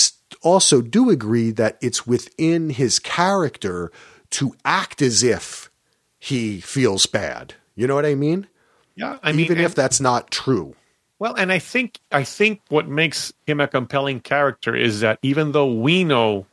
[0.40, 3.93] also do agree that it's within his character
[4.31, 5.70] to act as if
[6.19, 7.55] he feels bad.
[7.74, 8.47] You know what I mean?
[8.94, 9.19] yeah.
[9.23, 10.74] I mean, Even if that's not true.
[11.19, 15.52] Well, and I think I think what makes him a compelling character is that even
[15.52, 16.47] though we know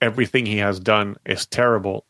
[0.00, 2.04] everything he has done is terrible,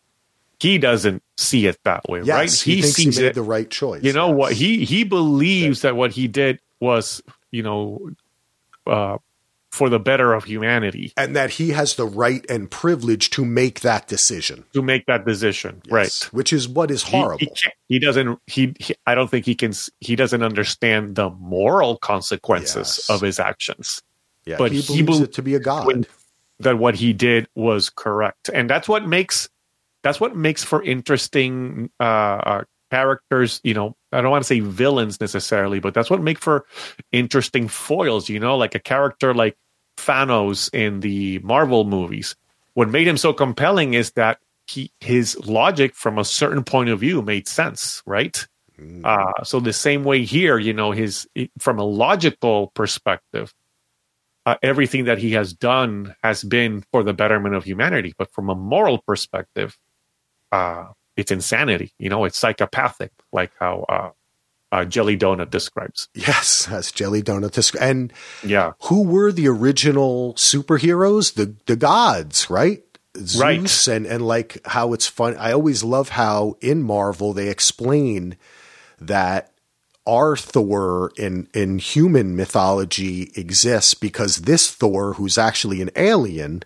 [0.58, 2.50] he doesn't see it that way, Yes, right?
[2.52, 3.34] he, thinks he sees made it.
[3.34, 4.02] the right choice.
[4.02, 4.36] you know yes.
[4.36, 8.10] what he he believes that what he did was, you know,
[8.86, 9.18] uh,
[9.70, 13.80] for the better of humanity and that he has the right and privilege to make
[13.80, 14.64] that decision.
[14.72, 16.28] to make that decision, Yes, right?
[16.34, 17.38] Which is what is horrible.
[17.38, 17.48] He,
[17.88, 18.40] he doesn't.
[18.48, 18.94] He, he.
[19.06, 19.72] I don't think he can.
[20.00, 24.02] He doesn't understand the moral consequences of his actions.
[24.44, 25.86] yeah, but he he believes it to be a god.
[25.86, 26.04] when-
[26.60, 29.48] that what he did was correct, and that's what makes
[30.02, 33.60] that's what makes for interesting uh, uh, characters.
[33.64, 36.64] You know, I don't want to say villains necessarily, but that's what make for
[37.12, 38.28] interesting foils.
[38.28, 39.56] You know, like a character like
[39.96, 42.36] Thanos in the Marvel movies.
[42.74, 47.00] What made him so compelling is that he his logic from a certain point of
[47.00, 48.46] view made sense, right?
[48.80, 49.04] Mm.
[49.04, 51.28] Uh, so the same way here, you know, his
[51.58, 53.52] from a logical perspective,
[54.46, 58.14] uh, everything that he has done has been for the betterment of humanity.
[58.16, 59.76] But from a moral perspective,
[60.52, 60.86] uh,
[61.16, 61.92] it's insanity.
[61.98, 64.10] You know, it's psychopathic, like how uh,
[64.72, 66.08] uh, Jelly Donut describes.
[66.14, 67.52] yes, as Jelly Donut.
[67.52, 68.12] Dis- and
[68.44, 71.34] Yeah, who were the original superheroes?
[71.34, 72.82] The the gods, right?
[73.16, 73.88] Zeus Right.
[73.96, 75.36] and and like how it's fun.
[75.36, 78.36] I always love how in Marvel they explain
[79.00, 79.52] that
[80.06, 86.62] our Thor in in human mythology exists because this Thor, who's actually an alien,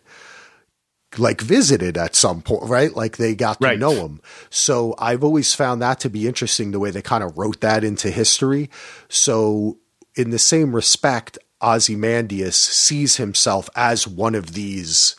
[1.19, 2.95] like visited at some point, right?
[2.95, 3.79] Like they got to Right.
[3.79, 4.21] know him.
[4.51, 7.85] So I've always found that to be interesting the way they kind of wrote that
[7.85, 8.71] into history.
[9.09, 9.79] So
[10.17, 15.17] in the same respect, Ozymandias sees himself as one of these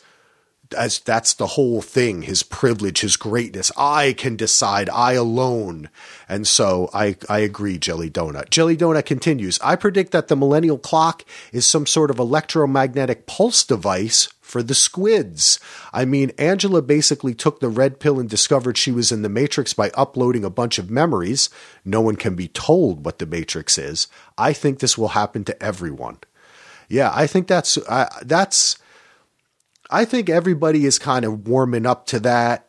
[0.76, 5.88] as that's the whole thing his privilege his greatness i can decide i alone
[6.28, 10.78] and so i i agree jelly donut jelly donut continues i predict that the millennial
[10.78, 15.58] clock is some sort of electromagnetic pulse device for the squids.
[15.92, 19.72] I mean, Angela basically took the red pill and discovered she was in the Matrix
[19.72, 21.50] by uploading a bunch of memories.
[21.84, 24.06] No one can be told what the Matrix is.
[24.38, 26.18] I think this will happen to everyone.
[26.88, 28.78] Yeah, I think that's uh, that's
[29.90, 32.68] I think everybody is kind of warming up to that.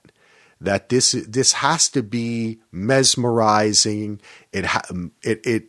[0.60, 4.22] That this this has to be mesmerizing.
[4.52, 4.89] It ha-
[5.23, 5.65] it it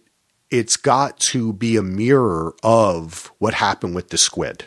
[0.51, 4.67] it's got to be a mirror of what happened with the squid.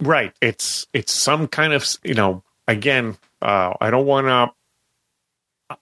[0.00, 4.52] Right it's it's some kind of you know again uh i don't want to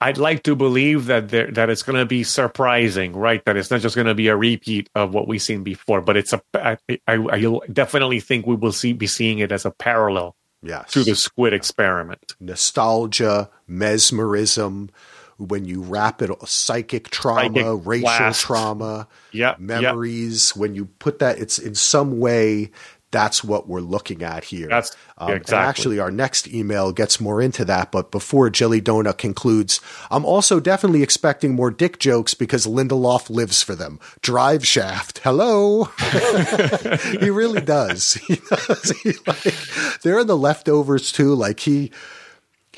[0.01, 3.71] i'd like to believe that there that it's going to be surprising right that it's
[3.71, 6.41] not just going to be a repeat of what we've seen before but it's a
[6.55, 10.91] i i, I definitely think we will see be seeing it as a parallel Yes,
[10.91, 14.91] to the squid experiment nostalgia, mesmerism.
[15.37, 18.41] When you wrap it, psychic trauma, Psychic racial blast.
[18.41, 20.57] trauma, yeah yeah memories.
[20.57, 22.73] When you put that, it's in some way.
[23.11, 24.69] That's what we're looking at here.
[24.69, 25.69] That's- Um, and exactly.
[25.69, 27.91] actually, our next email gets more into that.
[27.91, 29.81] But before Jelly Donut concludes,
[30.11, 33.99] I'm also definitely expecting more dick jokes because Lindelof lives for them.
[34.21, 35.85] Drive Shaft, hello.
[37.21, 38.15] he really does.
[38.29, 38.91] He does.
[39.03, 39.55] He like,
[40.03, 41.35] they're in the leftovers too.
[41.35, 41.91] Like he.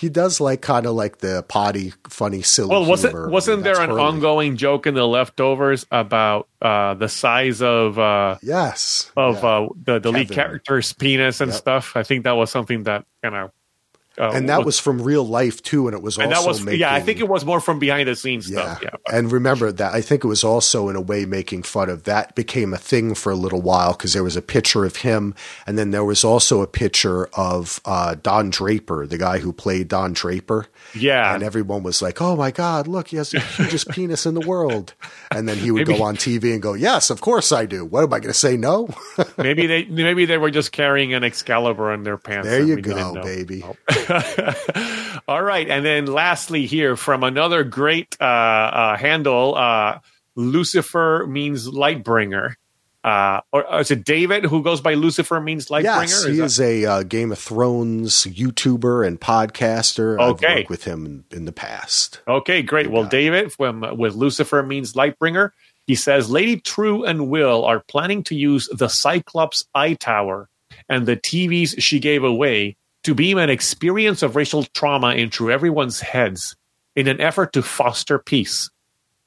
[0.01, 2.71] He does like kind of like the potty, funny, silly.
[2.71, 3.29] well wasn't humor.
[3.29, 4.01] wasn't there an Hurley.
[4.03, 9.13] ongoing joke in the leftovers about uh the size of uh Yes.
[9.17, 9.49] of Yeah.
[9.49, 11.59] uh, the the lead character's penis and Yep.
[11.61, 11.97] stuff.
[11.97, 13.51] I think that was something that kind of,
[14.21, 16.61] uh, and that was from real life too, and it was and also that was
[16.63, 16.95] making, yeah.
[16.95, 18.77] I think it was more from behind the scenes yeah.
[18.77, 18.83] stuff.
[18.83, 22.05] Yeah, And remember that I think it was also in a way making fun of
[22.05, 25.35] that became a thing for a little while because there was a picture of him,
[25.67, 29.89] and then there was also a picture of uh, Don Draper, the guy who played
[29.89, 30.67] Don Draper.
[30.95, 31.35] yeah.
[31.35, 34.47] And everyone was like, "Oh my God, look, he has the hugest penis in the
[34.47, 34.93] world."
[35.31, 37.85] And then he would Maybe- go on TV and go, "Yes, of course I do.
[37.85, 38.57] What am I going to say?
[38.57, 38.89] No."
[39.39, 42.49] maybe they maybe they were just carrying an Excalibur in their pants.
[42.49, 43.65] there you go, baby.
[45.29, 50.01] All right, and then lastly here from another great uh, uh, handle, uh,
[50.37, 52.57] Lucifer means light bringer.
[53.03, 56.45] Uh, or, or is it David who goes by Lucifer means light Yes, he that-
[56.45, 60.21] is a uh, Game of Thrones YouTuber and podcaster.
[60.21, 60.57] I've Okay.
[60.57, 62.21] worked with him in, in the past.
[62.29, 62.91] Okay, great.
[62.91, 63.05] Well.
[63.05, 65.51] David from with Lucifer means Lightbringer.
[65.87, 70.49] He says Lady Trieu and Will are planning to use the Cyclops Eye Tower
[70.89, 76.01] and the TVs she gave away to beam an experience of racial trauma into everyone's
[76.01, 76.57] heads
[76.97, 78.71] in an effort to foster peace.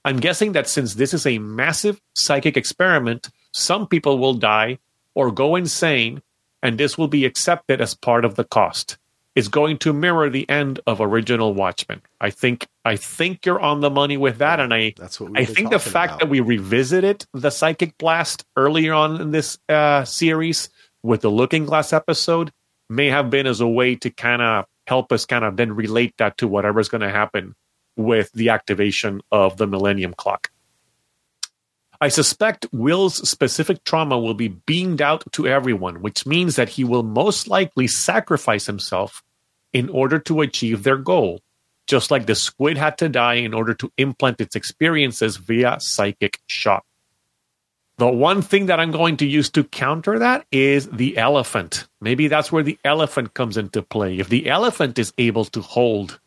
[0.06, 4.80] I'm guessing that since this is a massive psychic experiment, some people will die
[5.16, 6.22] or go insane,
[6.62, 8.98] and this will be accepted as part of the cost.
[9.36, 12.02] It's going to mirror the end of original Watchmen.
[12.22, 15.40] I think I think you're on the money with that, and I That's what we
[15.40, 16.20] I think the fact about.
[16.20, 20.70] that we revisited the psychic blast earlier on in this uh, series
[21.02, 22.52] with the Looking Glass episode
[22.96, 26.14] may have been as a way to kind of help us kind of then relate
[26.18, 27.56] that to whatever's going to happen
[27.96, 30.52] with the activation of the Millennium Clock.
[32.02, 36.84] I suspect Will's specific trauma will be beamed out to everyone, which means that he
[36.84, 39.24] will most likely sacrifice himself
[39.72, 41.40] in order to achieve their goal,
[41.88, 46.40] just like the squid had to die in order to implant its experiences via psychic
[46.48, 46.84] shock.
[48.04, 51.88] The one thing that I'm going to use to counter that is the elephant.
[52.02, 54.20] Maybe that's where the elephant comes into play.
[54.20, 56.20] If the elephant is able to hold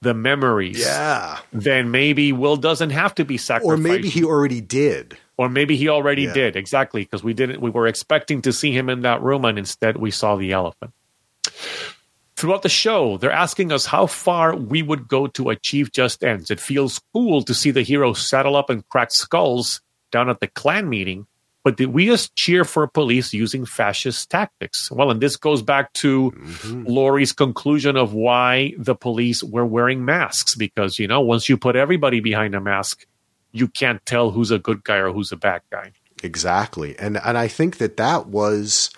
[0.00, 1.36] the memories, Yeah.
[1.52, 3.66] then maybe Will doesn't have to be sacrificed.
[3.70, 5.18] Or maybe he already did.
[5.36, 6.32] or maybe he already Yeah.
[6.32, 7.60] did exactly because we didn't.
[7.60, 10.92] We were expecting to see him in that room, and instead we saw the elephant.
[12.36, 16.50] Throughout the show, they're asking us how far we would go to achieve just ends.
[16.50, 20.46] It feels cool to see the hero saddle up and crack skulls down at the
[20.46, 21.26] clan meeting,
[21.62, 24.90] but did we just cheer for police using fascist tactics?
[24.90, 26.32] Well, and this goes back to
[26.64, 31.76] Laurie's conclusion of why the police were wearing masks because, you know, once you put
[31.76, 33.06] everybody behind a mask,
[33.52, 35.92] you can't tell who's a good guy or who's a bad guy.
[36.22, 36.98] Exactly.
[36.98, 38.90] And and I think that that was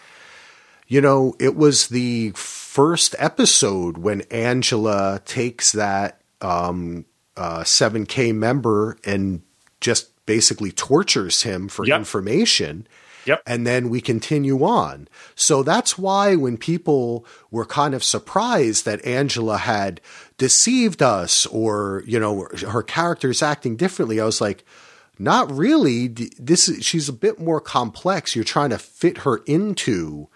[0.93, 8.99] you know, it was the first episode when Angela takes that um, uh, 7K member
[9.03, 9.41] and
[9.81, 11.99] just basically tortures him for Yep.
[11.99, 12.87] information.
[13.25, 13.43] Yep.
[13.47, 15.07] And then we continue on.
[15.37, 20.01] So that's why when people were kind of surprised that Angela had
[20.39, 24.65] deceived us or, you know, her character's acting differently, I was like,
[25.21, 26.09] not really.
[26.09, 28.35] This is, she's a bit more complex.
[28.35, 30.27] You're trying to fit her into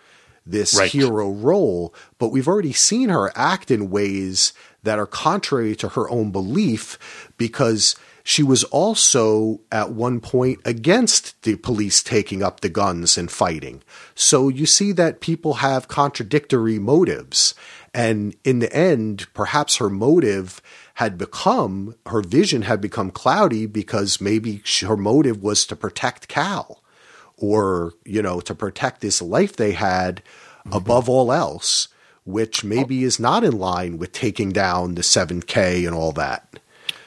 [0.48, 0.88] this Right.
[0.90, 4.52] hero role, but we've already seen her act in ways
[4.84, 7.96] that are contrary to her own belief because
[8.28, 13.84] she was also at one point against the police taking up the guns and fighting.
[14.16, 17.54] So you see that people have contradictory motives.
[17.94, 20.60] And in the end, perhaps her motive
[20.94, 26.82] had become, her vision had become cloudy because maybe her motive was to protect Cal
[27.36, 30.72] or, you know, to protect this life they had mm-hmm.
[30.72, 31.86] above all else,
[32.24, 33.06] which maybe oh.
[33.06, 36.58] is not in line with taking down the 7K and all that.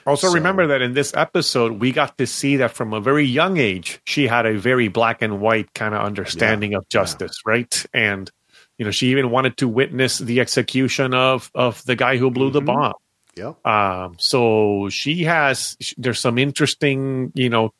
[0.05, 3.25] Also, So- remember that in this episode, we got to see that from a very
[3.25, 7.85] young age, she had a very black and white kind of understanding of justice, right?
[7.93, 8.29] And
[8.77, 12.49] you know, she even wanted to witness the execution of of the guy who blew
[12.49, 12.93] the bomb.
[13.35, 13.65] Yep.
[13.65, 17.71] Um, so she has there's some interesting, you know,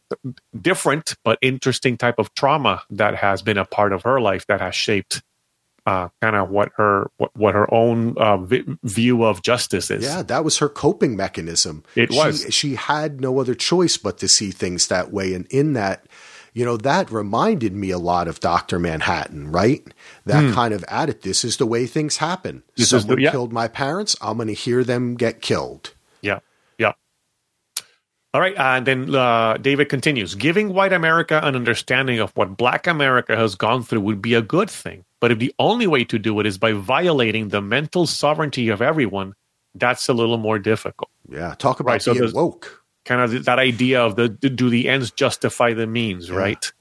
[0.60, 4.62] different but interesting type of trauma that has been a part of her life that
[4.62, 5.22] has shaped
[5.90, 10.04] uh, kind of what her what, what her own uh, vi- view of justice is.
[10.04, 11.84] Yeah, that was her coping mechanism.
[11.96, 12.46] It she, was.
[12.54, 15.34] She had no other choice but to see things that way.
[15.34, 16.06] And in that,
[16.54, 18.78] you know, that reminded me a lot of Dr.
[18.80, 19.82] Manhattan, right?
[20.26, 21.24] That kind of attitude.
[21.24, 22.64] This is the way things happen.
[22.76, 23.32] This is Someone the- yeah.
[23.32, 24.16] killed my parents.
[24.22, 25.94] I'm going to hear them get killed.
[26.22, 26.40] Yeah,
[26.78, 26.94] yeah.
[28.34, 32.86] All right, and then uh, David continues giving white America an understanding of what black
[32.86, 35.04] America has gone through would be a good thing.
[35.20, 38.82] But if the only way to do it is by violating the mental sovereignty of
[38.82, 39.34] everyone,
[39.76, 41.12] that's a little more difficult.
[41.30, 41.56] Yeah.
[41.58, 42.84] Talk about Right, being woke.
[43.06, 46.72] Kind of that idea of the do the ends justify the means, right?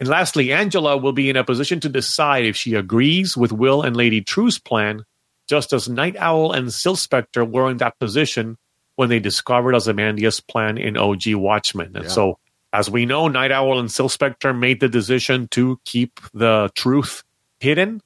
[0.00, 3.82] And lastly, Angela will be in a position to decide if she agrees with Will
[3.82, 5.04] and Lady Trieu's plan,
[5.48, 8.58] just as Nite Owl and Silk Spectre were in that position
[8.96, 11.92] when they discovered Ozymandias' plan in OG Watchmen.
[11.94, 12.10] And Yeah.
[12.10, 12.38] so,
[12.72, 17.22] as we know, Nite Owl and Silk Spectre made the decision to keep the truth
[17.60, 18.02] hidden.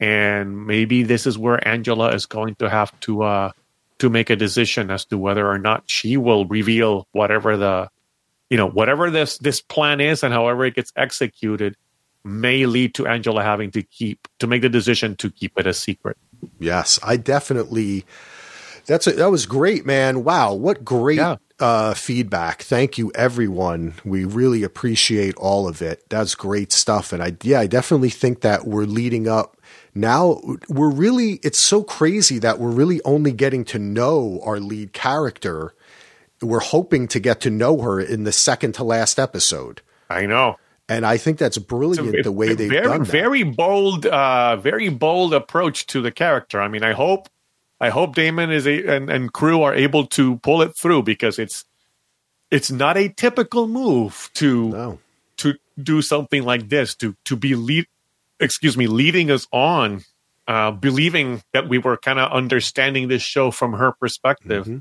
[0.00, 3.52] And maybe this is where Angela is going to have to uh,
[3.98, 7.88] to make a decision as to whether or not she will reveal whatever the
[8.50, 11.76] you know whatever this this plan is and however it gets executed
[12.24, 15.74] may lead to Angela having to keep to make the decision to keep it a
[15.74, 16.16] secret.
[16.58, 18.04] Yes, I definitely.
[18.86, 20.24] That's a, that was great, man.
[20.24, 21.36] Wow, what great Yeah.
[21.60, 22.62] Uh, feedback.
[22.62, 23.94] Thank you, everyone.
[24.04, 26.04] We really appreciate all of it.
[26.08, 27.12] That's great stuff.
[27.12, 29.56] And I, yeah, I definitely think that we're leading up
[29.94, 30.40] now.
[30.68, 31.40] We're really.
[31.42, 35.74] It's so crazy that we're really only getting to know our lead character.
[36.42, 39.80] We're hoping to get to know her in the second to last episode.
[40.10, 40.56] I know.
[40.88, 43.08] And I think that's brilliant the way they've very, done that.
[43.08, 46.60] very bold, uh, very bold approach to the character.
[46.60, 47.28] I mean, I hope,
[47.84, 51.38] I hope Damon is a and, and crew are able to pull it through because
[51.38, 51.64] it's
[52.50, 54.98] it's not a typical move to no.
[55.36, 57.84] to do something like this to to be lead
[58.40, 60.02] excuse me leading us on
[60.48, 64.78] uh believing that we were kind of understanding this show from her perspective Mm-hmm.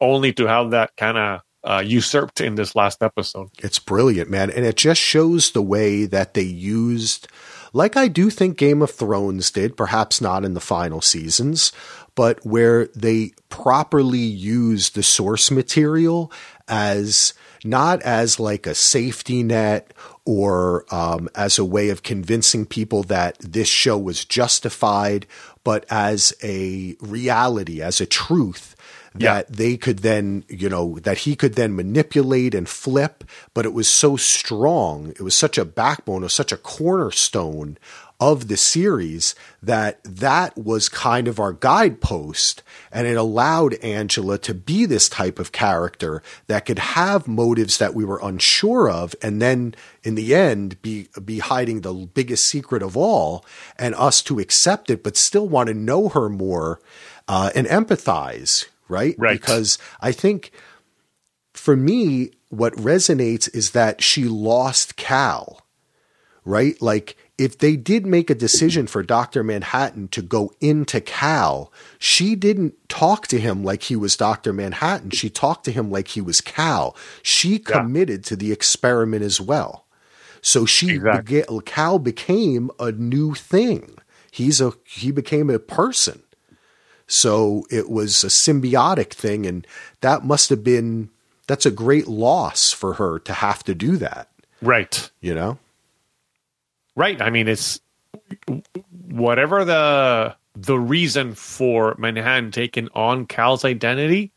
[0.00, 4.50] only to have that kind of uh usurped in this last episode It's brilliant, man.
[4.50, 7.26] And it just shows the way that they used,
[7.74, 11.72] like I do think Game of Thrones did, perhaps not in the final seasons,
[12.14, 16.32] but where they properly used the source material
[16.68, 17.34] as
[17.64, 19.92] not as like a safety net
[20.24, 25.26] or um, as a way of convincing people that this show was justified,
[25.64, 28.73] but as a reality, as a truth
[29.16, 29.34] Yeah.
[29.34, 33.22] that they could then, you know, that he could then manipulate and flip,
[33.54, 35.10] but it was so strong.
[35.10, 37.78] It was such a backbone, it was such a cornerstone
[38.20, 42.62] of the series that that was kind of our guidepost
[42.92, 47.92] and it allowed Angela to be this type of character that could have motives that
[47.92, 49.74] we were unsure of and then
[50.04, 53.44] in the end be be hiding the biggest secret of all
[53.78, 56.80] and us to accept it but still want to know her more
[57.26, 59.40] uh, and empathize right Right.
[59.40, 60.50] because I think
[61.52, 65.64] for me, what resonates is that she lost Cal,
[66.44, 66.80] right?
[66.82, 69.42] Like, if they did make a decision for Dr.
[69.42, 74.52] Manhattan to go into Cal, she didn't talk to him like he was Dr.
[74.52, 75.10] Manhattan.
[75.10, 76.96] She talked to him like he was Cal.
[77.22, 79.86] She committed to the experiment as well.
[80.42, 81.40] So she Exactly.
[81.42, 83.96] bega- Cal became a new thing.
[84.30, 86.22] he's a he became a person.
[87.06, 89.66] So it was a symbiotic thing, and
[90.00, 91.10] that must have been
[91.46, 94.28] that's a great loss for her to have to do that.
[94.62, 95.10] Right.
[95.20, 95.58] You know.
[96.96, 97.20] Right.
[97.20, 97.80] I mean, it's
[99.08, 104.32] whatever the the reason for Manhattan taking on Cal's identity.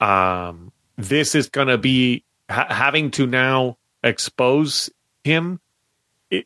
[0.00, 4.90] Um, this is going to be ha- having to now expose
[5.24, 5.60] him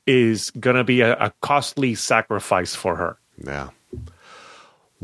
[0.07, 3.19] is going to be a, a costly sacrifice for her.
[3.45, 3.71] Yeah.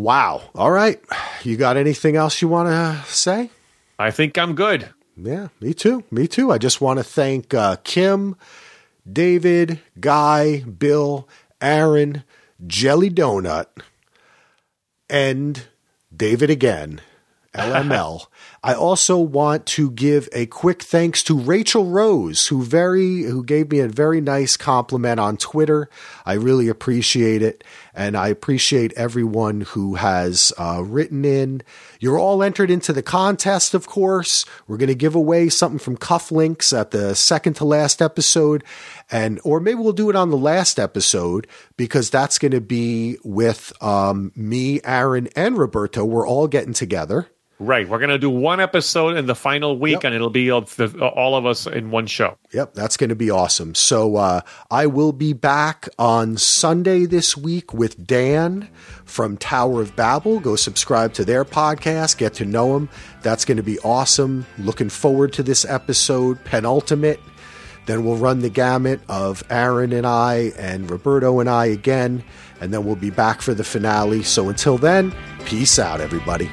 [0.00, 0.40] Wow.
[0.54, 0.98] All right.
[1.42, 3.50] You got anything else you want to say?
[3.98, 4.88] I think I'm good.
[5.14, 6.04] Yeah, me too.
[6.10, 6.50] Me too.
[6.50, 8.34] I just want to thank uh, Kim,
[9.10, 11.28] David, Guy, Bill,
[11.60, 12.24] Aaron,
[12.66, 13.66] Jelly Donut,
[15.10, 15.64] and
[16.16, 17.02] David again,
[17.52, 18.26] LML.
[18.62, 23.70] I also want to give a quick thanks to Rachel Rose, who very who gave
[23.70, 25.90] me a very nice compliment on Twitter.
[26.24, 27.64] I really appreciate it,
[27.94, 31.62] and I appreciate everyone who has uh, written in.
[31.98, 34.44] You're all entered into the contest, of course.
[34.66, 38.64] We're going to give away something from Cufflinks at the second to last episode,
[39.10, 41.46] and or maybe we'll do it on the last episode
[41.76, 46.04] because that's going to be with um, me, Aaron, and Roberto.
[46.04, 47.28] We're all getting together.
[47.62, 47.86] Right.
[47.86, 50.04] We're going to do one episode in the final week, Yep.
[50.04, 52.38] and it'll be all, the, all of us in one show.
[52.54, 53.74] Yep, that's going to be awesome.
[53.74, 58.70] So uh, I will be back on Sunday this week with Dan
[59.04, 60.40] from Tower of Babel.
[60.40, 62.88] Go subscribe to their podcast, get to know him.
[63.20, 64.46] That's going to be awesome.
[64.56, 67.20] Looking forward to this episode, penultimate.
[67.84, 72.24] Then we'll run the gamut of Aaron and I and Roberto and I again,
[72.58, 74.22] and then we'll be back for the finale.
[74.22, 75.14] So until then,
[75.44, 76.48] peace out, everybody.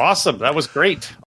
[0.00, 0.38] Awesome.
[0.38, 1.12] That was great.